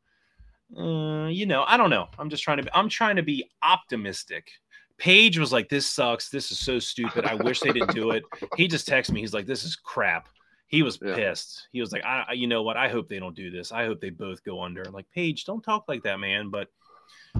Uh, 0.76 1.28
you 1.28 1.46
know, 1.46 1.64
I 1.66 1.76
don't 1.76 1.90
know. 1.90 2.08
I'm 2.18 2.28
just 2.28 2.42
trying 2.42 2.56
to. 2.56 2.64
Be, 2.64 2.70
I'm 2.74 2.88
trying 2.88 3.16
to 3.16 3.22
be 3.22 3.48
optimistic. 3.62 4.50
Paige 4.98 5.38
was 5.38 5.52
like, 5.52 5.68
"This 5.68 5.86
sucks. 5.86 6.28
This 6.28 6.50
is 6.50 6.58
so 6.58 6.80
stupid. 6.80 7.24
I 7.24 7.34
wish 7.36 7.60
they 7.60 7.72
didn't 7.72 7.94
do 7.94 8.10
it." 8.10 8.24
He 8.56 8.66
just 8.66 8.88
texted 8.88 9.12
me. 9.12 9.20
He's 9.20 9.34
like, 9.34 9.46
"This 9.46 9.62
is 9.64 9.76
crap." 9.76 10.28
He 10.72 10.82
was 10.82 10.98
yeah. 11.04 11.14
pissed. 11.14 11.68
He 11.70 11.80
was 11.82 11.92
like, 11.92 12.02
I, 12.04 12.32
you 12.32 12.46
know 12.46 12.62
what? 12.62 12.78
I 12.78 12.88
hope 12.88 13.08
they 13.08 13.18
don't 13.18 13.36
do 13.36 13.50
this. 13.50 13.72
I 13.72 13.84
hope 13.84 14.00
they 14.00 14.08
both 14.08 14.42
go 14.42 14.62
under. 14.62 14.82
I'm 14.82 14.94
like, 14.94 15.06
Paige, 15.14 15.44
don't 15.44 15.62
talk 15.62 15.84
like 15.86 16.02
that, 16.04 16.18
man. 16.18 16.48
But 16.48 16.68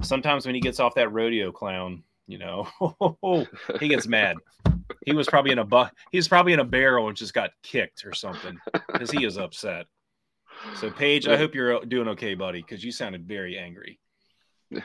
sometimes 0.03 0.45
when 0.45 0.55
he 0.55 0.61
gets 0.61 0.79
off 0.79 0.97
that 0.97 1.13
rodeo 1.13 1.51
clown, 1.51 2.05
you 2.27 2.37
know, 2.39 2.69
he 3.81 3.89
gets 3.89 4.07
mad. 4.07 4.37
He 5.07 5.15
was 5.15 5.27
probably 5.27 5.51
in 5.51 5.59
a 5.59 5.65
bu- 5.65 5.87
he 6.13 6.19
was 6.19 6.29
probably 6.29 6.53
in 6.53 6.61
a 6.61 6.65
barrel 6.65 7.09
and 7.09 7.17
just 7.17 7.33
got 7.33 7.51
kicked 7.63 8.05
or 8.05 8.13
something 8.13 8.59
because 8.93 9.11
he 9.11 9.25
is 9.25 9.39
upset. 9.39 9.87
So 10.77 10.91
Paige, 10.91 11.27
I 11.27 11.39
hope 11.39 11.55
you're 11.55 11.81
doing 11.87 12.09
okay, 12.09 12.35
buddy, 12.35 12.61
because 12.61 12.85
you 12.85 12.93
sounded 12.93 13.27
very 13.27 13.59
angry. 13.59 13.99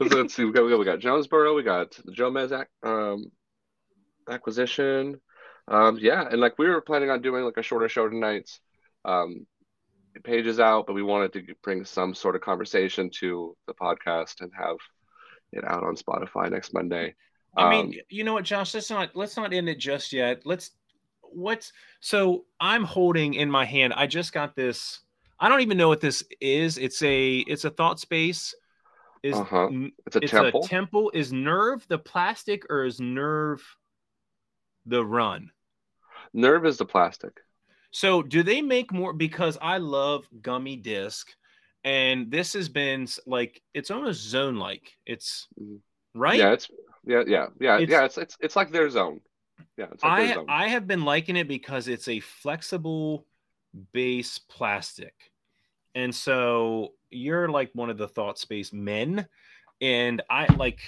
Let's 0.00 0.34
see. 0.34 0.46
We 0.46 0.52
got, 0.52 0.78
we 0.78 0.84
got 0.86 1.00
Jonesboro. 1.00 1.54
We 1.54 1.62
got 1.62 1.90
the 2.04 2.12
Jomez 2.12 2.64
um, 2.82 3.30
acquisition. 4.28 5.20
Um, 5.68 5.98
yeah, 6.00 6.26
and 6.30 6.40
like 6.40 6.58
we 6.58 6.66
were 6.66 6.80
planning 6.80 7.10
on 7.10 7.20
doing 7.20 7.44
like 7.44 7.56
a 7.56 7.62
shorter 7.62 7.88
show 7.88 8.08
tonight. 8.08 8.50
Um, 9.04 9.46
Paige 10.24 10.46
is 10.46 10.60
out, 10.60 10.86
but 10.86 10.94
we 10.94 11.02
wanted 11.02 11.32
to 11.34 11.54
bring 11.62 11.84
some 11.84 12.14
sort 12.14 12.34
of 12.34 12.42
conversation 12.42 13.10
to 13.20 13.56
the 13.66 13.74
podcast 13.74 14.40
and 14.40 14.50
have 14.58 14.76
it 15.52 15.64
out 15.64 15.84
on 15.84 15.96
Spotify 15.96 16.50
next 16.50 16.74
Monday. 16.74 17.14
I 17.56 17.70
mean, 17.70 17.86
um, 17.86 17.94
you 18.08 18.24
know 18.24 18.34
what, 18.34 18.44
Josh? 18.44 18.74
Let's 18.74 18.90
not 18.90 19.14
let's 19.14 19.36
not 19.36 19.52
end 19.52 19.68
it 19.68 19.78
just 19.78 20.12
yet. 20.12 20.42
Let's 20.44 20.70
what's 21.22 21.72
so 22.00 22.44
I'm 22.60 22.84
holding 22.84 23.34
in 23.34 23.50
my 23.50 23.64
hand. 23.64 23.92
I 23.94 24.06
just 24.06 24.32
got 24.32 24.56
this. 24.56 25.00
I 25.40 25.48
don't 25.48 25.60
even 25.60 25.76
know 25.78 25.88
what 25.88 26.00
this 26.00 26.24
is. 26.40 26.78
It's 26.78 27.02
a 27.02 27.38
it's 27.38 27.64
a 27.64 27.70
thought 27.70 28.00
space. 28.00 28.54
Is 29.22 29.34
uh-huh. 29.34 29.68
it's 30.06 30.16
a 30.16 30.20
it's 30.20 30.30
temple. 30.30 30.64
A 30.64 30.68
temple 30.68 31.10
is 31.12 31.32
nerve 31.32 31.84
the 31.88 31.98
plastic 31.98 32.64
or 32.70 32.84
is 32.84 33.00
nerve 33.00 33.62
the 34.86 35.04
run? 35.04 35.50
Nerve 36.38 36.66
is 36.66 36.78
the 36.78 36.84
plastic. 36.84 37.40
So 37.90 38.22
do 38.22 38.42
they 38.44 38.62
make 38.62 38.92
more? 38.92 39.12
Because 39.12 39.58
I 39.60 39.78
love 39.78 40.28
gummy 40.40 40.76
disc, 40.76 41.28
and 41.82 42.30
this 42.30 42.52
has 42.52 42.68
been 42.68 43.08
like 43.26 43.60
it's 43.74 43.90
almost 43.90 44.22
zone 44.22 44.56
like. 44.56 44.96
It's 45.04 45.48
mm-hmm. 45.60 45.76
right. 46.14 46.38
Yeah, 46.38 46.52
it's 46.52 46.70
yeah, 47.04 47.24
yeah, 47.26 47.46
yeah, 47.60 47.78
it's, 47.78 47.90
yeah. 47.90 48.04
It's 48.04 48.18
it's 48.18 48.36
it's 48.40 48.56
like 48.56 48.70
their 48.70 48.88
zone. 48.88 49.20
Yeah, 49.76 49.86
like 50.02 50.36
I 50.38 50.44
I 50.48 50.68
have 50.68 50.86
been 50.86 51.04
liking 51.04 51.36
it 51.36 51.48
because 51.48 51.88
it's 51.88 52.06
a 52.06 52.20
flexible 52.20 53.26
base 53.92 54.38
plastic, 54.38 55.14
and 55.96 56.14
so 56.14 56.92
you're 57.10 57.48
like 57.48 57.70
one 57.72 57.90
of 57.90 57.98
the 57.98 58.08
thought 58.08 58.38
space 58.38 58.72
men, 58.72 59.26
and 59.80 60.22
I 60.30 60.46
like. 60.54 60.78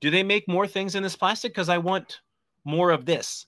Do 0.00 0.10
they 0.10 0.22
make 0.22 0.46
more 0.46 0.68
things 0.68 0.94
in 0.94 1.02
this 1.02 1.16
plastic? 1.16 1.50
Because 1.50 1.68
I 1.68 1.78
want 1.78 2.20
more 2.64 2.92
of 2.92 3.04
this. 3.04 3.46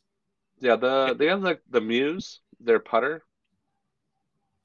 Yeah, 0.61 0.77
the 0.77 1.15
they 1.19 1.27
have 1.27 1.43
like 1.43 1.63
the 1.71 1.81
Muse, 1.81 2.41
their 2.61 2.79
putter. 2.79 3.23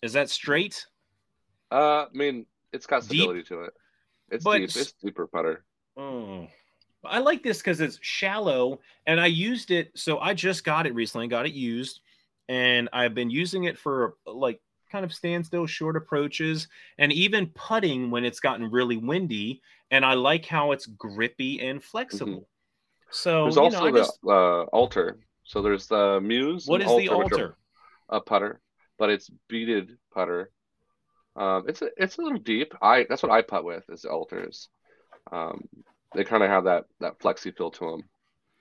Is 0.01 0.13
that 0.13 0.29
straight? 0.29 0.86
Uh, 1.71 2.03
I 2.03 2.08
mean, 2.13 2.45
it's 2.73 2.86
got 2.86 3.03
stability 3.03 3.39
deep? 3.39 3.47
to 3.47 3.62
it. 3.63 3.73
It's 4.29 4.43
but, 4.43 4.58
deep. 4.58 4.69
It's 4.75 4.91
deeper 4.93 5.25
putter. 5.25 5.63
Oh, 5.97 6.47
I 7.03 7.19
like 7.19 7.43
this 7.43 7.60
because 7.60 7.79
it's 7.79 7.97
shallow, 8.01 8.81
and 9.08 9.19
I 9.19 9.27
used 9.27 9.71
it. 9.71 9.91
So 9.95 10.19
I 10.19 10.34
just 10.34 10.63
got 10.63 10.86
it 10.86 10.93
recently. 10.93 11.27
Got 11.27 11.45
it 11.45 11.53
used, 11.53 12.01
and 12.49 12.89
I've 12.91 13.15
been 13.15 13.29
using 13.29 13.63
it 13.63 13.77
for 13.77 14.15
like 14.25 14.62
kind 14.91 15.05
of 15.05 15.13
standstill 15.13 15.65
short 15.65 15.95
approaches 15.95 16.67
and 16.99 17.12
even 17.12 17.47
putting 17.47 18.12
when 18.12 18.23
it's 18.23 18.39
gotten 18.39 18.69
really 18.69 18.97
windy. 18.97 19.62
And 19.91 20.05
I 20.05 20.13
like 20.13 20.45
how 20.45 20.71
it's 20.71 20.86
grippy 20.86 21.62
and 21.62 21.84
flexible. 21.84 22.34
Mm-hmm. 22.34 23.12
So 23.12 23.43
there's 23.43 23.58
also 23.58 23.86
know, 23.86 23.91
the 23.91 23.99
just... 23.99 24.19
uh, 24.25 24.63
altar 24.63 25.19
so 25.45 25.62
there's 25.62 25.88
the 25.88 26.19
Muse. 26.21 26.65
What 26.65 26.81
is 26.81 26.95
the 26.97 27.10
altar? 27.10 27.55
A 28.10 28.19
putter, 28.19 28.62
but 28.97 29.10
it's 29.10 29.29
beaded 29.47 29.97
putter. 30.13 30.51
Um, 31.36 31.65
it's 31.67 31.81
a, 31.81 31.89
it's 31.97 32.17
a 32.17 32.21
little 32.21 32.39
deep. 32.39 32.73
I 32.81 33.05
that's 33.08 33.23
what 33.23 33.31
I 33.31 33.41
putt 33.41 33.63
with 33.63 33.84
is 33.89 34.01
the 34.01 34.10
altars. 34.10 34.69
Um, 35.31 35.67
they 36.13 36.23
kind 36.23 36.43
of 36.43 36.49
have 36.49 36.65
that 36.65 36.86
that 36.99 37.19
flexy 37.19 37.51
feel 37.51 37.71
to 37.71 37.91
them. 37.91 38.03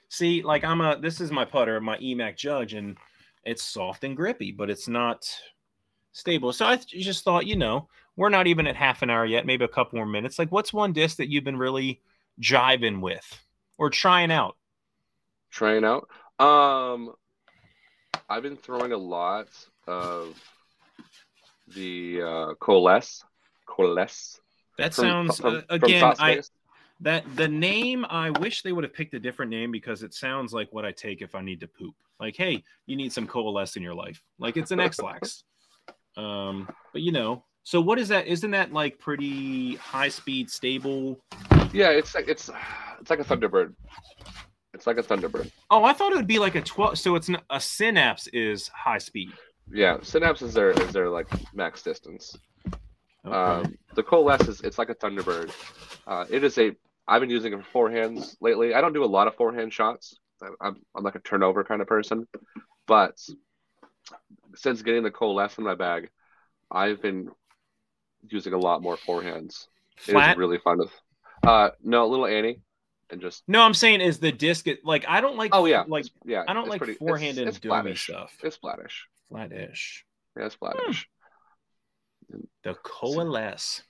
See, 0.08 0.42
like 0.42 0.64
I'm 0.64 0.80
a 0.80 0.98
this 1.00 1.20
is 1.20 1.30
my 1.30 1.44
putter, 1.44 1.80
my 1.80 1.96
Emac 1.98 2.36
Judge, 2.36 2.74
and 2.74 2.96
it's 3.44 3.62
soft 3.62 4.04
and 4.04 4.16
grippy, 4.16 4.52
but 4.52 4.70
it's 4.70 4.88
not 4.88 5.28
stable. 6.12 6.52
So 6.52 6.66
I 6.66 6.76
just 6.76 7.24
thought, 7.24 7.46
you 7.46 7.56
know, 7.56 7.88
we're 8.16 8.28
not 8.28 8.46
even 8.46 8.66
at 8.66 8.76
half 8.76 9.02
an 9.02 9.10
hour 9.10 9.24
yet, 9.24 9.46
maybe 9.46 9.64
a 9.64 9.68
couple 9.68 9.96
more 9.96 10.06
minutes. 10.06 10.38
Like, 10.38 10.52
what's 10.52 10.72
one 10.72 10.92
disc 10.92 11.16
that 11.16 11.30
you've 11.30 11.44
been 11.44 11.56
really 11.56 12.00
jiving 12.40 13.00
with 13.00 13.26
or 13.78 13.90
trying 13.90 14.30
out? 14.30 14.56
Trying 15.50 15.84
out. 15.84 16.08
Um, 16.38 17.12
I've 18.28 18.42
been 18.42 18.56
throwing 18.56 18.92
a 18.92 18.96
lot 18.96 19.48
of 19.86 20.40
the 21.74 22.22
uh, 22.22 22.54
coalesce, 22.54 23.24
coalesce. 23.66 24.40
That 24.78 24.94
from, 24.94 25.04
sounds 25.04 25.40
from, 25.40 25.56
uh, 25.56 25.60
again. 25.70 26.14
I 26.18 26.42
that 27.00 27.24
the 27.36 27.48
name 27.48 28.06
I 28.08 28.30
wish 28.30 28.62
they 28.62 28.72
would 28.72 28.84
have 28.84 28.94
picked 28.94 29.14
a 29.14 29.20
different 29.20 29.50
name 29.50 29.70
because 29.70 30.02
it 30.02 30.14
sounds 30.14 30.52
like 30.52 30.68
what 30.72 30.84
I 30.84 30.92
take 30.92 31.22
if 31.22 31.34
I 31.34 31.42
need 31.42 31.60
to 31.60 31.68
poop. 31.68 31.94
Like, 32.20 32.36
hey, 32.36 32.62
you 32.86 32.96
need 32.96 33.12
some 33.12 33.26
coalesce 33.26 33.76
in 33.76 33.82
your 33.82 33.94
life. 33.94 34.22
Like 34.38 34.56
it's 34.56 34.70
an 34.70 34.80
Ex-Lax. 34.80 35.44
um, 36.16 36.68
but 36.92 37.02
you 37.02 37.12
know, 37.12 37.44
so 37.62 37.80
what 37.80 37.98
is 37.98 38.08
that? 38.08 38.26
Isn't 38.26 38.52
that 38.52 38.72
like 38.72 38.98
pretty 38.98 39.76
high 39.76 40.08
speed, 40.08 40.50
stable? 40.50 41.18
Yeah, 41.72 41.90
it's 41.90 42.14
like 42.14 42.28
it's 42.28 42.50
it's 43.00 43.10
like 43.10 43.20
a 43.20 43.24
Thunderbird. 43.24 43.74
It's 44.74 44.86
like 44.86 44.98
a 44.98 45.02
Thunderbird. 45.02 45.50
Oh, 45.70 45.84
I 45.84 45.92
thought 45.92 46.12
it 46.12 46.16
would 46.16 46.26
be 46.26 46.38
like 46.38 46.56
a 46.56 46.60
12. 46.60 46.98
So 46.98 47.14
it's 47.14 47.30
a 47.48 47.60
synapse 47.60 48.26
is 48.28 48.68
high 48.68 48.98
speed. 48.98 49.30
Yeah, 49.72 49.98
Synapse 50.02 50.42
is 50.42 50.52
their 50.52 50.70
is 50.70 50.92
their 50.92 51.08
like 51.08 51.26
max 51.54 51.82
distance. 51.82 52.36
Okay. 53.26 53.34
Um, 53.34 53.78
the 53.94 54.02
Coalesce 54.02 54.48
is 54.48 54.60
it's 54.60 54.78
like 54.78 54.90
a 54.90 54.94
Thunderbird. 54.94 55.50
Uh, 56.06 56.26
it 56.28 56.44
is 56.44 56.58
a 56.58 56.72
I've 57.06 57.20
been 57.20 57.30
using 57.30 57.52
it 57.52 57.64
for 57.64 57.88
forehands 57.88 58.36
lately. 58.40 58.74
I 58.74 58.80
don't 58.80 58.92
do 58.92 59.04
a 59.04 59.06
lot 59.06 59.26
of 59.26 59.34
forehand 59.36 59.72
shots. 59.72 60.18
I'm, 60.60 60.76
I'm, 60.94 61.04
like 61.04 61.14
a 61.14 61.20
turnover 61.20 61.64
kind 61.64 61.80
of 61.80 61.86
person, 61.86 62.26
but 62.86 63.18
since 64.56 64.82
getting 64.82 65.02
the 65.02 65.10
Coalesce 65.10 65.56
in 65.56 65.64
my 65.64 65.74
bag, 65.74 66.10
I've 66.70 67.00
been 67.00 67.30
using 68.28 68.52
a 68.52 68.58
lot 68.58 68.82
more 68.82 68.96
forehands. 68.96 69.68
It 70.06 70.14
is 70.14 70.36
really 70.36 70.58
fun. 70.58 70.78
With, 70.78 70.90
uh, 71.46 71.70
no, 71.82 72.06
little 72.06 72.26
Annie, 72.26 72.60
and 73.14 73.22
just 73.22 73.42
no, 73.48 73.62
I'm 73.62 73.72
saying 73.74 74.02
is 74.02 74.18
the 74.18 74.30
disc 74.32 74.66
it- 74.66 74.84
like 74.84 75.06
I 75.08 75.22
don't 75.22 75.36
like. 75.38 75.50
oh 75.54 75.64
yeah, 75.64 75.84
like 75.88 76.04
yeah. 76.26 76.44
I 76.46 76.52
don't 76.52 76.68
like 76.68 76.78
pretty, 76.82 76.92
it's- 77.00 77.38
and 77.38 77.48
it's 77.48 77.58
flattish. 77.58 78.04
stuff. 78.04 78.36
It's 78.42 78.56
flattish. 78.56 79.06
Flat-ish. 79.30 80.04
Yeah, 80.38 80.46
it's 80.46 80.54
flattish. 80.56 81.08
The 82.64 82.74
coalesce. 82.82 83.82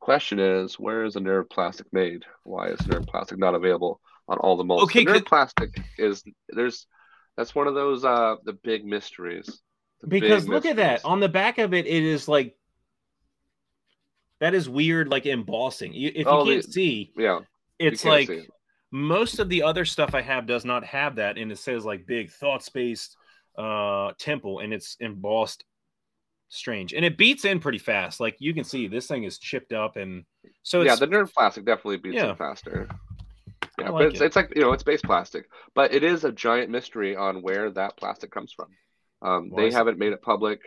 Question 0.00 0.38
is, 0.38 0.78
where 0.78 1.04
is 1.04 1.14
the 1.14 1.20
nerve 1.20 1.48
plastic 1.48 1.86
made? 1.92 2.24
Why 2.44 2.68
is 2.68 2.86
nerve 2.86 3.06
plastic 3.06 3.38
not 3.38 3.54
available 3.54 4.00
on 4.28 4.38
all 4.38 4.56
the 4.56 4.64
molds? 4.64 4.84
Okay, 4.84 5.04
the 5.04 5.12
nerve 5.12 5.24
plastic 5.24 5.80
is 5.98 6.22
there's 6.48 6.86
that's 7.36 7.54
one 7.54 7.66
of 7.68 7.74
those 7.74 8.04
uh 8.04 8.36
the 8.44 8.52
big 8.52 8.84
mysteries. 8.84 9.60
The 10.00 10.06
big 10.08 10.22
Because 10.22 10.48
look 10.48 10.66
at 10.66 10.76
that 10.76 11.04
on 11.04 11.20
the 11.20 11.28
back 11.28 11.58
of 11.58 11.72
it, 11.74 11.86
it 11.86 12.02
is 12.02 12.28
like 12.28 12.56
that 14.40 14.54
is 14.54 14.68
weird, 14.68 15.08
like 15.08 15.24
embossing. 15.26 15.94
You, 15.94 16.12
if 16.14 16.26
Oh, 16.26 16.44
you 16.44 16.52
can't 16.54 16.66
the- 16.66 16.72
see, 16.72 17.12
yeah, 17.16 17.40
it's 17.78 18.04
like 18.04 18.28
it. 18.28 18.50
most 18.90 19.38
of 19.38 19.48
the 19.48 19.62
other 19.62 19.84
stuff 19.84 20.14
I 20.14 20.22
have 20.22 20.46
does 20.46 20.64
not 20.64 20.84
have 20.84 21.16
that, 21.16 21.38
and 21.38 21.50
it 21.50 21.58
says 21.58 21.84
like 21.84 22.06
big 22.06 22.30
thought 22.30 22.62
space 22.62 23.14
uh 23.58 24.12
temple, 24.18 24.60
and 24.60 24.72
it's 24.72 24.96
embossed 25.00 25.64
strange, 26.48 26.92
and 26.92 27.04
it 27.04 27.16
beats 27.16 27.44
in 27.44 27.60
pretty 27.60 27.78
fast. 27.78 28.20
Like 28.20 28.36
you 28.38 28.54
can 28.54 28.64
see, 28.64 28.86
this 28.86 29.06
thing 29.06 29.24
is 29.24 29.38
chipped 29.38 29.72
up, 29.72 29.96
and 29.96 30.24
so 30.62 30.82
yeah, 30.82 30.96
the 30.96 31.06
nerve 31.06 31.32
plastic 31.32 31.64
definitely 31.64 31.98
beats 31.98 32.16
Yeah. 32.16 32.30
it 32.30 32.38
faster. 32.38 32.88
Yeah, 33.78 33.90
like 33.90 33.92
but 33.92 34.06
it's, 34.12 34.20
it. 34.20 34.24
it's 34.26 34.36
like 34.36 34.52
you 34.54 34.62
know 34.62 34.72
it's 34.72 34.82
base 34.82 35.02
plastic, 35.02 35.48
but 35.74 35.92
it 35.92 36.02
is 36.02 36.24
a 36.24 36.32
giant 36.32 36.70
mystery 36.70 37.14
on 37.16 37.42
where 37.42 37.70
that 37.70 37.96
plastic 37.96 38.30
comes 38.30 38.52
from. 38.52 38.68
Um, 39.22 39.50
they 39.56 39.70
haven't 39.70 39.98
made 39.98 40.12
it 40.12 40.22
public. 40.22 40.60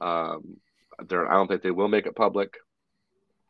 Um, 0.00 0.56
I 1.00 1.04
don't 1.04 1.48
think 1.48 1.62
they 1.62 1.70
will 1.70 1.88
make 1.88 2.06
it 2.06 2.16
public. 2.16 2.54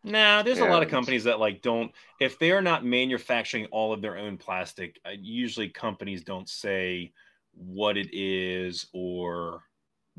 Nah, 0.05 0.43
there's 0.43 0.61
a 0.61 0.65
lot 0.67 0.83
of 0.83 0.89
companies 0.89 1.25
that 1.25 1.41
like 1.41 1.61
don't 1.63 1.93
if 2.21 2.39
they're 2.39 2.63
not 2.63 2.85
manufacturing 2.85 3.67
all 3.67 3.93
of 3.93 4.01
their 4.01 4.17
own 4.17 4.37
plastic. 4.39 4.99
uh, 5.05 5.11
Usually, 5.21 5.69
companies 5.69 6.23
don't 6.23 6.49
say 6.49 7.13
what 7.53 7.97
it 7.97 8.09
is 8.13 8.87
or 8.93 9.63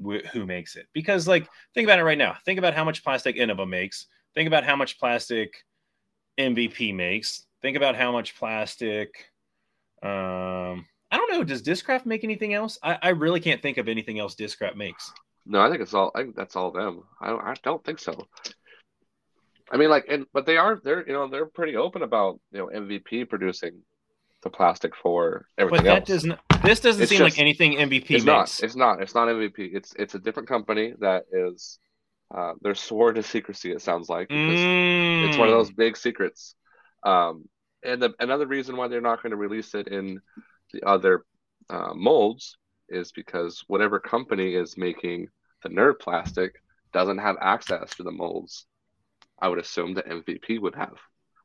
wh- 0.03 0.25
who 0.33 0.45
makes 0.45 0.75
it 0.75 0.87
because, 0.93 1.27
like, 1.27 1.47
think 1.73 1.85
about 1.87 1.99
it 1.99 2.03
right 2.03 2.17
now. 2.17 2.35
Think 2.45 2.59
about 2.59 2.73
how 2.73 2.83
much 2.83 3.03
plastic 3.03 3.37
Innova 3.37 3.67
makes. 3.67 4.07
Think 4.35 4.47
about 4.47 4.63
how 4.65 4.75
much 4.75 4.99
plastic 4.99 5.63
MVP 6.37 6.91
makes. 6.91 7.45
Think 7.61 7.77
about 7.77 7.95
how 7.95 8.11
much 8.11 8.37
plastic. 8.37 9.31
Um, 10.03 10.85
I 11.11 11.17
don't 11.17 11.31
know. 11.31 11.43
Does 11.43 11.63
Discraft 11.63 12.05
make 12.05 12.23
anything 12.23 12.53
else? 12.53 12.77
I, 12.83 12.97
I 13.01 13.09
really 13.09 13.39
can't 13.39 13.61
think 13.61 13.77
of 13.77 13.87
anything 13.87 14.19
else 14.19 14.35
Discraft 14.35 14.75
makes. 14.75 15.11
No, 15.45 15.61
I 15.61 15.69
think 15.69 15.81
it's 15.81 15.93
all. 15.93 16.11
I 16.15 16.21
think 16.23 16.35
that's 16.35 16.55
all 16.55 16.71
them. 16.71 17.03
I 17.19 17.27
don't. 17.29 17.41
I 17.41 17.53
don't 17.63 17.83
think 17.83 17.99
so. 17.99 18.27
I 19.71 19.77
mean, 19.77 19.89
like, 19.89 20.05
and 20.09 20.25
but 20.33 20.45
they 20.45 20.57
are. 20.57 20.79
They're 20.83 21.05
you 21.07 21.13
know 21.13 21.27
they're 21.27 21.45
pretty 21.45 21.75
open 21.75 22.01
about 22.03 22.39
you 22.51 22.59
know 22.59 22.67
MVP 22.67 23.29
producing 23.29 23.81
the 24.41 24.49
plastic 24.49 24.95
for 24.95 25.45
everything 25.57 25.85
But 25.85 25.89
that 25.89 25.99
else. 26.01 26.07
doesn't. 26.23 26.39
This 26.63 26.79
doesn't 26.79 27.01
It's 27.01 27.09
seem 27.09 27.19
just- 27.19 27.35
like 27.37 27.39
anything 27.39 27.73
MVP 27.77 28.15
it's 28.15 28.25
makes. 28.25 28.25
not. 28.25 28.59
It's 28.63 28.75
not. 28.75 29.01
It's 29.01 29.15
not 29.15 29.27
MVP. 29.27 29.69
It's 29.73 29.93
it's 29.97 30.15
a 30.15 30.19
different 30.19 30.47
company 30.49 30.93
that 30.99 31.25
is. 31.31 31.79
Uh, 32.33 32.53
they're 32.61 32.75
sworn 32.75 33.15
to 33.15 33.23
secrecy. 33.23 33.71
It 33.71 33.81
sounds 33.81 34.07
like 34.07 34.27
because 34.27 34.59
it's 34.59 35.37
one 35.37 35.47
of 35.47 35.53
Mm. 35.55 35.57
those 35.57 35.71
big 35.71 35.97
secrets. 35.97 36.53
Um, 37.03 37.49
and 37.83 37.99
the, 38.01 38.13
another 38.19 38.45
reason 38.45 38.77
why 38.77 38.87
they're 38.87 39.01
not 39.01 39.23
going 39.23 39.31
to 39.31 39.35
release 39.37 39.73
it 39.73 39.87
in 39.87 40.21
the 40.71 40.83
other 40.87 41.23
uh, 41.71 41.93
molds 41.95 42.55
is 42.87 43.11
because 43.11 43.63
whatever 43.67 43.99
company 43.99 44.53
is 44.53 44.77
making 44.77 45.27
the 45.63 45.69
nerve 45.69 45.97
plastic 45.99 46.53
doesn't 46.93 47.17
have 47.17 47.35
access 47.41 47.95
to 47.95 48.03
the 48.03 48.11
molds. 48.11 48.67
I 49.41 49.47
would 49.47 49.59
assume 49.59 49.93
that 49.95 50.07
MVP 50.07 50.59
would 50.59 50.75
have 50.75 50.93
to 50.93 50.97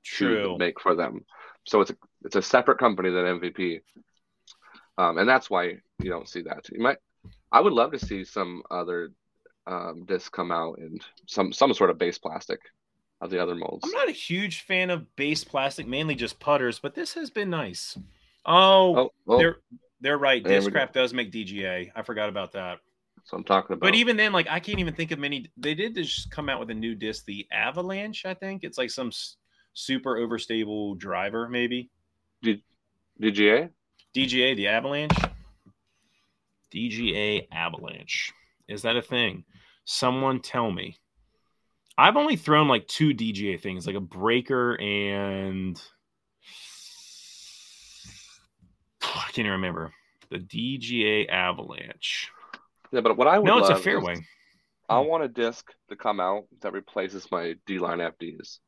True. 0.02 0.59
make 0.59 0.80
for 0.80 0.94
them. 0.94 1.24
So 1.66 1.80
it's 1.80 1.90
a 1.90 1.96
it's 2.24 2.37
a 2.37 2.42
separate 2.42 2.78
company 2.78 3.11
than 3.11 3.40
MVP, 3.40 3.80
um, 4.98 5.18
and 5.18 5.28
that's 5.28 5.48
why 5.48 5.76
you 5.98 6.11
don't 6.11 6.28
see 6.28 6.42
that. 6.42 6.66
You 6.70 6.83
might. 6.83 6.98
I 7.50 7.61
would 7.61 7.72
love 7.72 7.92
to 7.92 7.98
see 7.98 8.24
some 8.24 8.62
other 8.70 9.11
um, 9.66 10.04
discs 10.07 10.28
come 10.28 10.52
out 10.52 10.78
and 10.78 11.00
some 11.26 11.52
some 11.52 11.72
sort 11.72 11.90
of 11.90 11.98
base 11.98 12.18
plastic 12.18 12.61
of 13.20 13.30
the 13.30 13.42
other 13.42 13.54
molds. 13.54 13.85
I'm 13.85 13.92
not 13.92 14.09
a 14.09 14.12
huge 14.12 14.62
fan 14.62 14.90
of 14.90 15.16
base 15.16 15.44
plastic, 15.44 15.87
mainly 15.87 16.14
just 16.14 16.38
putters, 16.38 16.78
but 16.78 16.94
this 16.94 17.14
has 17.14 17.30
been 17.30 17.48
nice. 17.50 17.96
Oh, 18.44 18.96
Oh, 18.96 19.11
well, 19.24 19.38
they're 19.38 19.57
they're 20.00 20.18
right. 20.18 20.44
Discraft 20.44 20.92
does 20.92 21.14
make 21.14 21.33
DGA. 21.33 21.90
I 21.96 22.02
forgot 22.02 22.28
about 22.28 22.52
that. 22.52 22.80
So 23.24 23.37
I'm 23.37 23.44
talking 23.44 23.74
about. 23.74 23.87
But 23.87 23.94
even 23.94 24.16
then, 24.16 24.32
like 24.32 24.46
I 24.50 24.60
can't 24.60 24.78
even 24.78 24.94
think 24.94 25.10
of 25.10 25.18
many. 25.18 25.50
They 25.56 25.74
did 25.74 25.94
just 25.94 26.30
come 26.30 26.48
out 26.48 26.60
with 26.60 26.70
a 26.70 26.74
new 26.74 26.94
disc, 26.94 27.24
the 27.24 27.46
Avalanche. 27.50 28.24
I 28.26 28.34
think 28.34 28.64
it's 28.64 28.78
like 28.78 28.90
some 28.90 29.08
s- 29.08 29.37
super 29.72 30.16
overstable 30.16 30.96
driver, 30.98 31.48
maybe 31.48 31.90
Did 32.42 32.62
DGA. 33.20 33.70
DGA, 34.14 34.56
the 34.56 34.68
Avalanche. 34.68 35.16
DGA 36.72 37.48
Avalanche. 37.50 38.32
Is 38.68 38.82
that 38.82 38.96
a 38.96 39.02
thing? 39.02 39.44
Someone 39.84 40.40
tell 40.40 40.70
me. 40.70 40.98
I've 41.96 42.16
only 42.16 42.37
thrown 42.37 42.68
like 42.68 42.88
two 42.88 43.14
DGA 43.14 43.60
things, 43.60 43.87
like 43.87 43.96
a 43.96 44.00
breaker 44.00 44.74
and 44.80 45.76
I 49.02 49.24
can't 49.26 49.38
even 49.38 49.52
remember. 49.52 49.92
The 50.30 50.38
DGA 50.38 51.28
Avalanche. 51.30 52.30
Yeah, 52.94 53.00
but 53.00 53.16
what 53.16 53.26
I 53.26 53.38
would 53.38 53.48
No, 53.48 53.59
it's 53.59 53.70
a 53.70 53.74
is 53.74 53.80
fairway. 53.80 54.24
I 54.88 55.00
want 55.00 55.24
a 55.24 55.28
disc 55.28 55.66
to 55.88 55.96
come 55.96 56.20
out 56.20 56.44
that 56.61 56.72
replaces 56.72 57.30
my 57.33 57.57
D 57.66 57.78
line 57.78 57.98
FDs. 57.98 58.59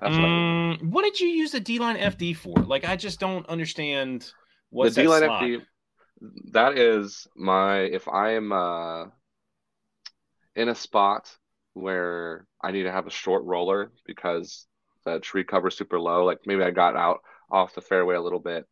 That's 0.00 0.16
what 0.16 0.30
Mm, 0.30 0.90
what 0.90 1.02
did 1.02 1.18
you 1.18 1.28
use 1.28 1.50
the 1.52 1.60
D 1.60 1.78
line 1.78 1.96
FD 1.96 2.36
for? 2.36 2.54
Like, 2.54 2.84
I 2.84 2.94
just 2.94 3.18
don't 3.18 3.46
understand 3.48 4.32
what's 4.70 4.94
the 4.94 5.02
D 5.02 5.08
line. 5.08 5.22
FD. 5.22 5.62
That 6.52 6.78
is 6.78 7.26
my 7.34 7.78
if 7.80 8.06
I 8.06 8.34
am 8.34 8.52
uh, 8.52 9.06
in 10.54 10.68
a 10.68 10.74
spot 10.74 11.36
where 11.72 12.46
I 12.62 12.70
need 12.70 12.84
to 12.84 12.92
have 12.92 13.06
a 13.06 13.10
short 13.10 13.44
roller 13.44 13.90
because 14.06 14.66
the 15.04 15.18
tree 15.20 15.44
cover's 15.44 15.76
super 15.76 15.98
low. 15.98 16.24
Like 16.24 16.38
maybe 16.46 16.62
I 16.62 16.70
got 16.70 16.96
out 16.96 17.20
off 17.50 17.74
the 17.74 17.80
fairway 17.80 18.14
a 18.14 18.20
little 18.20 18.38
bit. 18.40 18.66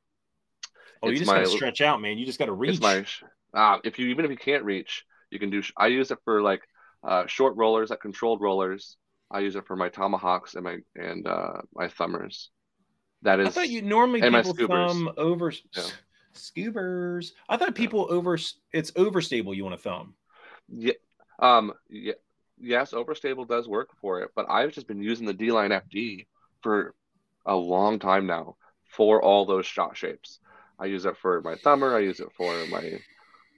Oh, 1.03 1.09
you 1.09 1.15
It's 1.15 1.21
just 1.21 1.35
got 1.35 1.41
to 1.41 1.49
stretch 1.49 1.81
out, 1.81 2.01
man. 2.01 2.19
You 2.19 2.25
just 2.25 2.39
got 2.39 2.47
to 2.47 2.53
reach. 2.53 2.71
It's 2.71 2.81
my 2.81 3.05
uh, 3.55 3.79
if 3.85 3.99
you 3.99 4.09
even 4.09 4.25
if 4.25 4.31
you 4.31 4.37
can't 4.37 4.65
reach, 4.65 5.05
you 5.31 5.39
can 5.39 5.51
do. 5.51 5.63
I 5.77 5.89
use 5.89 6.11
it 6.11 6.19
for 6.25 6.43
like 6.43 6.63
uh, 7.05 7.27
short 7.27 7.57
rollers, 7.57 7.91
like 7.91 8.01
controlled 8.01 8.41
rollers. 8.41 8.97
I 9.31 9.41
use 9.41 9.57
it 9.57 9.67
for 9.67 9.77
my 9.77 9.89
tomahawks 9.89 10.55
and 10.55 10.65
my 10.65 10.79
and 10.95 11.27
uh, 11.27 11.63
my 11.75 11.89
thumbers. 11.89 12.51
That 13.23 13.41
is. 13.41 13.49
I 13.49 13.51
thought 13.51 13.69
you 13.69 13.83
normally 13.83 14.23
people 14.23 14.55
thumb 14.55 15.11
over 15.17 15.53
Yeah. 15.53 15.83
scoobers. 16.35 17.33
I 17.49 17.57
thought 17.57 17.75
people 17.75 18.07
over 18.11 18.35
it's 18.73 18.91
overstable. 18.93 19.55
You 19.55 19.65
want 19.65 19.77
to 19.77 19.83
thumb. 19.83 20.15
Yeah. 20.69 20.95
Um. 21.39 21.73
Yeah. 21.89 22.15
Yes, 22.59 22.93
overstable 22.93 23.49
does 23.49 23.67
work 23.67 23.91
for 24.01 24.21
it, 24.21 24.31
but 24.37 24.47
I've 24.49 24.73
just 24.73 24.87
been 24.87 25.03
using 25.03 25.27
the 25.27 25.33
D 25.33 25.51
line 25.51 25.71
FD 25.71 26.27
for 26.63 26.95
a 27.45 27.57
long 27.57 27.99
time 27.99 28.27
now 28.27 28.57
for 28.89 29.21
all 29.21 29.47
those 29.47 29.67
shot 29.67 29.97
shapes. 29.97 30.39
I 30.79 30.87
use 30.87 31.05
it 31.07 31.17
for 31.17 31.41
my 31.43 31.57
thumber. 31.57 31.97
I 31.97 32.01
use 32.01 32.21
it 32.21 32.29
for 32.37 32.55
my 32.71 32.99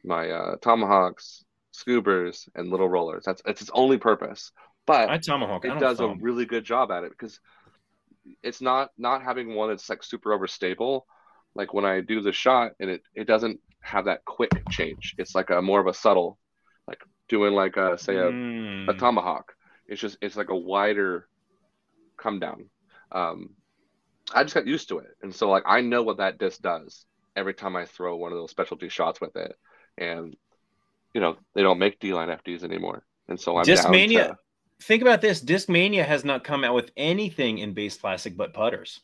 my 0.05 0.31
uh, 0.31 0.57
tomahawks, 0.61 1.45
scoobers, 1.73 2.49
and 2.55 2.71
little 2.71 2.89
rollers. 2.89 3.25
That's 3.25 3.43
it's 3.47 3.63
its 3.63 3.71
only 3.75 3.99
purpose. 3.99 4.53
But 4.87 5.09
I 5.09 5.19
tomahawk. 5.19 5.65
It 5.65 5.69
don't 5.69 5.81
does 5.81 6.01
a 6.01 6.15
really 6.21 6.45
good 6.45 6.65
job 6.65 6.91
at 6.91 7.05
it 7.05 7.11
because 7.11 7.41
it's 8.43 8.61
not 8.61 8.91
not 8.99 9.23
having 9.23 9.55
one 9.55 9.69
that's 9.71 9.89
like 9.89 10.03
super 10.03 10.37
overstable. 10.37 11.03
Like 11.55 11.73
when 11.73 11.85
I 11.85 12.01
do 12.01 12.21
the 12.21 12.33
shot 12.33 12.73
and 12.81 12.91
it 12.91 13.03
it 13.15 13.27
doesn't 13.27 13.61
have 13.81 14.07
that 14.07 14.25
quick 14.25 14.51
change. 14.71 15.15
It's 15.19 15.35
like 15.35 15.51
a 15.51 15.63
more 15.63 15.81
of 15.81 15.87
a 15.87 15.95
subtle, 15.95 16.39
like 16.87 17.03
doing 17.29 17.55
like 17.55 17.77
a 17.77 17.99
say 17.99 18.17
a, 18.17 18.31
Mm. 18.31 18.89
a 18.91 18.95
tomahawk. 18.95 19.55
It's 19.87 20.01
just 20.01 20.19
it's 20.21 20.37
like 20.37 20.51
a 20.51 20.57
wider 20.57 21.29
come 22.17 22.41
down. 22.41 22.71
um, 23.13 23.51
I 24.35 24.43
just 24.43 24.55
got 24.55 24.67
used 24.67 24.89
to 24.89 24.99
it, 24.99 25.11
and 25.23 25.35
so 25.35 25.51
like 25.51 25.65
I 25.67 25.83
know 25.83 26.03
what 26.03 26.17
that 26.17 26.39
disc 26.39 26.61
does 26.63 27.05
every 27.37 27.53
time 27.55 27.77
I 27.77 27.85
throw 27.85 28.17
one 28.17 28.33
of 28.33 28.39
those 28.39 28.51
specialty 28.51 28.89
shots 28.89 29.21
with 29.21 29.37
it, 29.37 29.55
and 29.99 30.37
you 31.13 31.21
know 31.21 31.37
they 31.55 31.63
don't 31.63 31.79
make 31.79 32.01
D 32.01 32.13
line 32.13 32.29
FDs 32.29 32.63
anymore, 32.63 33.05
and 33.29 33.39
so 33.39 33.57
I'm 33.57 33.65
Discmania. 33.65 34.29
To, 34.29 34.39
think 34.83 35.03
about 35.03 35.21
this: 35.21 35.41
Discmania 35.43 36.05
has 36.05 36.25
not 36.25 36.45
come 36.45 36.65
out 36.65 36.75
with 36.75 36.91
anything 36.97 37.59
in 37.59 37.73
base 37.73 37.97
plastic 37.97 38.37
but 38.37 38.53
putters. 38.53 39.01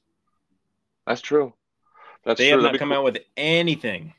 That's 1.07 1.21
true. 1.21 1.55
That's 2.25 2.39
they 2.39 2.51
true. 2.51 2.63
have 2.63 2.73
not 2.73 2.79
come 2.79 2.91
cool. 2.91 2.99
out 2.99 3.05
with 3.05 3.19
anything. 3.37 4.15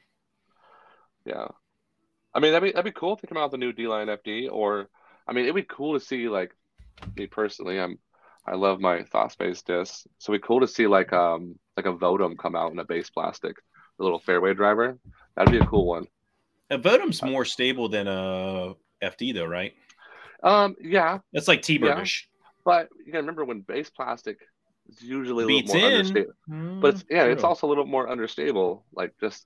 Yeah, 1.26 1.48
I 2.34 2.40
mean 2.40 2.52
that'd 2.52 2.68
be 2.68 2.72
that'd 2.72 2.94
be 2.94 2.98
cool 2.98 3.14
if 3.14 3.22
they 3.22 3.28
come 3.28 3.38
out 3.38 3.52
with 3.52 3.56
a 3.56 3.64
new 3.64 3.74
D 3.74 3.88
line 3.88 4.08
FD, 4.08 4.50
or 4.52 4.90
I 5.28 5.34
mean 5.34 5.44
it'd 5.44 5.56
be 5.56 5.64
cool 5.64 5.94
to 5.98 6.06
see 6.06 6.30
like 6.30 6.56
me 7.16 7.28
personally. 7.28 7.80
I'm 7.80 8.00
I 8.46 8.56
love 8.56 8.80
my 8.80 9.04
thought 9.04 9.32
space 9.32 9.62
disc, 9.62 10.06
so 10.18 10.34
it'd 10.34 10.42
be 10.42 10.48
cool 10.48 10.62
to 10.62 10.68
see 10.68 10.88
like 10.88 11.14
um 11.14 11.60
like 11.78 11.86
a 11.86 11.94
Votum 11.94 12.38
come 12.38 12.56
out 12.56 12.72
in 12.72 12.80
a 12.80 12.86
base 12.86 13.10
plastic, 13.10 13.58
a 14.00 14.04
little 14.04 14.20
fairway 14.20 14.54
driver. 14.54 14.98
That'd 15.36 15.52
be 15.52 15.60
a 15.60 15.68
cool 15.68 15.86
one. 15.86 16.08
A 16.72 16.78
Votum's 16.78 17.22
more 17.22 17.46
stable 17.46 17.90
than 17.90 18.08
a 18.08 18.74
FD 19.04 19.34
though, 19.34 19.46
right? 19.46 19.74
Um, 20.42 20.76
yeah, 20.82 21.20
it's 21.34 21.48
like 21.48 21.62
T-Birdish. 21.62 22.24
Yeah. 22.24 22.48
But 22.64 22.90
you 23.06 23.12
gotta 23.12 23.22
remember 23.22 23.46
when 23.46 23.62
base 23.62 23.90
plastic 23.90 24.40
is 24.88 25.02
usually 25.02 25.44
a 25.44 25.48
Beats 25.48 25.74
little 25.74 25.82
more 25.82 25.92
in. 25.92 25.98
understable. 25.98 26.34
Mm, 26.50 26.82
but 26.82 26.96
it's, 26.96 27.06
yeah, 27.10 27.24
true. 27.24 27.34
it's 27.34 27.44
also 27.44 27.68
a 27.68 27.70
little 27.70 27.86
more 27.86 28.10
understable, 28.10 28.86
like 28.94 29.14
just 29.20 29.46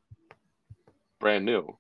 brand 1.20 1.44
new. 1.46 1.78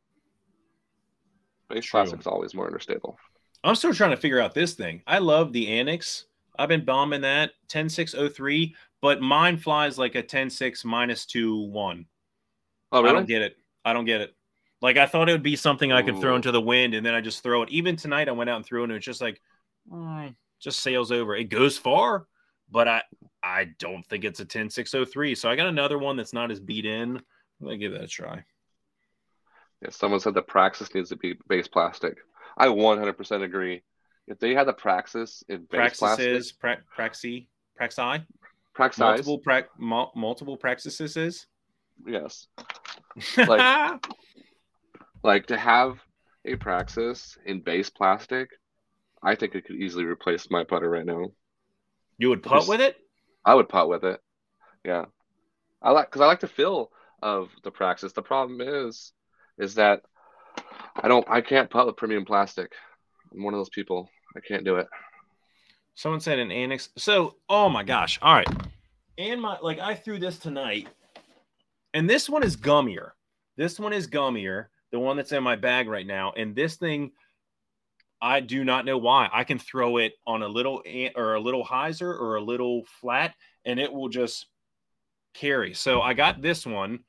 Base 1.69 1.85
true. 1.85 1.99
plastic's 1.99 2.27
always 2.27 2.53
more 2.53 2.65
understable. 2.65 3.17
I'm 3.63 3.75
still 3.75 3.93
trying 3.93 4.11
to 4.11 4.17
figure 4.17 4.39
out 4.39 4.53
this 4.53 4.73
thing. 4.73 5.01
I 5.07 5.19
love 5.19 5.53
the 5.53 5.67
Annex. 5.67 6.25
I've 6.57 6.69
been 6.69 6.85
bombing 6.85 7.21
that 7.21 7.51
10603, 7.67 8.75
but 9.01 9.21
mine 9.21 9.57
flies 9.57 9.97
like 9.97 10.15
a 10.15 10.19
106 10.19 10.85
minus 10.85 11.25
2 11.25 11.67
1. 11.67 12.05
Oh, 12.91 13.01
really? 13.01 13.09
I 13.09 13.13
don't 13.13 13.27
get 13.27 13.41
it. 13.41 13.57
I 13.83 13.93
don't 13.93 14.05
get 14.05 14.21
it. 14.21 14.35
Like 14.85 14.97
I 14.97 15.07
thought 15.07 15.29
it 15.29 15.31
would 15.31 15.41
be 15.41 15.55
something 15.55 15.91
I 15.91 16.03
could 16.03 16.13
Ooh. 16.13 16.21
throw 16.21 16.35
into 16.35 16.51
the 16.51 16.61
wind, 16.61 16.93
and 16.93 17.03
then 17.03 17.15
I 17.15 17.19
just 17.19 17.41
throw 17.41 17.63
it. 17.63 17.71
Even 17.71 17.95
tonight, 17.95 18.29
I 18.29 18.33
went 18.33 18.51
out 18.51 18.57
and 18.57 18.65
threw 18.65 18.81
it, 18.81 18.83
and 18.83 18.93
it's 18.93 19.03
just 19.03 19.19
like, 19.19 19.41
mm, 19.91 20.35
just 20.59 20.83
sails 20.83 21.11
over. 21.11 21.35
It 21.35 21.45
goes 21.45 21.75
far, 21.75 22.27
but 22.69 22.87
I 22.87 23.01
I 23.41 23.69
don't 23.79 24.05
think 24.05 24.25
it's 24.25 24.41
a 24.41 24.45
10603. 24.45 25.33
So 25.33 25.49
I 25.49 25.55
got 25.55 25.65
another 25.65 25.97
one 25.97 26.17
that's 26.17 26.33
not 26.33 26.51
as 26.51 26.59
beat 26.59 26.85
in. 26.85 27.17
I'm 27.17 27.23
gonna 27.63 27.77
give 27.77 27.93
that 27.93 28.03
a 28.03 28.07
try. 28.07 28.43
Yeah, 29.81 29.89
someone 29.89 30.19
said 30.19 30.35
the 30.35 30.43
Praxis 30.43 30.93
needs 30.93 31.09
to 31.09 31.15
be 31.15 31.33
base 31.49 31.67
plastic. 31.67 32.19
I 32.55 32.67
100% 32.67 33.41
agree. 33.41 33.81
If 34.27 34.37
they 34.37 34.53
had 34.53 34.67
the 34.67 34.73
Praxis 34.73 35.43
in 35.49 35.61
base 35.61 35.67
Praxis 35.71 35.99
plastic, 35.99 36.27
is 36.27 36.51
pra- 36.51 36.83
Praxi, 36.95 37.47
Praxi, 37.81 38.23
Praxis, 38.75 38.99
multiple 38.99 39.39
pra- 39.39 39.65
mul- 39.79 40.11
multiple 40.15 40.59
Praxises 40.59 41.17
is. 41.17 41.47
Yes. 42.05 42.47
Like 43.37 44.03
like 45.25 45.47
to 45.47 45.57
have 45.57 45.99
a 46.45 46.55
Praxis 46.55 47.37
in 47.45 47.59
base 47.61 47.89
plastic, 47.89 48.49
I 49.23 49.35
think 49.35 49.55
it 49.55 49.65
could 49.65 49.75
easily 49.75 50.05
replace 50.05 50.49
my 50.51 50.63
putter 50.63 50.89
right 50.89 51.05
now. 51.05 51.31
You 52.17 52.29
would 52.29 52.43
putt 52.43 52.59
Just, 52.59 52.69
with 52.69 52.79
it? 52.79 52.95
I 53.43 53.55
would 53.55 53.67
putt 53.67 53.89
with 53.89 54.05
it. 54.05 54.21
Yeah. 54.85 55.05
I 55.81 55.91
like 55.91 56.07
because 56.07 56.21
I 56.21 56.27
like 56.27 56.39
the 56.39 56.47
feel 56.47 56.91
of 57.21 57.49
the 57.63 57.71
Praxis. 57.71 58.13
The 58.13 58.21
problem 58.21 58.61
is, 58.61 59.11
is 59.57 59.75
that 59.75 60.03
I 60.95 61.07
don't, 61.07 61.27
I 61.27 61.41
can't 61.41 61.69
putt 61.69 61.87
with 61.87 61.97
premium 61.97 62.23
plastic. 62.23 62.71
I'm 63.33 63.43
one 63.43 63.53
of 63.53 63.59
those 63.59 63.69
people. 63.69 64.07
I 64.37 64.41
can't 64.41 64.63
do 64.63 64.75
it. 64.75 64.87
Someone 65.95 66.21
said 66.21 66.39
an 66.39 66.51
annex. 66.51 66.89
So, 66.97 67.35
oh 67.49 67.67
my 67.67 67.83
gosh. 67.83 68.19
All 68.21 68.33
right. 68.33 68.47
And 69.17 69.41
my, 69.41 69.57
like, 69.59 69.79
I 69.79 69.95
threw 69.95 70.19
this 70.19 70.37
tonight, 70.37 70.89
and 71.93 72.09
this 72.09 72.29
one 72.29 72.43
is 72.43 72.57
gummier. 72.57 73.11
This 73.55 73.79
one 73.79 73.93
is 73.93 74.07
gummier 74.07 74.67
the 74.91 74.99
one 74.99 75.17
that's 75.17 75.31
in 75.31 75.43
my 75.43 75.55
bag 75.55 75.87
right 75.87 76.05
now. 76.05 76.33
And 76.35 76.55
this 76.55 76.75
thing, 76.75 77.11
I 78.21 78.39
do 78.39 78.63
not 78.63 78.85
know 78.85 78.97
why. 78.97 79.29
I 79.31 79.43
can 79.43 79.59
throw 79.59 79.97
it 79.97 80.13
on 80.25 80.41
a 80.41 80.47
little 80.47 80.81
or 81.15 81.35
a 81.35 81.39
little 81.39 81.65
hyzer 81.65 82.19
or 82.19 82.35
a 82.35 82.41
little 82.41 82.83
flat, 83.01 83.35
and 83.65 83.79
it 83.79 83.91
will 83.91 84.09
just 84.09 84.47
carry. 85.33 85.73
So 85.73 86.01
I 86.01 86.13
got 86.13 86.41
this 86.41 86.65
one, 86.65 86.99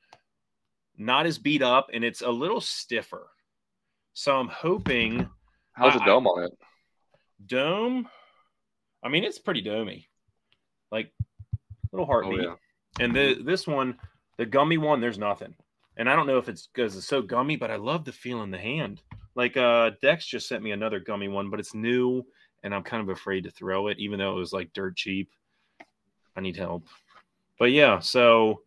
not 0.97 1.25
as 1.25 1.37
beat 1.37 1.61
up, 1.61 1.89
and 1.93 2.03
it's 2.03 2.21
a 2.21 2.29
little 2.29 2.61
stiffer. 2.61 3.27
So 4.13 4.35
I'm 4.35 4.49
hoping. 4.49 5.29
How's 5.73 5.93
the 5.93 5.99
dome 6.05 6.27
on 6.27 6.43
it? 6.43 6.51
Dome. 7.45 8.07
I 9.03 9.09
mean, 9.09 9.23
it's 9.23 9.39
pretty 9.39 9.63
domey, 9.63 10.07
like 10.91 11.11
little 11.91 12.05
oh, 12.05 12.11
heartbeat. 12.11 12.41
Oh, 12.41 12.57
yeah. 12.99 13.05
And 13.05 13.15
the 13.15 13.41
this 13.43 13.67
one, 13.67 13.97
the 14.37 14.45
gummy 14.45 14.77
one, 14.77 15.01
there's 15.01 15.19
nothing. 15.19 15.55
And 15.97 16.09
I 16.09 16.15
don't 16.15 16.27
know 16.27 16.37
if 16.37 16.47
it's 16.47 16.67
because 16.67 16.95
it's 16.95 17.07
so 17.07 17.21
gummy, 17.21 17.55
but 17.55 17.71
I 17.71 17.75
love 17.75 18.05
the 18.05 18.11
feel 18.11 18.43
in 18.43 18.51
the 18.51 18.57
hand. 18.57 19.01
Like 19.35 19.57
uh 19.57 19.91
Dex 20.01 20.25
just 20.25 20.47
sent 20.47 20.63
me 20.63 20.71
another 20.71 20.99
gummy 20.99 21.27
one, 21.27 21.49
but 21.49 21.59
it's 21.59 21.73
new 21.73 22.23
and 22.63 22.73
I'm 22.73 22.83
kind 22.83 23.01
of 23.01 23.09
afraid 23.09 23.43
to 23.43 23.51
throw 23.51 23.87
it, 23.87 23.99
even 23.99 24.19
though 24.19 24.31
it 24.31 24.39
was 24.39 24.53
like 24.53 24.73
dirt 24.73 24.95
cheap. 24.95 25.29
I 26.35 26.41
need 26.41 26.57
help. 26.57 26.85
But 27.59 27.71
yeah, 27.71 27.99
so 27.99 28.61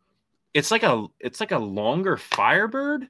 it's 0.55 0.71
like 0.71 0.83
a 0.83 1.07
it's 1.19 1.41
like 1.41 1.53
a 1.53 1.59
longer 1.59 2.17
Firebird. 2.17 3.09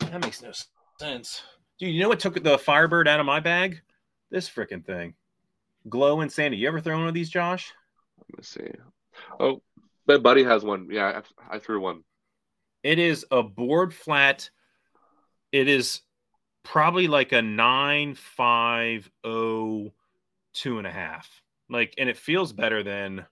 That 0.00 0.20
makes 0.20 0.42
no 0.42 0.52
sense. 1.00 1.42
Dude, 1.78 1.94
you 1.94 2.00
know 2.00 2.08
what 2.08 2.20
took 2.20 2.42
the 2.42 2.58
Firebird 2.58 3.08
out 3.08 3.20
of 3.20 3.26
my 3.26 3.40
bag? 3.40 3.80
This 4.30 4.48
freaking 4.48 4.84
thing. 4.84 5.14
Glow 5.88 6.20
and 6.20 6.30
Sandy. 6.30 6.56
You 6.56 6.68
ever 6.68 6.80
thrown 6.80 7.00
one 7.00 7.08
of 7.08 7.14
these, 7.14 7.30
Josh? 7.30 7.72
Let 8.18 8.38
me 8.38 8.44
see. 8.44 8.70
Oh, 9.38 9.62
my 10.06 10.18
buddy 10.18 10.44
has 10.44 10.64
one. 10.64 10.88
Yeah, 10.90 11.22
I, 11.50 11.56
I 11.56 11.58
threw 11.58 11.80
one. 11.80 12.04
It 12.84 12.98
is 12.98 13.26
a 13.30 13.42
board 13.42 13.92
flat. 13.92 14.50
It 15.50 15.66
is 15.66 16.02
probably 16.62 17.08
like 17.08 17.32
a 17.32 17.42
nine 17.42 18.14
five 18.14 19.10
oh 19.24 19.92
two 20.52 20.78
and 20.78 20.86
a 20.86 20.92
half. 20.92 21.42
Like, 21.70 21.94
and 21.98 22.08
it 22.08 22.18
feels 22.18 22.52
better 22.52 22.82
than 22.82 23.24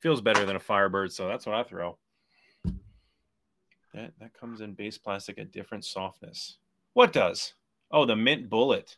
feels 0.00 0.22
better 0.22 0.46
than 0.46 0.56
a 0.56 0.60
Firebird. 0.60 1.12
So 1.12 1.28
that's 1.28 1.44
what 1.44 1.54
I 1.54 1.62
throw. 1.62 1.98
That 3.92 4.12
that 4.18 4.32
comes 4.32 4.62
in 4.62 4.72
base 4.72 4.96
plastic 4.96 5.38
at 5.38 5.52
different 5.52 5.84
softness. 5.84 6.56
What 6.94 7.12
does? 7.12 7.52
Oh, 7.90 8.06
the 8.06 8.16
mint 8.16 8.48
bullet. 8.48 8.96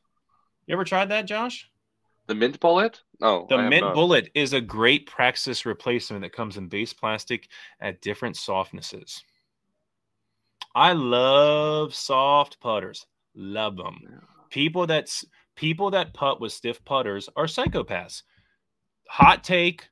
You 0.66 0.74
ever 0.74 0.84
tried 0.84 1.09
that, 1.09 1.26
Josh? 1.26 1.68
The 2.28 2.34
mint 2.36 2.61
bullet? 2.61 3.03
Oh, 3.20 3.46
the 3.48 3.59
mint 3.59 3.86
not. 3.86 3.94
bullet 3.94 4.30
is 4.34 4.53
a 4.53 4.61
great 4.61 5.07
Praxis 5.07 5.66
replacement 5.66 6.22
that 6.22 6.32
comes 6.32 6.57
in 6.57 6.68
base 6.68 6.92
plastic 6.92 7.48
at 7.80 8.01
different 8.01 8.36
softnesses. 8.36 9.24
I 10.75 10.93
love 10.93 11.95
soft 11.95 12.61
putters. 12.61 13.07
Love 13.35 13.77
them. 13.77 13.99
People 14.51 14.87
that's 14.87 15.25
people 15.57 15.91
that 15.93 16.14
putt 16.14 16.41
with 16.41 16.53
stiff 16.53 16.85
putters 16.85 17.29
are 17.37 17.47
psychopaths. 17.47 18.23
Hot 19.09 19.43
take, 19.43 19.89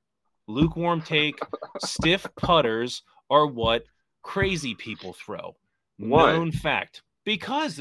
lukewarm 0.47 1.03
take, 1.03 1.39
stiff 1.85 2.26
putters 2.37 3.03
are 3.31 3.47
what 3.47 3.85
crazy 4.22 4.74
people 4.74 5.12
throw. 5.12 5.57
What? 5.99 6.33
Known 6.33 6.53
fact. 6.53 7.03
Because 7.24 7.81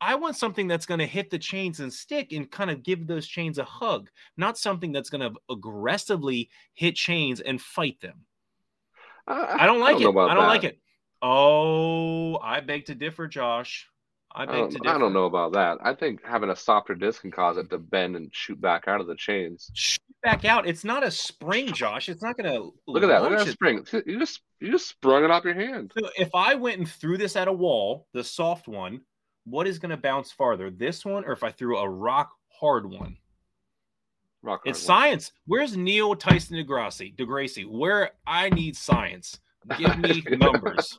I 0.00 0.14
want 0.16 0.36
something 0.36 0.68
that's 0.68 0.86
going 0.86 1.00
to 1.00 1.06
hit 1.06 1.30
the 1.30 1.38
chains 1.38 1.80
and 1.80 1.92
stick 1.92 2.32
and 2.32 2.50
kind 2.50 2.70
of 2.70 2.82
give 2.82 3.06
those 3.06 3.26
chains 3.26 3.58
a 3.58 3.64
hug, 3.64 4.10
not 4.36 4.58
something 4.58 4.92
that's 4.92 5.10
going 5.10 5.22
to 5.22 5.38
aggressively 5.50 6.50
hit 6.74 6.94
chains 6.94 7.40
and 7.40 7.60
fight 7.60 8.00
them. 8.00 8.26
Uh, 9.26 9.56
I 9.58 9.66
don't 9.66 9.80
like 9.80 9.96
I 9.96 10.00
don't 10.00 10.16
it. 10.16 10.20
I 10.20 10.34
don't 10.34 10.44
that. 10.44 10.48
like 10.48 10.64
it. 10.64 10.78
Oh, 11.26 12.38
I 12.42 12.60
beg 12.60 12.84
to 12.86 12.94
differ, 12.94 13.26
Josh. 13.26 13.88
I 14.34 14.44
beg 14.44 14.54
I 14.56 14.66
to 14.66 14.68
differ. 14.68 14.88
I 14.88 14.98
don't 14.98 15.14
know 15.14 15.24
about 15.24 15.54
that. 15.54 15.78
I 15.82 15.94
think 15.94 16.22
having 16.22 16.50
a 16.50 16.56
softer 16.56 16.94
disc 16.94 17.22
can 17.22 17.30
cause 17.30 17.56
it 17.56 17.70
to 17.70 17.78
bend 17.78 18.14
and 18.14 18.28
shoot 18.34 18.60
back 18.60 18.88
out 18.88 19.00
of 19.00 19.06
the 19.06 19.14
chains. 19.14 19.70
Shoot 19.72 20.02
back 20.22 20.44
out. 20.44 20.68
It's 20.68 20.84
not 20.84 21.02
a 21.02 21.10
spring, 21.10 21.72
Josh. 21.72 22.10
It's 22.10 22.22
not 22.22 22.36
going 22.36 22.52
to 22.52 22.74
look 22.86 23.02
at 23.02 23.06
that. 23.06 23.22
Look 23.22 23.32
at 23.32 23.46
that 23.46 23.52
spring. 23.52 23.86
You 24.04 24.18
just 24.18 24.42
you 24.60 24.70
just 24.70 24.86
sprung 24.86 25.24
it 25.24 25.30
off 25.30 25.44
your 25.44 25.54
hand. 25.54 25.94
So 25.98 26.10
if 26.18 26.28
I 26.34 26.56
went 26.56 26.76
and 26.76 26.86
threw 26.86 27.16
this 27.16 27.36
at 27.36 27.48
a 27.48 27.52
wall, 27.52 28.06
the 28.12 28.22
soft 28.22 28.68
one, 28.68 29.00
what 29.44 29.66
is 29.66 29.78
going 29.78 29.90
to 29.90 29.96
bounce 29.96 30.30
farther, 30.30 30.68
this 30.70 31.06
one 31.06 31.24
or 31.24 31.32
if 31.32 31.42
I 31.42 31.52
threw 31.52 31.78
a 31.78 31.88
rock 31.88 32.32
hard 32.50 32.84
one? 32.84 33.16
Rock 34.42 34.60
hard 34.64 34.76
it's 34.76 34.86
one. 34.86 34.86
science. 34.86 35.32
Where's 35.46 35.74
Neil 35.74 36.14
Tyson 36.16 36.58
DeGrassi? 36.58 37.16
DeGrassi, 37.16 37.64
where 37.66 38.10
I 38.26 38.50
need 38.50 38.76
science. 38.76 39.40
Give 39.78 39.98
me 39.98 40.22
numbers 40.36 40.98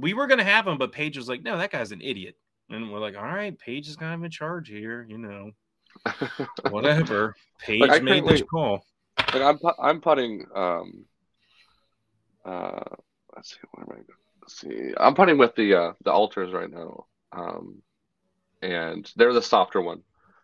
we 0.00 0.14
were 0.14 0.26
gonna 0.26 0.44
have 0.44 0.66
him, 0.66 0.78
but 0.78 0.92
Paige 0.92 1.16
was 1.16 1.28
like, 1.28 1.42
"No, 1.42 1.58
that 1.58 1.70
guy's 1.70 1.92
an 1.92 2.00
idiot." 2.00 2.36
And 2.68 2.92
we're 2.92 3.00
like, 3.00 3.16
"All 3.16 3.22
right, 3.22 3.56
Paige 3.58 3.88
is 3.88 3.96
kind 3.96 4.14
of 4.14 4.22
in 4.22 4.30
charge 4.30 4.68
here, 4.68 5.06
you 5.08 5.18
know." 5.18 5.50
Whatever. 6.70 7.34
Paige 7.58 7.88
like, 7.88 8.02
made 8.02 8.26
this 8.26 8.42
call. 8.42 8.84
Like 9.18 9.42
I'm, 9.42 9.58
I'm 9.80 10.00
putting. 10.00 10.46
Um, 10.54 11.04
uh, 12.44 12.80
let's 13.34 13.50
see, 13.50 13.58
where 13.72 13.86
am 13.86 14.00
I? 14.00 14.12
Let's 14.42 14.60
see, 14.60 14.94
I'm 14.96 15.14
putting 15.14 15.38
with 15.38 15.54
the 15.54 15.74
uh, 15.74 15.92
the 16.04 16.12
alters 16.12 16.52
right 16.52 16.70
now, 16.70 17.06
um, 17.32 17.82
and 18.62 19.10
they're 19.16 19.34
the 19.34 19.42
softer 19.42 19.80
one, 19.80 20.02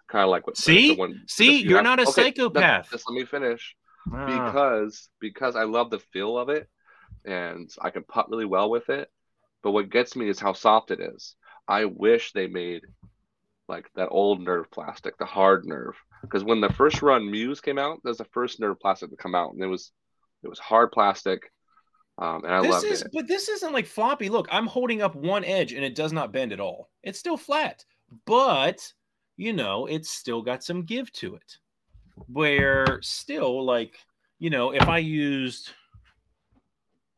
kind 0.08 0.24
of 0.24 0.30
like 0.30 0.46
what. 0.46 0.56
See? 0.56 0.90
the 0.90 0.96
one, 0.96 1.22
See, 1.26 1.62
you 1.62 1.70
you're 1.70 1.82
not 1.82 2.00
a 2.00 2.02
okay, 2.02 2.10
psychopath. 2.10 2.90
Just 2.90 3.08
let 3.08 3.14
me 3.14 3.24
finish. 3.24 3.76
Ah. 4.12 4.26
because 4.26 5.08
because 5.20 5.56
I 5.56 5.64
love 5.64 5.90
the 5.90 5.98
feel 5.98 6.38
of 6.38 6.48
it 6.48 6.68
and 7.24 7.68
I 7.80 7.90
can 7.90 8.04
putt 8.04 8.30
really 8.30 8.44
well 8.44 8.70
with 8.70 8.88
it. 8.88 9.10
But 9.66 9.72
what 9.72 9.90
gets 9.90 10.14
me 10.14 10.28
is 10.28 10.38
how 10.38 10.52
soft 10.52 10.92
it 10.92 11.00
is. 11.00 11.34
I 11.66 11.86
wish 11.86 12.30
they 12.30 12.46
made 12.46 12.82
like 13.66 13.90
that 13.96 14.10
old 14.12 14.40
nerve 14.40 14.70
plastic, 14.70 15.18
the 15.18 15.24
hard 15.24 15.64
nerve. 15.64 15.96
Because 16.22 16.44
when 16.44 16.60
the 16.60 16.72
first 16.74 17.02
run 17.02 17.28
Muse 17.28 17.60
came 17.60 17.76
out, 17.76 18.00
that 18.04 18.10
was 18.10 18.18
the 18.18 18.26
first 18.26 18.60
nerve 18.60 18.78
plastic 18.78 19.10
to 19.10 19.16
come 19.16 19.34
out, 19.34 19.54
and 19.54 19.60
it 19.60 19.66
was 19.66 19.90
it 20.44 20.48
was 20.48 20.60
hard 20.60 20.92
plastic, 20.92 21.50
um, 22.16 22.44
and 22.44 22.54
I 22.54 22.62
this 22.62 22.70
loved 22.70 22.84
is, 22.84 23.02
it. 23.02 23.10
but 23.12 23.26
this 23.26 23.48
isn't 23.48 23.72
like 23.72 23.88
floppy. 23.88 24.28
Look, 24.28 24.46
I'm 24.52 24.68
holding 24.68 25.02
up 25.02 25.16
one 25.16 25.44
edge 25.44 25.72
and 25.72 25.84
it 25.84 25.96
does 25.96 26.12
not 26.12 26.32
bend 26.32 26.52
at 26.52 26.60
all. 26.60 26.88
It's 27.02 27.18
still 27.18 27.36
flat, 27.36 27.84
but 28.24 28.78
you 29.36 29.52
know, 29.52 29.86
it's 29.86 30.10
still 30.10 30.42
got 30.42 30.62
some 30.62 30.84
give 30.84 31.10
to 31.14 31.34
it. 31.34 31.58
Where 32.28 33.00
still, 33.02 33.64
like, 33.66 33.96
you 34.38 34.48
know, 34.48 34.70
if 34.70 34.86
I 34.86 34.98
used, 34.98 35.72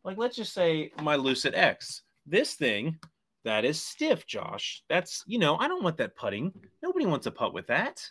like, 0.03 0.17
let's 0.17 0.37
just 0.37 0.55
say 0.55 0.93
my 1.03 1.17
Lucid 1.17 1.55
X, 1.55 2.05
this 2.29 2.55
thing 2.55 2.99
that 3.45 3.65
is 3.65 3.81
stiff, 3.81 4.27
Josh. 4.27 4.83
That's, 4.89 5.25
you 5.27 5.39
know, 5.39 5.57
I 5.57 5.69
don't 5.69 5.83
want 5.83 5.97
that 5.99 6.17
putting. 6.17 6.53
Nobody 6.83 7.07
wants 7.07 7.27
a 7.27 7.31
putt 7.31 7.55
with 7.55 7.67
that. 7.69 8.03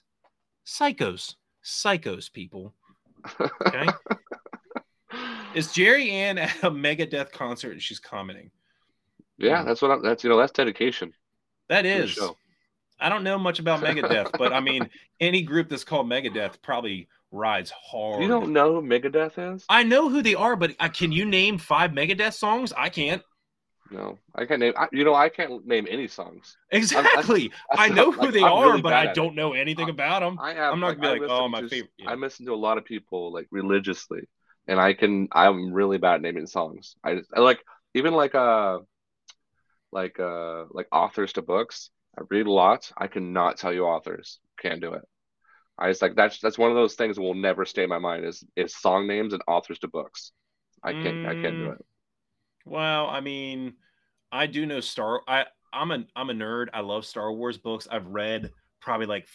Psychos, 0.66 1.36
psychos, 1.64 2.32
people. 2.32 2.74
Okay. 3.66 3.88
Is 5.56 5.72
Jerry 5.72 6.12
Ann 6.12 6.38
at 6.38 6.64
a 6.64 6.70
Megadeth 6.70 7.32
concert 7.32 7.72
and 7.72 7.82
she's 7.82 8.00
commenting? 8.00 8.52
yeah, 9.38 9.64
that's 9.64 9.82
what 9.82 9.92
I'm. 9.92 10.02
That's 10.02 10.24
you 10.24 10.30
know 10.30 10.38
that's 10.38 10.52
dedication. 10.52 11.14
That 11.70 11.86
is. 11.86 12.20
I 13.00 13.10
don't 13.10 13.24
know 13.24 13.38
much 13.38 13.60
about 13.60 13.82
Megadeth, 13.82 14.32
but 14.38 14.54
I 14.54 14.60
mean, 14.60 14.90
any 15.20 15.44
group 15.44 15.70
that's 15.70 15.84
called 15.84 16.08
Megadeth 16.08 16.62
probably 16.64 17.08
rides 17.32 17.72
hard. 17.72 18.24
You 18.24 18.28
don't 18.28 18.52
know 18.52 18.74
who 18.74 18.82
Megadeth 18.82 19.56
is? 19.56 19.66
I 19.70 19.84
know 19.84 20.10
who 20.10 20.24
they 20.24 20.34
are, 20.34 20.56
but 20.56 20.76
uh, 20.80 20.90
can 20.90 21.12
you 21.12 21.26
name 21.26 21.58
five 21.60 21.92
Megadeth 21.92 22.34
songs? 22.34 22.74
I 22.76 22.90
can't. 22.90 23.22
No, 23.92 24.18
I 24.36 24.46
can't 24.46 24.60
name. 24.60 24.74
I, 24.78 24.88
you 24.92 25.04
know, 25.06 25.16
I 25.16 25.30
can't 25.30 25.66
name 25.66 25.88
any 25.90 26.08
songs. 26.08 26.58
Exactly. 26.72 27.52
I 27.72 27.88
That's 27.88 27.96
know 27.96 28.12
who 28.12 28.22
like, 28.22 28.34
they 28.34 28.44
I'm 28.44 28.52
are, 28.52 28.66
really 28.70 28.82
but 28.82 28.94
I 28.94 29.14
don't 29.14 29.36
know 29.36 29.54
anything 29.54 29.90
about 29.90 30.20
them. 30.22 30.38
I. 30.42 30.58
I'm 30.60 30.80
not 30.80 30.96
gonna 31.00 31.12
I 31.12 31.14
be 31.16 31.20
like, 31.22 31.30
oh, 31.30 31.48
my 31.48 31.62
to- 31.62 31.70
favorite- 31.70 31.92
yeah. 31.98 32.10
I 32.12 32.16
listen 32.16 32.46
to 32.48 32.54
a 32.54 32.56
lot 32.56 32.78
of 32.78 32.86
people 32.86 33.32
like 33.32 33.48
religiously, 33.52 34.22
and 34.68 34.80
I 34.80 34.94
can. 34.94 35.28
I'm 35.32 35.72
really 35.72 35.98
bad 35.98 36.16
at 36.16 36.22
naming 36.22 36.48
songs. 36.48 36.96
I 37.04 37.16
just 37.16 37.30
I 37.36 37.40
like 37.40 37.60
even 37.94 38.14
like 38.14 38.36
uh 38.36 38.80
like 39.92 40.20
uh 40.20 40.66
like 40.72 40.88
authors 40.92 41.34
to 41.34 41.42
books. 41.42 41.90
I 42.18 42.24
read 42.30 42.48
a 42.48 42.52
lot. 42.52 42.92
I 42.98 43.08
cannot 43.08 43.58
tell 43.58 43.72
you 43.72 43.86
authors. 43.86 44.40
Can't 44.60 44.82
do 44.82 44.94
it. 44.94 45.04
I 45.78 45.90
just 45.90 46.02
like 46.02 46.16
that's 46.16 46.40
that's 46.40 46.58
one 46.58 46.72
of 46.72 46.76
those 46.76 46.96
things 46.96 47.16
that 47.16 47.22
will 47.22 47.36
never 47.36 47.64
stay 47.64 47.84
in 47.84 47.90
my 47.90 48.00
mind 48.00 48.26
is 48.26 48.44
is 48.56 48.76
song 48.76 49.08
names 49.08 49.34
and 49.34 49.44
authors 49.48 49.80
to 49.80 49.88
books. 49.88 50.32
I 50.84 50.92
can't 50.94 51.26
I 51.26 51.34
can't 51.36 51.58
do 51.58 51.68
Mm. 51.68 51.76
it. 51.80 51.86
Well, 52.68 53.08
I 53.08 53.22
mean, 53.22 53.74
I 54.32 54.46
do 54.48 54.66
know 54.66 54.80
Star. 54.80 55.22
I 55.28 55.46
I'm 55.74 55.92
a 55.92 56.06
I'm 56.16 56.30
a 56.30 56.34
nerd. 56.34 56.68
I 56.74 56.82
love 56.82 57.06
Star 57.06 57.32
Wars 57.32 57.58
books. 57.58 57.88
I've 57.90 58.08
read 58.08 58.52
probably 58.82 59.06
like 59.06 59.28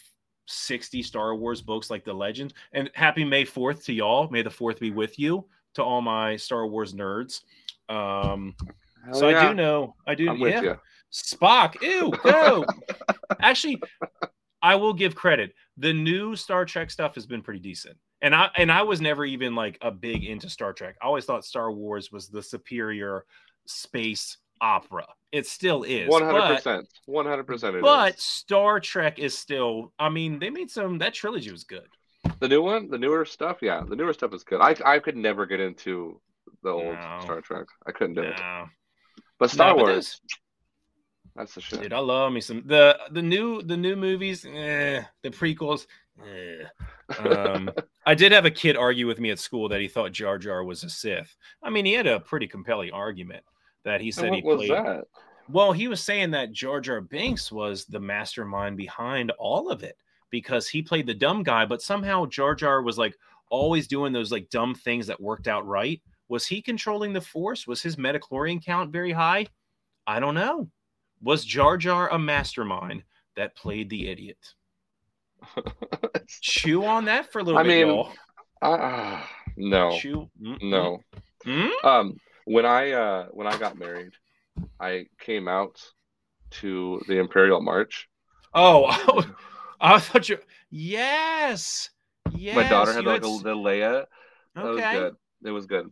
60 0.45 1.01
Star 1.03 1.35
Wars 1.35 1.61
books, 1.61 1.89
like 1.89 2.03
the 2.03 2.13
Legends. 2.13 2.53
And 2.73 2.89
happy 2.93 3.23
May 3.23 3.45
4th 3.45 3.85
to 3.85 3.93
y'all. 3.93 4.29
May 4.29 4.41
the 4.41 4.49
4th 4.49 4.79
be 4.79 4.91
with 4.91 5.17
you 5.17 5.45
to 5.75 5.83
all 5.83 6.01
my 6.01 6.35
Star 6.35 6.67
Wars 6.67 6.93
nerds. 6.93 7.41
Um, 7.89 8.55
Hell 9.05 9.15
so 9.15 9.29
I 9.29 9.47
do 9.47 9.53
know. 9.53 9.95
I 10.07 10.15
do. 10.15 10.29
I'm 10.29 10.37
yeah. 10.39 10.61
you. 10.61 10.79
Spock. 11.11 11.81
Ew. 11.81 12.11
Go. 12.23 12.65
Actually, 13.39 13.81
I 14.61 14.75
will 14.75 14.93
give 14.93 15.15
credit. 15.15 15.53
The 15.77 15.93
new 15.93 16.35
Star 16.35 16.65
Trek 16.65 16.91
stuff 16.91 17.15
has 17.15 17.25
been 17.25 17.41
pretty 17.41 17.59
decent. 17.59 17.97
And 18.23 18.33
I 18.33 18.49
and 18.57 18.71
I 18.71 18.81
was 18.83 19.01
never 19.01 19.25
even 19.25 19.53
like 19.53 19.77
a 19.81 19.91
big 19.91 20.23
into 20.23 20.49
Star 20.49 20.73
Trek. 20.73 20.95
I 21.01 21.05
always 21.05 21.25
thought 21.25 21.45
Star 21.45 21.71
Wars 21.71 22.11
was 22.11 22.29
the 22.29 22.41
superior 22.41 23.25
space 23.67 24.37
opera. 24.61 25.05
It 25.31 25.45
still 25.45 25.83
is. 25.83 26.07
One 26.09 26.23
hundred 26.23 26.39
but- 26.39 26.55
percent. 26.55 26.87
One 27.05 27.25
hundred 27.25 27.47
percent. 27.47 27.81
But 27.81 28.19
Star 28.19 28.79
Trek 28.79 29.19
is 29.19 29.37
still. 29.37 29.91
I 29.99 30.09
mean, 30.09 30.39
they 30.39 30.49
made 30.49 30.71
some. 30.71 30.97
That 30.99 31.13
trilogy 31.13 31.51
was 31.51 31.65
good. 31.65 31.87
the 32.39 32.47
new 32.47 32.61
one, 32.61 32.89
the 32.89 32.97
newer 32.97 33.25
stuff, 33.25 33.57
yeah, 33.61 33.83
the 33.87 33.95
newer 33.95 34.13
stuff 34.13 34.33
is 34.33 34.43
good. 34.43 34.61
I 34.61 34.75
I 34.85 34.99
could 34.99 35.17
never 35.17 35.45
get 35.45 35.59
into 35.59 36.21
the 36.63 36.69
old 36.69 36.95
No. 36.95 37.19
Star 37.23 37.41
Trek. 37.41 37.65
I 37.85 37.91
couldn't 37.91 38.15
do 38.15 38.21
it. 38.21 38.39
But 39.37 39.51
Star 39.51 39.71
No, 39.71 39.75
but 39.75 39.83
Wars, 39.91 40.21
that's 41.35 41.55
the 41.55 41.61
shit. 41.61 41.81
Dude, 41.81 41.91
I 41.93 41.99
love 41.99 42.31
me 42.31 42.39
some 42.39 42.63
the 42.65 42.97
the 43.11 43.21
new 43.21 43.61
the 43.63 43.75
new 43.75 43.97
movies, 43.97 44.45
eh, 44.45 45.03
the 45.23 45.29
prequels. 45.29 45.87
Um, 47.19 47.71
I 48.05 48.15
did 48.15 48.31
have 48.31 48.45
a 48.45 48.51
kid 48.51 48.77
argue 48.77 49.07
with 49.07 49.19
me 49.19 49.31
at 49.31 49.39
school 49.39 49.69
that 49.69 49.81
he 49.81 49.87
thought 49.87 50.11
Jar 50.11 50.37
Jar 50.37 50.63
was 50.63 50.83
a 50.83 50.89
Sith. 50.89 51.35
I 51.61 51.69
mean, 51.69 51.85
he 51.85 51.93
had 51.93 52.07
a 52.07 52.19
pretty 52.19 52.47
compelling 52.47 52.91
argument 52.91 53.43
that 53.83 54.01
he 54.01 54.11
said 54.11 54.29
what 54.29 54.35
he 54.35 54.41
was 54.43 54.57
played. 54.57 54.71
that? 54.71 55.03
Well, 55.49 55.73
he 55.73 55.87
was 55.87 56.01
saying 56.01 56.31
that 56.31 56.53
Jar 56.53 56.79
Jar 56.79 57.01
Binks 57.01 57.51
was 57.51 57.85
the 57.85 57.99
mastermind 57.99 58.77
behind 58.77 59.31
all 59.39 59.69
of 59.69 59.83
it 59.83 59.97
because 60.29 60.67
he 60.67 60.81
played 60.81 61.05
the 61.05 61.13
dumb 61.13 61.43
guy, 61.43 61.65
but 61.65 61.81
somehow 61.81 62.25
Jar 62.25 62.55
Jar 62.55 62.81
was 62.81 62.97
like 62.97 63.15
always 63.49 63.87
doing 63.87 64.13
those 64.13 64.31
like 64.31 64.49
dumb 64.49 64.73
things 64.73 65.05
that 65.07 65.21
worked 65.21 65.47
out 65.47 65.67
right. 65.67 66.01
Was 66.29 66.47
he 66.47 66.61
controlling 66.61 67.13
the 67.13 67.21
force? 67.21 67.67
Was 67.67 67.81
his 67.81 67.97
midi-chlorian 67.97 68.63
count 68.63 68.91
very 68.91 69.11
high? 69.11 69.45
I 70.07 70.19
don't 70.19 70.33
know. 70.33 70.69
Was 71.21 71.45
Jar 71.45 71.77
Jar 71.77 72.09
a 72.09 72.17
mastermind 72.17 73.03
that 73.35 73.55
played 73.55 73.89
the 73.89 74.09
idiot? 74.09 74.37
Chew 76.41 76.85
on 76.85 77.05
that 77.05 77.31
for 77.31 77.39
a 77.39 77.43
little 77.43 77.59
I 77.59 77.63
bit, 77.63 77.87
mean. 77.87 78.05
Ah, 78.61 79.29
no, 79.57 79.97
Chew. 79.99 80.29
no. 80.39 80.99
mm, 81.45 81.69
mm. 81.81 81.85
Um, 81.85 82.17
when 82.45 82.65
I 82.65 82.91
uh 82.91 83.25
when 83.31 83.47
I 83.47 83.57
got 83.57 83.77
married, 83.77 84.13
I 84.79 85.05
came 85.19 85.47
out 85.47 85.81
to 86.61 87.01
the 87.07 87.17
Imperial 87.19 87.61
March. 87.61 88.07
Oh, 88.53 88.85
I 89.81 89.99
thought 89.99 90.29
you. 90.29 90.37
Yes. 90.69 91.89
Yes. 92.33 92.55
My 92.55 92.67
daughter 92.69 92.93
had 92.93 93.05
like 93.05 93.23
a, 93.23 93.27
s- 93.27 93.41
the 93.43 93.55
Leia. 93.55 94.05
That 94.55 94.63
was 94.63 94.77
Okay. 94.79 94.93
good. 94.93 95.15
It 95.45 95.51
was 95.51 95.65
good. 95.65 95.91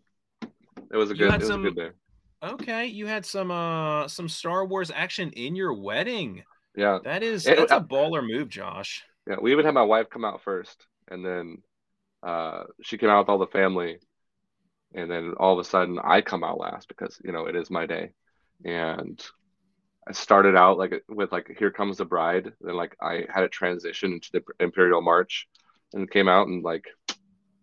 It 0.92 0.98
was 0.98 1.12
a 1.12 1.14
good. 1.14 1.32
had 1.32 1.42
It 1.42 1.46
was 1.48 1.56
a 1.56 1.58
good 1.60 1.76
day. 1.76 1.90
Okay, 2.44 2.88
you 2.88 3.06
had 3.06 3.26
some 3.26 3.52
uh 3.52 4.08
some 4.08 4.28
Star 4.30 4.66
Wars 4.66 4.92
action 4.94 5.32
in 5.32 5.56
your 5.56 5.74
wedding. 5.74 6.44
Yeah, 6.76 7.00
That 7.04 7.22
is 7.22 7.46
It- 7.46 7.58
that's 7.58 7.72
a 7.72 7.82
baller 7.82 8.26
move, 8.26 8.48
Josh. 8.50 9.04
Yeah. 9.28 9.36
We 9.42 9.52
even 9.52 9.66
had 9.66 9.74
my 9.74 9.84
wife 9.84 10.10
come 10.10 10.26
out 10.26 10.42
first, 10.44 10.86
and 11.10 11.26
then 11.26 11.58
uh, 12.24 12.64
she 12.82 12.98
came 12.98 13.10
out 13.10 13.20
with 13.20 13.30
all 13.30 13.38
the 13.38 13.48
family, 13.48 14.00
and 14.94 15.10
then 15.10 15.34
all 15.38 15.54
of 15.54 15.60
a 15.60 15.68
sudden 15.68 16.00
I 16.04 16.22
come 16.22 16.44
out 16.44 16.60
last 16.60 16.88
because 16.88 17.20
you 17.24 17.32
know 17.32 17.46
it 17.46 17.56
is 17.56 17.70
my 17.70 17.86
day, 17.86 18.12
and 18.66 19.22
I 20.08 20.14
started 20.14 20.56
out 20.56 20.78
like 20.78 21.04
with 21.08 21.32
like 21.32 21.56
"Here 21.58 21.72
Comes 21.72 21.98
the 21.98 22.06
Bride," 22.06 22.52
then 22.62 22.76
like 22.76 22.96
I 23.02 23.26
had 23.34 23.44
a 23.44 23.50
transition 23.50 24.14
into 24.14 24.30
the 24.34 24.44
Imperial 24.60 25.02
March, 25.02 25.48
and 25.94 26.10
came 26.10 26.28
out 26.28 26.48
and 26.48 26.64
like 26.64 26.86
it 27.10 27.18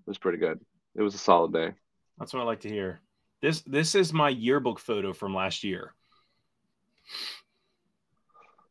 was 0.06 0.18
pretty 0.18 0.38
good. 0.38 0.60
It 0.94 1.02
was 1.02 1.14
a 1.14 1.18
solid 1.18 1.52
day. 1.52 1.72
That's 2.18 2.32
what 2.32 2.40
I 2.40 2.46
like 2.46 2.60
to 2.60 2.68
hear. 2.68 3.00
This 3.40 3.62
this 3.62 3.94
is 3.94 4.12
my 4.12 4.28
yearbook 4.28 4.80
photo 4.80 5.12
from 5.12 5.34
last 5.34 5.62
year. 5.62 5.94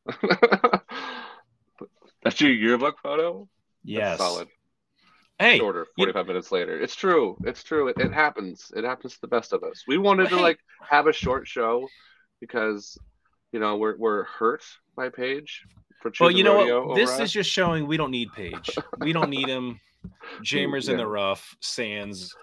That's 2.27 2.41
your 2.41 2.51
yearbook 2.51 2.97
photo. 3.01 3.47
Yes. 3.83 4.17
That's 4.17 4.29
solid. 4.31 4.47
Hey, 5.39 5.59
Shorter, 5.59 5.85
you- 5.97 6.05
45 6.05 6.27
minutes 6.27 6.51
later. 6.51 6.79
It's 6.79 6.95
true. 6.95 7.37
It's 7.45 7.63
true. 7.63 7.89
It, 7.89 7.97
it 7.99 8.11
happens. 8.11 8.71
It 8.75 8.83
happens 8.83 9.13
to 9.13 9.21
the 9.21 9.27
best 9.27 9.53
of 9.53 9.63
us. 9.63 9.83
We 9.87 9.97
wanted 9.97 10.29
to 10.29 10.35
like 10.37 10.59
have 10.89 11.05
a 11.07 11.13
short 11.13 11.47
show 11.47 11.87
because 12.41 12.97
you 13.51 13.59
know 13.59 13.77
we're 13.77 13.95
we're 13.97 14.23
hurt 14.23 14.63
by 14.95 15.09
Paige 15.09 15.63
for 16.01 16.11
well, 16.19 16.31
you 16.31 16.43
know 16.43 16.85
what? 16.85 16.95
This 16.95 17.19
is 17.19 17.31
just 17.31 17.51
showing 17.51 17.85
we 17.87 17.97
don't 17.97 18.11
need 18.11 18.29
Paige. 18.35 18.71
We 18.99 19.13
don't 19.13 19.29
need 19.29 19.47
him. 19.47 19.79
Jammers 20.41 20.89
in 20.89 20.97
the 20.97 21.05
rough, 21.07 21.55
Sands. 21.59 22.35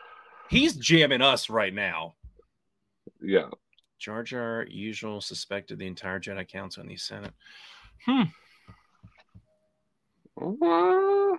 He's 0.51 0.74
jamming 0.76 1.22
us 1.22 1.51
right 1.51 1.72
now. 1.74 2.14
yeah. 3.22 3.49
Jar 3.99 4.22
Jar, 4.22 4.66
usual 4.68 5.20
suspected 5.22 5.78
the 5.78 5.87
entire 5.87 6.20
Jedi 6.20 6.47
Council 6.47 6.82
in 6.82 6.89
the 6.89 6.97
Senate. 6.97 7.32
Hmm. 8.07 8.24
Uh, 10.41 11.37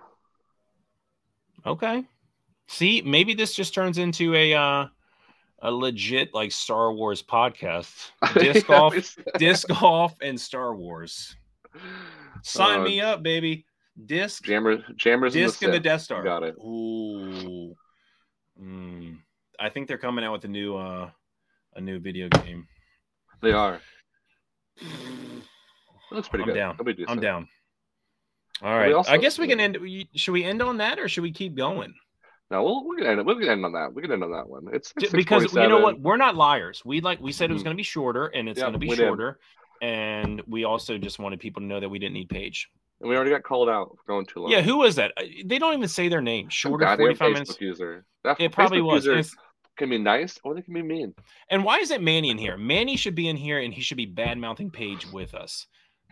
Okay. 1.66 2.04
See, 2.68 3.02
maybe 3.02 3.34
this 3.34 3.54
just 3.54 3.74
turns 3.74 3.98
into 3.98 4.34
a 4.34 4.54
uh 4.54 4.86
a 5.62 5.70
legit 5.72 6.32
like 6.34 6.52
Star 6.52 6.92
Wars 6.92 7.22
podcast. 7.22 8.10
Disc 8.34 8.68
yeah, 8.68 8.76
golf, 8.76 8.94
disc 9.38 9.68
golf, 9.68 10.14
and 10.22 10.40
Star 10.40 10.74
Wars. 10.76 11.34
Sign 12.42 12.80
Uh, 12.80 12.84
me 12.84 13.00
up, 13.00 13.22
baby. 13.22 13.64
Disc, 14.04 14.44
Jammers, 14.44 14.82
jammers, 14.96 15.32
disc, 15.32 15.62
in 15.62 15.68
and 15.68 15.74
the 15.74 15.78
the 15.78 15.82
Death 15.82 16.02
Star. 16.02 16.22
Got 16.22 16.42
it. 16.42 16.54
Ooh. 16.58 17.74
Mm. 18.62 19.18
I 19.58 19.70
think 19.70 19.88
they're 19.88 19.96
coming 19.98 20.24
out 20.24 20.32
with 20.32 20.44
a 20.44 20.48
new 20.48 20.76
uh 20.76 21.10
a 21.74 21.80
new 21.80 21.98
video 21.98 22.28
game. 22.28 22.68
They 23.42 23.52
are. 23.52 23.80
It 26.08 26.14
looks 26.14 26.28
pretty 26.28 26.44
I'm 26.44 26.50
good. 26.50 26.54
down. 26.54 26.78
I'm 27.08 27.18
down. 27.18 27.48
All 28.62 28.70
right. 28.76 28.92
also- 28.92 29.10
I 29.12 29.16
guess 29.18 29.38
we 29.38 29.46
can 29.48 29.60
end. 29.60 29.78
Should 30.14 30.32
we 30.32 30.44
end 30.44 30.62
on 30.62 30.78
that 30.78 30.98
or 30.98 31.08
should 31.08 31.22
we 31.22 31.32
keep 31.32 31.54
going? 31.54 31.94
No, 32.50 32.62
we'll 32.62 32.88
we 32.88 32.96
can 32.96 33.06
end. 33.06 33.26
We 33.26 33.34
can 33.34 33.48
end 33.48 33.64
on 33.64 33.72
that. 33.72 33.92
We 33.92 34.02
can 34.02 34.12
end 34.12 34.22
on 34.22 34.30
that 34.30 34.48
one. 34.48 34.68
It's, 34.72 34.92
it's 34.98 35.12
because 35.12 35.52
you 35.52 35.68
know 35.68 35.80
what 35.80 36.00
we're 36.00 36.16
not 36.16 36.36
liars 36.36 36.82
we 36.84 37.00
like 37.00 37.20
we 37.20 37.32
said 37.32 37.50
it 37.50 37.52
was 37.52 37.62
Mhm. 37.62 37.66
going 37.66 37.76
to 37.76 37.80
be 37.80 37.82
shorter 37.82 38.26
and 38.26 38.48
it's 38.48 38.60
going 38.60 38.72
to 38.72 38.78
be 38.78 38.86
we 38.88 38.94
did. 38.96 39.02
shorter 39.04 39.38
and 39.82 40.40
we 40.46 40.64
also 40.64 40.96
just 40.96 41.18
wanted 41.18 41.40
people 41.40 41.60
to 41.60 41.66
know 41.66 41.80
that 41.80 41.88
we 41.88 41.98
didn't 41.98 42.14
need 42.14 42.28
Paige 42.30 42.68
And 43.00 43.10
we 43.10 43.16
already 43.16 43.30
got 43.30 43.42
called 43.42 43.68
out 43.68 43.96
for 43.98 44.04
going 44.12 44.26
too 44.26 44.40
long. 44.40 44.50
yeah 44.50 44.60
who 44.62 44.78
was 44.78 44.94
that 44.96 45.12
Uh, 45.16 45.24
they 45.44 45.58
don't 45.58 45.74
even 45.74 45.88
say 45.88 46.08
their 46.08 46.22
name 46.22 46.48
shorter 46.48 46.86
45 46.96 47.18
Facebook 47.18 47.32
minutes 47.32 47.60
user. 47.60 48.06
That 48.24 48.40
it 48.40 48.52
probably 48.52 48.78
Facebook 48.78 49.16
was 49.16 49.36
can 49.76 49.90
be 49.90 49.98
nice 49.98 50.38
or 50.44 50.54
they 50.54 50.62
can 50.62 50.72
be 50.72 50.82
mean. 50.82 51.14
and 51.50 51.62
why 51.64 51.78
is 51.78 51.90
it 51.90 52.00
manny 52.00 52.30
in 52.30 52.38
here 52.38 52.56
manny 52.56 52.96
should 52.96 53.14
be 53.16 53.28
in 53.28 53.36
here 53.36 53.58
and 53.58 53.74
he 53.74 53.80
should 53.82 53.98
be 53.98 54.06
bad 54.06 54.38
mouthing 54.38 54.70
Paige 54.70 55.04
with 55.12 55.34
us 55.34 55.66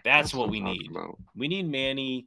that's 0.04 0.34
what 0.34 0.50
we 0.50 0.60
need 0.60 0.90
about. 0.90 1.16
we 1.36 1.46
need 1.48 1.66
manny 1.70 2.26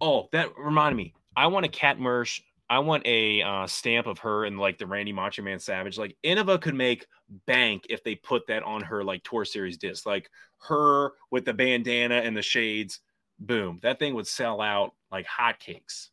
oh 0.00 0.28
that 0.32 0.48
reminded 0.58 0.96
me 0.96 1.14
i 1.36 1.46
want 1.46 1.66
a 1.66 1.68
Kat 1.68 1.98
Mertsch 1.98 2.40
I 2.70 2.80
want 2.80 3.06
a 3.06 3.40
uh, 3.42 3.66
stamp 3.66 4.06
of 4.06 4.18
her 4.18 4.44
and 4.44 4.58
like 4.58 4.76
the 4.76 4.86
Randy 4.86 5.12
Macho 5.12 5.40
Man 5.42 5.58
Savage. 5.58 5.96
Like 5.96 6.16
Innova 6.22 6.60
could 6.60 6.74
make 6.74 7.06
bank 7.46 7.86
if 7.88 8.04
they 8.04 8.14
put 8.14 8.46
that 8.48 8.62
on 8.62 8.82
her 8.82 9.02
like 9.02 9.22
tour 9.22 9.44
series 9.44 9.78
disc. 9.78 10.04
Like 10.04 10.28
her 10.68 11.12
with 11.30 11.46
the 11.46 11.54
bandana 11.54 12.16
and 12.16 12.36
the 12.36 12.42
shades. 12.42 13.00
Boom, 13.38 13.78
that 13.82 13.98
thing 13.98 14.14
would 14.14 14.26
sell 14.26 14.60
out 14.60 14.92
like 15.10 15.26
hotcakes. 15.26 16.08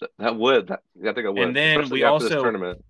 That, 0.00 0.10
that 0.18 0.36
would. 0.36 0.68
That, 0.68 0.80
I 1.02 1.12
think 1.12 1.26
it 1.26 1.34
would. 1.34 1.48
And 1.48 1.56
then 1.56 1.80
especially 1.80 1.98
we 1.98 2.04
also- 2.04 2.42
tournament. 2.42 2.82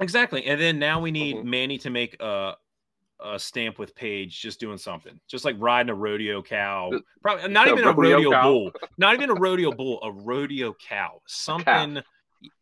Exactly. 0.00 0.44
And 0.46 0.60
then 0.60 0.78
now 0.78 1.00
we 1.00 1.10
need 1.10 1.36
Mhm. 1.36 1.44
Manny 1.44 1.78
to 1.78 1.90
make 1.90 2.16
a 2.20 2.54
a 3.20 3.38
stamp 3.38 3.78
with 3.78 3.94
Paige 3.94 4.40
just 4.40 4.60
doing 4.60 4.78
something, 4.78 5.18
just 5.28 5.44
like 5.44 5.56
riding 5.58 5.90
a 5.90 5.94
rodeo 5.94 6.42
cow. 6.42 6.90
Probably 7.22 7.48
not 7.48 7.68
even 7.68 7.84
a 7.84 7.92
rodeo 7.92 8.16
rodeo 8.16 8.30
cow? 8.30 8.42
bull, 8.42 8.72
not 8.98 9.14
even 9.14 9.30
a 9.30 9.34
rodeo 9.34 9.72
bull, 9.72 10.00
a 10.02 10.12
rodeo 10.12 10.74
cow. 10.74 11.20
Something. 11.26 12.02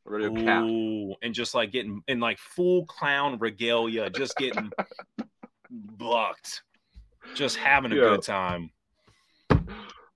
Cap. 0.07 0.63
Ooh, 0.63 1.15
and 1.23 1.35
just 1.35 1.55
like 1.55 1.73
getting 1.73 2.03
in 2.09 2.21
like 2.21 2.39
full 2.39 2.87
clown 2.87 3.39
regalia, 3.39 4.09
just 4.11 4.37
getting 4.37 4.71
bucked, 5.71 6.63
just 7.35 7.57
having 7.57 7.93
a 7.93 7.97
Yeah. 7.97 8.01
good 8.03 8.23
time. 8.23 8.71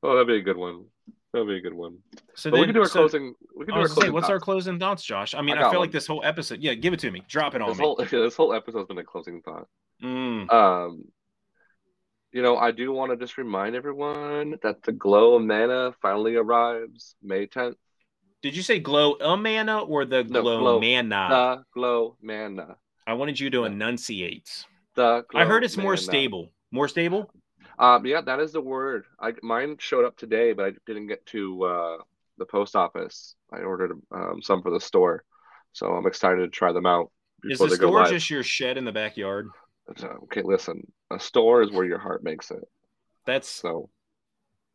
Oh, 0.02 0.12
that'd 0.14 0.26
be 0.26 0.36
a 0.36 0.42
good 0.42 0.56
one. 0.56 0.84
That'd 1.32 1.48
be 1.48 1.56
a 1.56 1.60
good 1.60 1.74
one. 1.74 1.98
So 2.34 2.50
then, 2.50 2.60
we 2.60 2.66
can 2.66 2.74
do 2.74 2.80
our 2.80 2.86
so- 2.86 3.00
closing. 3.00 3.34
We 3.56 3.66
can 3.66 3.74
do 3.74 3.80
our 3.80 3.88
say, 3.88 4.10
what's 4.10 4.28
our 4.30 4.38
closing 4.40 4.78
thoughts, 4.78 5.02
Josh? 5.04 5.34
I 5.34 5.42
mean, 5.42 5.56
I 5.58 5.62
I, 5.66 5.70
feel 5.70 5.80
one. 5.80 5.88
like 5.88 5.92
this 5.92 6.06
whole 6.06 6.22
episode. 6.24 6.60
Yeah, 6.60 6.74
give 6.74 6.92
it 6.94 7.00
to 7.00 7.10
me. 7.10 7.22
Drop 7.28 7.54
it 7.54 7.60
on 7.62 7.68
This 7.70 7.78
me. 7.78 7.84
whole 7.84 7.96
this 8.10 8.36
whole 8.36 8.52
episode's 8.54 8.88
been 8.88 8.98
a 8.98 9.04
closing 9.04 9.42
thought. 9.42 9.66
Mm. 10.02 10.52
Um, 10.52 11.04
you 12.32 12.42
know, 12.42 12.56
I 12.56 12.70
do 12.70 12.92
want 12.92 13.10
to 13.10 13.16
just 13.16 13.38
remind 13.38 13.74
everyone 13.74 14.58
that 14.62 14.82
the 14.82 14.92
glow 14.92 15.34
of 15.34 15.42
mana 15.42 15.94
finally 16.02 16.36
arrives 16.36 17.16
May 17.22 17.46
10th. 17.46 17.76
Did 18.42 18.54
you 18.56 18.62
say 18.62 18.78
glow 18.78 19.14
a 19.14 19.36
mana 19.36 19.80
or 19.80 20.04
the 20.04 20.22
No, 20.22 20.42
glow, 20.42 20.58
glow. 20.58 20.80
mana? 20.80 21.26
The 21.28 21.64
glow 21.74 22.16
mana. 22.22 22.76
I 23.06 23.14
wanted 23.14 23.40
you 23.40 23.50
to 23.50 23.64
enunciate. 23.64 24.66
The 24.94 25.24
I 25.34 25.44
heard 25.44 25.64
it's 25.64 25.76
more 25.76 25.96
stable. 25.96 26.50
More 26.70 26.88
stable? 26.88 27.32
Um, 27.78 28.04
yeah, 28.06 28.20
that 28.20 28.40
is 28.40 28.52
the 28.52 28.60
word. 28.60 29.06
I 29.20 29.32
mine 29.42 29.76
showed 29.78 30.04
up 30.04 30.16
today, 30.16 30.52
but 30.52 30.66
I 30.66 30.72
didn't 30.86 31.06
get 31.06 31.24
to 31.26 31.64
uh, 31.64 31.96
the 32.36 32.44
post 32.44 32.76
office. 32.76 33.34
I 33.52 33.60
ordered 33.60 33.92
um, 34.12 34.42
some 34.42 34.62
for 34.62 34.70
the 34.70 34.80
store, 34.80 35.24
so 35.72 35.86
I'm 35.92 36.06
excited 36.06 36.40
to 36.42 36.48
try 36.48 36.72
them 36.72 36.86
out 36.86 37.10
Is 37.44 37.58
before 37.58 37.68
the 37.68 37.76
they 37.76 37.80
go 37.80 37.90
store 37.90 38.04
just 38.04 38.30
your 38.30 38.42
shed 38.42 38.76
in 38.76 38.84
the 38.84 38.92
backyard? 38.92 39.48
So, 39.96 40.08
okay, 40.24 40.42
listen, 40.42 40.86
a 41.10 41.18
store 41.18 41.62
is 41.62 41.70
where 41.70 41.84
your 41.86 41.98
heart 41.98 42.22
makes 42.22 42.50
it. 42.50 42.62
That's 43.26 43.48
So, 43.48 43.90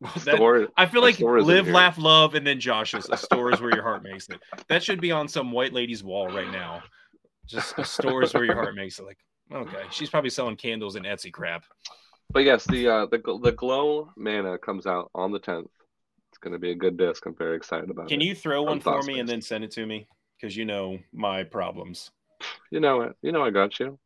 that, 0.00 0.36
store. 0.36 0.68
I 0.76 0.86
feel 0.86 1.02
like 1.02 1.14
store 1.16 1.38
is 1.38 1.48
in 1.48 1.54
live, 1.54 1.68
laugh, 1.68 1.98
love, 1.98 2.34
and 2.34 2.46
then 2.46 2.60
Josh's. 2.60 3.08
A 3.10 3.16
store 3.16 3.52
is 3.52 3.60
where 3.60 3.74
your 3.74 3.82
heart 3.82 4.02
makes 4.02 4.28
it. 4.28 4.40
That 4.68 4.82
should 4.82 5.00
be 5.00 5.12
on 5.12 5.28
some 5.28 5.52
white 5.52 5.72
lady's 5.72 6.02
wall 6.02 6.28
right 6.28 6.50
now. 6.50 6.82
Just 7.46 7.78
a 7.78 7.84
store 7.84 8.22
is 8.22 8.34
where 8.34 8.44
your 8.44 8.54
heart 8.54 8.74
makes 8.74 8.98
it. 8.98 9.04
Like, 9.04 9.18
okay, 9.52 9.84
she's 9.90 10.10
probably 10.10 10.30
selling 10.30 10.56
candles 10.56 10.96
and 10.96 11.04
Etsy 11.04 11.32
crap. 11.32 11.64
But 12.30 12.44
yes, 12.44 12.64
the 12.64 12.88
uh, 12.88 13.06
the 13.06 13.18
the 13.42 13.52
glow 13.52 14.10
mana 14.16 14.58
comes 14.58 14.86
out 14.86 15.10
on 15.14 15.30
the 15.30 15.40
10th. 15.40 15.68
It's 16.30 16.38
going 16.40 16.52
to 16.52 16.58
be 16.58 16.72
a 16.72 16.74
good 16.74 16.96
disc. 16.96 17.24
I'm 17.26 17.36
very 17.36 17.56
excited 17.56 17.90
about 17.90 18.08
Can 18.08 18.20
it. 18.20 18.24
you 18.24 18.34
throw 18.34 18.62
one 18.64 18.80
for 18.80 19.02
me 19.02 19.20
and 19.20 19.28
then 19.28 19.40
send 19.40 19.62
it 19.62 19.70
to 19.72 19.86
me? 19.86 20.08
Because 20.40 20.56
you 20.56 20.64
know 20.64 20.98
my 21.12 21.44
problems. 21.44 22.10
You 22.70 22.80
know 22.80 23.02
it. 23.02 23.16
You 23.22 23.30
know 23.30 23.44
I 23.44 23.50
got 23.50 23.78
you. 23.78 23.98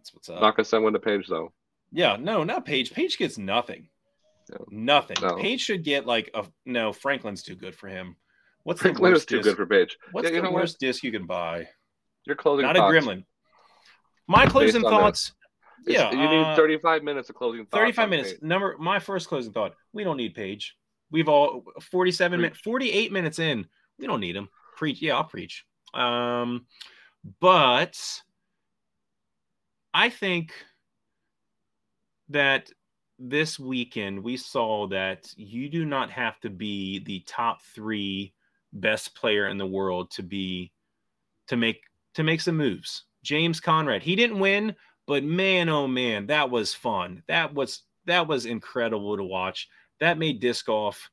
That's 0.00 0.14
what's 0.14 0.30
up. 0.30 0.40
Not 0.40 0.56
gonna 0.56 0.64
send 0.64 0.82
one 0.82 0.94
to 0.94 0.98
Paige 0.98 1.28
though. 1.28 1.52
Yeah, 1.92 2.16
no, 2.18 2.42
not 2.42 2.64
Paige. 2.64 2.92
Paige 2.92 3.18
gets 3.18 3.36
nothing. 3.36 3.88
No. 4.50 4.64
Nothing. 4.70 5.16
No. 5.20 5.36
Paige 5.36 5.60
should 5.60 5.84
get 5.84 6.06
like 6.06 6.30
a 6.32 6.46
no. 6.64 6.92
Franklin's 6.94 7.42
too 7.42 7.54
good 7.54 7.74
for 7.74 7.88
him. 7.88 8.16
What's 8.62 8.80
Franklin 8.80 9.10
the 9.10 9.16
is 9.16 9.20
worst 9.20 9.28
too 9.28 9.36
disc? 9.36 9.48
good 9.48 9.56
for 9.56 9.66
Paige. 9.66 9.98
What's 10.12 10.24
yeah, 10.28 10.36
you 10.36 10.40
the 10.40 10.46
know 10.46 10.52
what? 10.52 10.62
worst 10.62 10.80
disc 10.80 11.02
you 11.02 11.12
can 11.12 11.26
buy? 11.26 11.68
Your 12.26 12.36
closing 12.36 12.64
Not 12.66 12.76
thoughts. 12.76 12.94
a 12.94 12.98
gremlin. 12.98 13.24
My 14.26 14.46
closing 14.46 14.82
that. 14.82 14.88
thoughts. 14.88 15.32
Yeah, 15.86 16.10
you 16.10 16.16
need 16.18 16.44
uh, 16.44 16.56
35 16.56 17.02
minutes 17.02 17.28
of 17.30 17.36
closing 17.36 17.64
thoughts. 17.66 17.80
35 17.80 18.08
minutes. 18.08 18.34
Number 18.42 18.76
my 18.78 18.98
first 18.98 19.28
closing 19.28 19.52
thought. 19.52 19.74
We 19.92 20.02
don't 20.02 20.16
need 20.16 20.34
Paige. 20.34 20.76
We've 21.10 21.28
all 21.28 21.64
47 21.90 22.40
minutes, 22.40 22.60
48 22.60 23.12
minutes 23.12 23.38
in. 23.38 23.66
We 23.98 24.06
don't 24.06 24.20
need 24.20 24.36
him. 24.36 24.48
Preach. 24.76 25.02
Yeah, 25.02 25.16
I'll 25.16 25.24
preach. 25.24 25.64
Um, 25.92 26.66
but 27.40 27.98
I 29.92 30.08
think 30.08 30.52
that 32.28 32.70
this 33.18 33.58
weekend 33.58 34.22
we 34.22 34.36
saw 34.36 34.86
that 34.88 35.30
you 35.36 35.68
do 35.68 35.84
not 35.84 36.10
have 36.10 36.40
to 36.40 36.50
be 36.50 37.00
the 37.00 37.20
top 37.26 37.60
three 37.62 38.32
best 38.72 39.14
player 39.14 39.48
in 39.48 39.58
the 39.58 39.66
world 39.66 40.10
to 40.12 40.22
be 40.22 40.72
to 41.48 41.56
make 41.56 41.82
to 42.14 42.22
make 42.22 42.40
some 42.40 42.56
moves. 42.56 43.04
James 43.22 43.60
Conrad, 43.60 44.02
he 44.02 44.16
didn't 44.16 44.38
win, 44.38 44.74
but 45.06 45.22
man, 45.22 45.68
oh 45.68 45.86
man, 45.86 46.26
that 46.28 46.50
was 46.50 46.72
fun. 46.72 47.22
That 47.28 47.52
was 47.52 47.82
that 48.06 48.26
was 48.26 48.46
incredible 48.46 49.16
to 49.16 49.24
watch. 49.24 49.68
That 49.98 50.18
made 50.18 50.40
disc 50.40 50.66
golf 50.66 51.10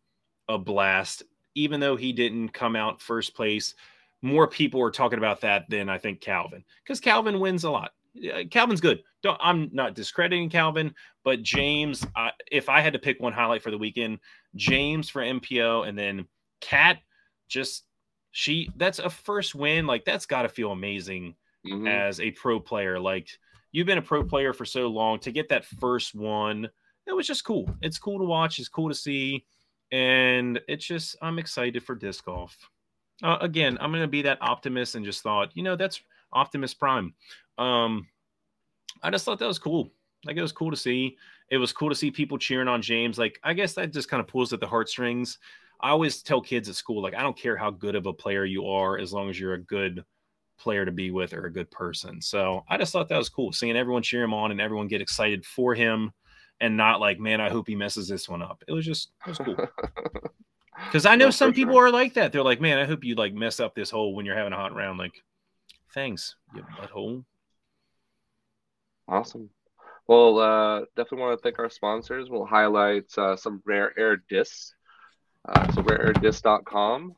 a 0.47 0.57
blast. 0.57 1.23
Even 1.55 1.79
though 1.79 1.95
he 1.95 2.13
didn't 2.13 2.49
come 2.49 2.75
out 2.75 3.01
first 3.01 3.35
place, 3.35 3.73
more 4.21 4.47
people 4.47 4.79
were 4.79 4.91
talking 4.91 5.17
about 5.17 5.41
that 5.41 5.67
than 5.69 5.89
I 5.89 5.97
think 5.97 6.21
Calvin, 6.21 6.63
because 6.83 6.99
Calvin 6.99 7.39
wins 7.39 7.63
a 7.63 7.71
lot. 7.71 7.91
Yeah, 8.19 8.43
Calvin's 8.43 8.81
good. 8.81 9.03
Don't, 9.23 9.37
I'm 9.41 9.69
not 9.73 9.93
discrediting 9.95 10.49
Calvin, 10.49 10.93
but 11.23 11.43
James, 11.43 12.05
I, 12.15 12.31
if 12.51 12.69
I 12.69 12.81
had 12.81 12.93
to 12.93 12.99
pick 12.99 13.19
one 13.19 13.33
highlight 13.33 13.61
for 13.63 13.71
the 13.71 13.77
weekend, 13.77 14.19
James 14.55 15.09
for 15.09 15.21
MPO, 15.21 15.87
and 15.87 15.97
then 15.97 16.25
Kat. 16.61 16.97
just 17.47 17.83
she. 18.31 18.69
That's 18.75 18.99
a 18.99 19.09
first 19.09 19.55
win. 19.55 19.87
Like 19.87 20.05
that's 20.05 20.25
got 20.25 20.43
to 20.43 20.49
feel 20.49 20.71
amazing 20.71 21.35
Mhm. 21.65 21.87
as 21.89 22.19
a 22.19 22.31
pro 22.31 22.59
player. 22.59 22.99
Like 22.99 23.29
you've 23.71 23.87
been 23.87 23.97
a 23.97 24.01
pro 24.01 24.23
player 24.23 24.53
for 24.53 24.65
so 24.65 24.87
long 24.87 25.19
to 25.19 25.31
get 25.31 25.49
that 25.49 25.65
first 25.65 26.13
one, 26.15 26.69
it 27.05 27.13
was 27.13 27.27
just 27.27 27.43
cool. 27.43 27.69
It's 27.81 27.97
cool 27.97 28.19
to 28.19 28.25
watch. 28.25 28.59
It's 28.59 28.69
cool 28.69 28.89
to 28.89 28.95
see, 28.95 29.45
and 29.91 30.59
it's 30.67 30.85
just 30.85 31.15
I'm 31.21 31.39
excited 31.39 31.83
for 31.83 31.95
disc 31.95 32.25
golf. 32.25 32.55
Uh, 33.23 33.37
again, 33.41 33.77
I'm 33.81 33.91
gonna 33.91 34.07
be 34.07 34.21
that 34.23 34.37
optimist 34.41 34.95
and 34.95 35.03
just 35.05 35.23
thought, 35.23 35.49
you 35.55 35.63
know, 35.63 35.75
that's 35.75 36.01
Optimus 36.33 36.73
Prime. 36.73 37.13
Um, 37.57 38.07
I 39.03 39.09
just 39.09 39.25
thought 39.25 39.39
that 39.39 39.47
was 39.47 39.59
cool. 39.59 39.91
Like 40.25 40.37
it 40.37 40.41
was 40.41 40.51
cool 40.51 40.71
to 40.71 40.77
see. 40.77 41.17
It 41.49 41.57
was 41.57 41.71
cool 41.71 41.89
to 41.89 41.95
see 41.95 42.11
people 42.11 42.37
cheering 42.37 42.67
on 42.67 42.81
James. 42.81 43.17
Like 43.17 43.39
I 43.43 43.53
guess 43.53 43.73
that 43.73 43.93
just 43.93 44.09
kind 44.09 44.19
of 44.21 44.27
pulls 44.27 44.53
at 44.53 44.59
the 44.59 44.67
heartstrings. 44.67 45.37
I 45.79 45.89
always 45.89 46.23
tell 46.23 46.41
kids 46.41 46.67
at 46.69 46.75
school, 46.75 47.01
like 47.03 47.13
I 47.13 47.21
don't 47.21 47.37
care 47.37 47.55
how 47.55 47.69
good 47.69 47.95
of 47.95 48.07
a 48.07 48.13
player 48.13 48.45
you 48.45 48.67
are, 48.67 48.97
as 48.97 49.13
long 49.13 49.29
as 49.29 49.39
you're 49.39 49.53
a 49.53 49.61
good 49.61 50.03
player 50.59 50.85
to 50.85 50.91
be 50.91 51.11
with 51.11 51.33
or 51.33 51.45
a 51.45 51.53
good 51.53 51.69
person. 51.69 52.19
So 52.19 52.63
I 52.67 52.77
just 52.77 52.91
thought 52.91 53.07
that 53.09 53.17
was 53.17 53.29
cool 53.29 53.51
seeing 53.53 53.77
everyone 53.77 54.01
cheer 54.01 54.23
him 54.23 54.33
on 54.33 54.49
and 54.49 54.59
everyone 54.59 54.87
get 54.87 55.01
excited 55.01 55.45
for 55.45 55.75
him 55.75 56.11
and 56.59 56.75
not 56.75 56.99
like, 56.99 57.19
man, 57.19 57.39
I 57.39 57.49
hope 57.49 57.67
he 57.67 57.75
messes 57.75 58.07
this 58.07 58.27
one 58.27 58.41
up. 58.41 58.63
It 58.67 58.71
was 58.71 58.83
just, 58.83 59.11
it 59.25 59.29
was 59.29 59.37
cool. 59.37 59.55
Because 60.85 61.07
I 61.07 61.15
know 61.15 61.25
No, 61.25 61.31
some 61.31 61.53
people 61.53 61.73
sure. 61.73 61.87
are 61.87 61.91
like 61.91 62.13
that. 62.13 62.31
They're 62.31 62.43
like, 62.43 62.61
man, 62.61 62.77
I 62.77 62.85
hope 62.85 63.03
you 63.03 63.15
like 63.15 63.33
mess 63.33 63.59
up 63.59 63.73
this 63.73 63.89
hole 63.89 64.13
when 64.13 64.27
you're 64.27 64.35
having 64.35 64.53
a 64.53 64.57
hot 64.57 64.75
round. 64.75 64.99
Like, 64.99 65.23
thanks, 65.97 66.35
you 66.53 66.63
butthole. 66.79 67.25
Awesome. 69.07 69.49
Well, 70.05 70.37
uh, 70.37 70.79
definitely 70.95 71.21
want 71.21 71.39
to 71.39 71.41
thank 71.41 71.57
our 71.57 71.71
sponsors. 71.71 72.29
We'll 72.29 72.45
highlight 72.45 73.05
uh, 73.17 73.35
some 73.35 73.63
rare 73.65 73.97
air 73.97 74.17
discs. 74.29 74.75
Uh, 75.49 75.71
so 75.71 75.81
rareairdisc.com. 75.81 77.15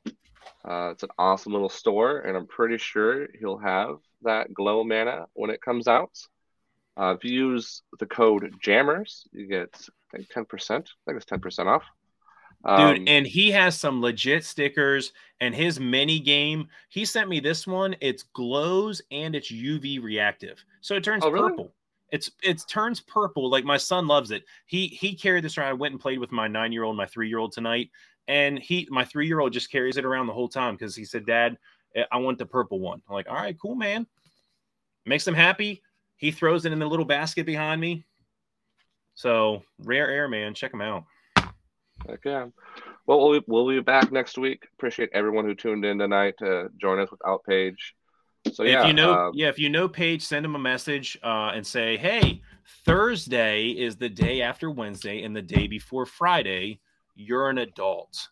Uh, 0.64 0.90
it's 0.94 1.04
an 1.04 1.10
awesome 1.18 1.52
little 1.52 1.68
store, 1.68 2.20
and 2.20 2.38
I'm 2.38 2.48
pretty 2.48 2.78
sure 2.78 3.28
he'll 3.38 3.58
have 3.58 3.98
that 4.22 4.54
glow 4.54 4.86
mana 4.86 5.26
when 5.34 5.50
it 5.50 5.62
comes 5.62 5.90
out. 5.90 6.18
Uh, 6.96 7.16
if 7.18 7.26
you 7.26 7.34
use 7.34 7.84
the 8.00 8.06
code 8.06 8.54
Jammers, 8.62 9.28
you 9.34 9.46
get 9.46 9.76
I 10.14 10.18
think 10.18 10.30
10%. 10.30 10.72
I 10.72 10.82
think 11.06 11.22
it's 11.22 11.26
10% 11.26 11.66
off. 11.66 11.84
Dude, 12.76 13.00
Um, 13.00 13.06
and 13.08 13.26
he 13.26 13.52
has 13.52 13.78
some 13.80 14.02
legit 14.02 14.44
stickers 14.46 15.12
and 15.40 15.56
his 15.56 15.80
mini 15.80 16.20
game. 16.20 16.70
He 16.90 17.06
sent 17.06 17.30
me 17.30 17.40
this 17.40 17.66
one. 17.66 17.96
It's 18.02 18.24
glows 18.24 19.02
and 19.12 19.36
it's 19.36 19.50
UV 19.52 20.00
reactive. 20.00 20.64
So 20.82 20.96
it 20.96 21.04
turns 21.04 21.24
Oh, 21.24 21.30
really? 21.30 21.52
purple. 21.52 21.76
It's 22.12 22.32
it 22.44 22.64
turns 22.68 23.00
purple. 23.02 23.50
Like 23.50 23.66
my 23.66 23.78
son 23.78 24.08
loves 24.08 24.32
it. 24.32 24.44
He 24.66 24.88
he 24.88 25.16
carried 25.16 25.44
this 25.44 25.58
around. 25.58 25.70
I 25.70 25.74
went 25.74 25.94
and 25.94 26.02
played 26.02 26.20
with 26.20 26.32
my 26.32 26.48
nine 26.48 26.72
year 26.72 26.84
old, 26.84 26.98
my 26.98 27.06
three 27.06 27.30
year 27.30 27.38
old 27.40 27.52
tonight, 27.52 27.92
And 28.28 28.60
he, 28.60 28.88
my 28.92 29.06
three 29.06 29.28
year 29.28 29.40
old, 29.40 29.54
just 29.54 29.72
carries 29.72 29.98
it 29.98 30.06
around 30.06 30.28
the 30.28 30.34
whole 30.34 30.50
time 30.50 30.76
because 30.76 30.96
he 30.96 31.06
said, 31.06 31.26
"Dad, 31.26 31.58
eh, 31.96 32.06
I 32.12 32.18
want 32.18 32.38
the 32.40 32.46
purple 32.46 32.80
one." 32.80 33.02
I'm 33.08 33.14
like, 33.14 33.28
"All 33.30 33.36
right, 33.36 33.58
cool, 33.60 33.76
man." 33.76 34.08
Makes 35.06 35.28
him 35.28 35.34
happy. 35.34 35.84
He 36.18 36.32
throws 36.32 36.66
it 36.66 36.72
in 36.74 36.80
the 36.80 36.88
little 36.88 37.06
basket 37.06 37.46
behind 37.46 37.82
me. 37.82 38.06
So 39.14 39.64
rare 39.80 40.10
air, 40.10 40.28
man. 40.28 40.54
Check 40.54 40.74
him 40.74 40.82
out. 40.82 41.06
Heck 42.08 42.20
yeah. 42.26 42.48
Well, 43.06 43.30
we'll, 43.30 43.42
we'll 43.48 43.68
be 43.68 43.80
back 43.82 44.12
next 44.12 44.38
week. 44.38 44.68
Appreciate 44.78 45.10
everyone 45.14 45.46
who 45.46 45.56
tuned 45.56 45.84
in 45.86 45.98
tonight 45.98 46.36
to 46.40 46.70
join 46.80 47.00
us 47.00 47.10
without 47.10 47.44
Paige. 47.44 47.96
So 48.54 48.64
yeah, 48.64 48.82
if 48.82 48.88
you 48.88 48.94
know, 48.94 49.14
um, 49.14 49.32
yeah, 49.34 49.50
if 49.50 49.60
you 49.60 49.70
know 49.70 49.90
Paige, 49.90 50.22
send 50.22 50.46
him 50.46 50.56
a 50.56 50.60
message 50.60 51.18
uh, 51.24 51.52
and 51.54 51.66
say, 51.66 51.98
"Hey, 51.98 52.42
Thursday 52.86 53.70
is 53.70 53.98
the 53.98 54.10
day 54.10 54.42
after 54.42 54.72
Wednesday 54.72 55.24
and 55.24 55.36
the 55.36 55.42
day 55.42 55.68
before 55.68 56.06
Friday. 56.06 56.80
You're 57.16 57.50
an 57.50 57.58
adult. 57.58 58.30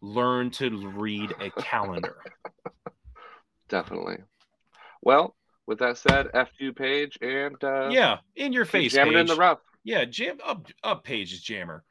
Learn 0.00 0.50
to 0.52 0.88
read 0.88 1.34
a 1.40 1.50
calendar." 1.50 2.16
definitely. 3.68 4.18
Well, 5.02 5.36
with 5.66 5.78
that 5.78 5.98
said, 5.98 6.28
F 6.34 6.50
you, 6.58 6.72
Paige, 6.72 7.18
and 7.22 7.62
uh, 7.62 7.88
yeah, 7.90 8.18
in 8.34 8.52
your 8.52 8.64
face, 8.64 8.92
jamming 8.92 9.18
in 9.18 9.26
the 9.26 9.36
rough. 9.36 9.60
Yeah, 9.84 10.04
jam 10.04 10.38
up, 10.44 10.66
up, 10.82 11.04
Paige's 11.04 11.40
jammer. 11.40 11.84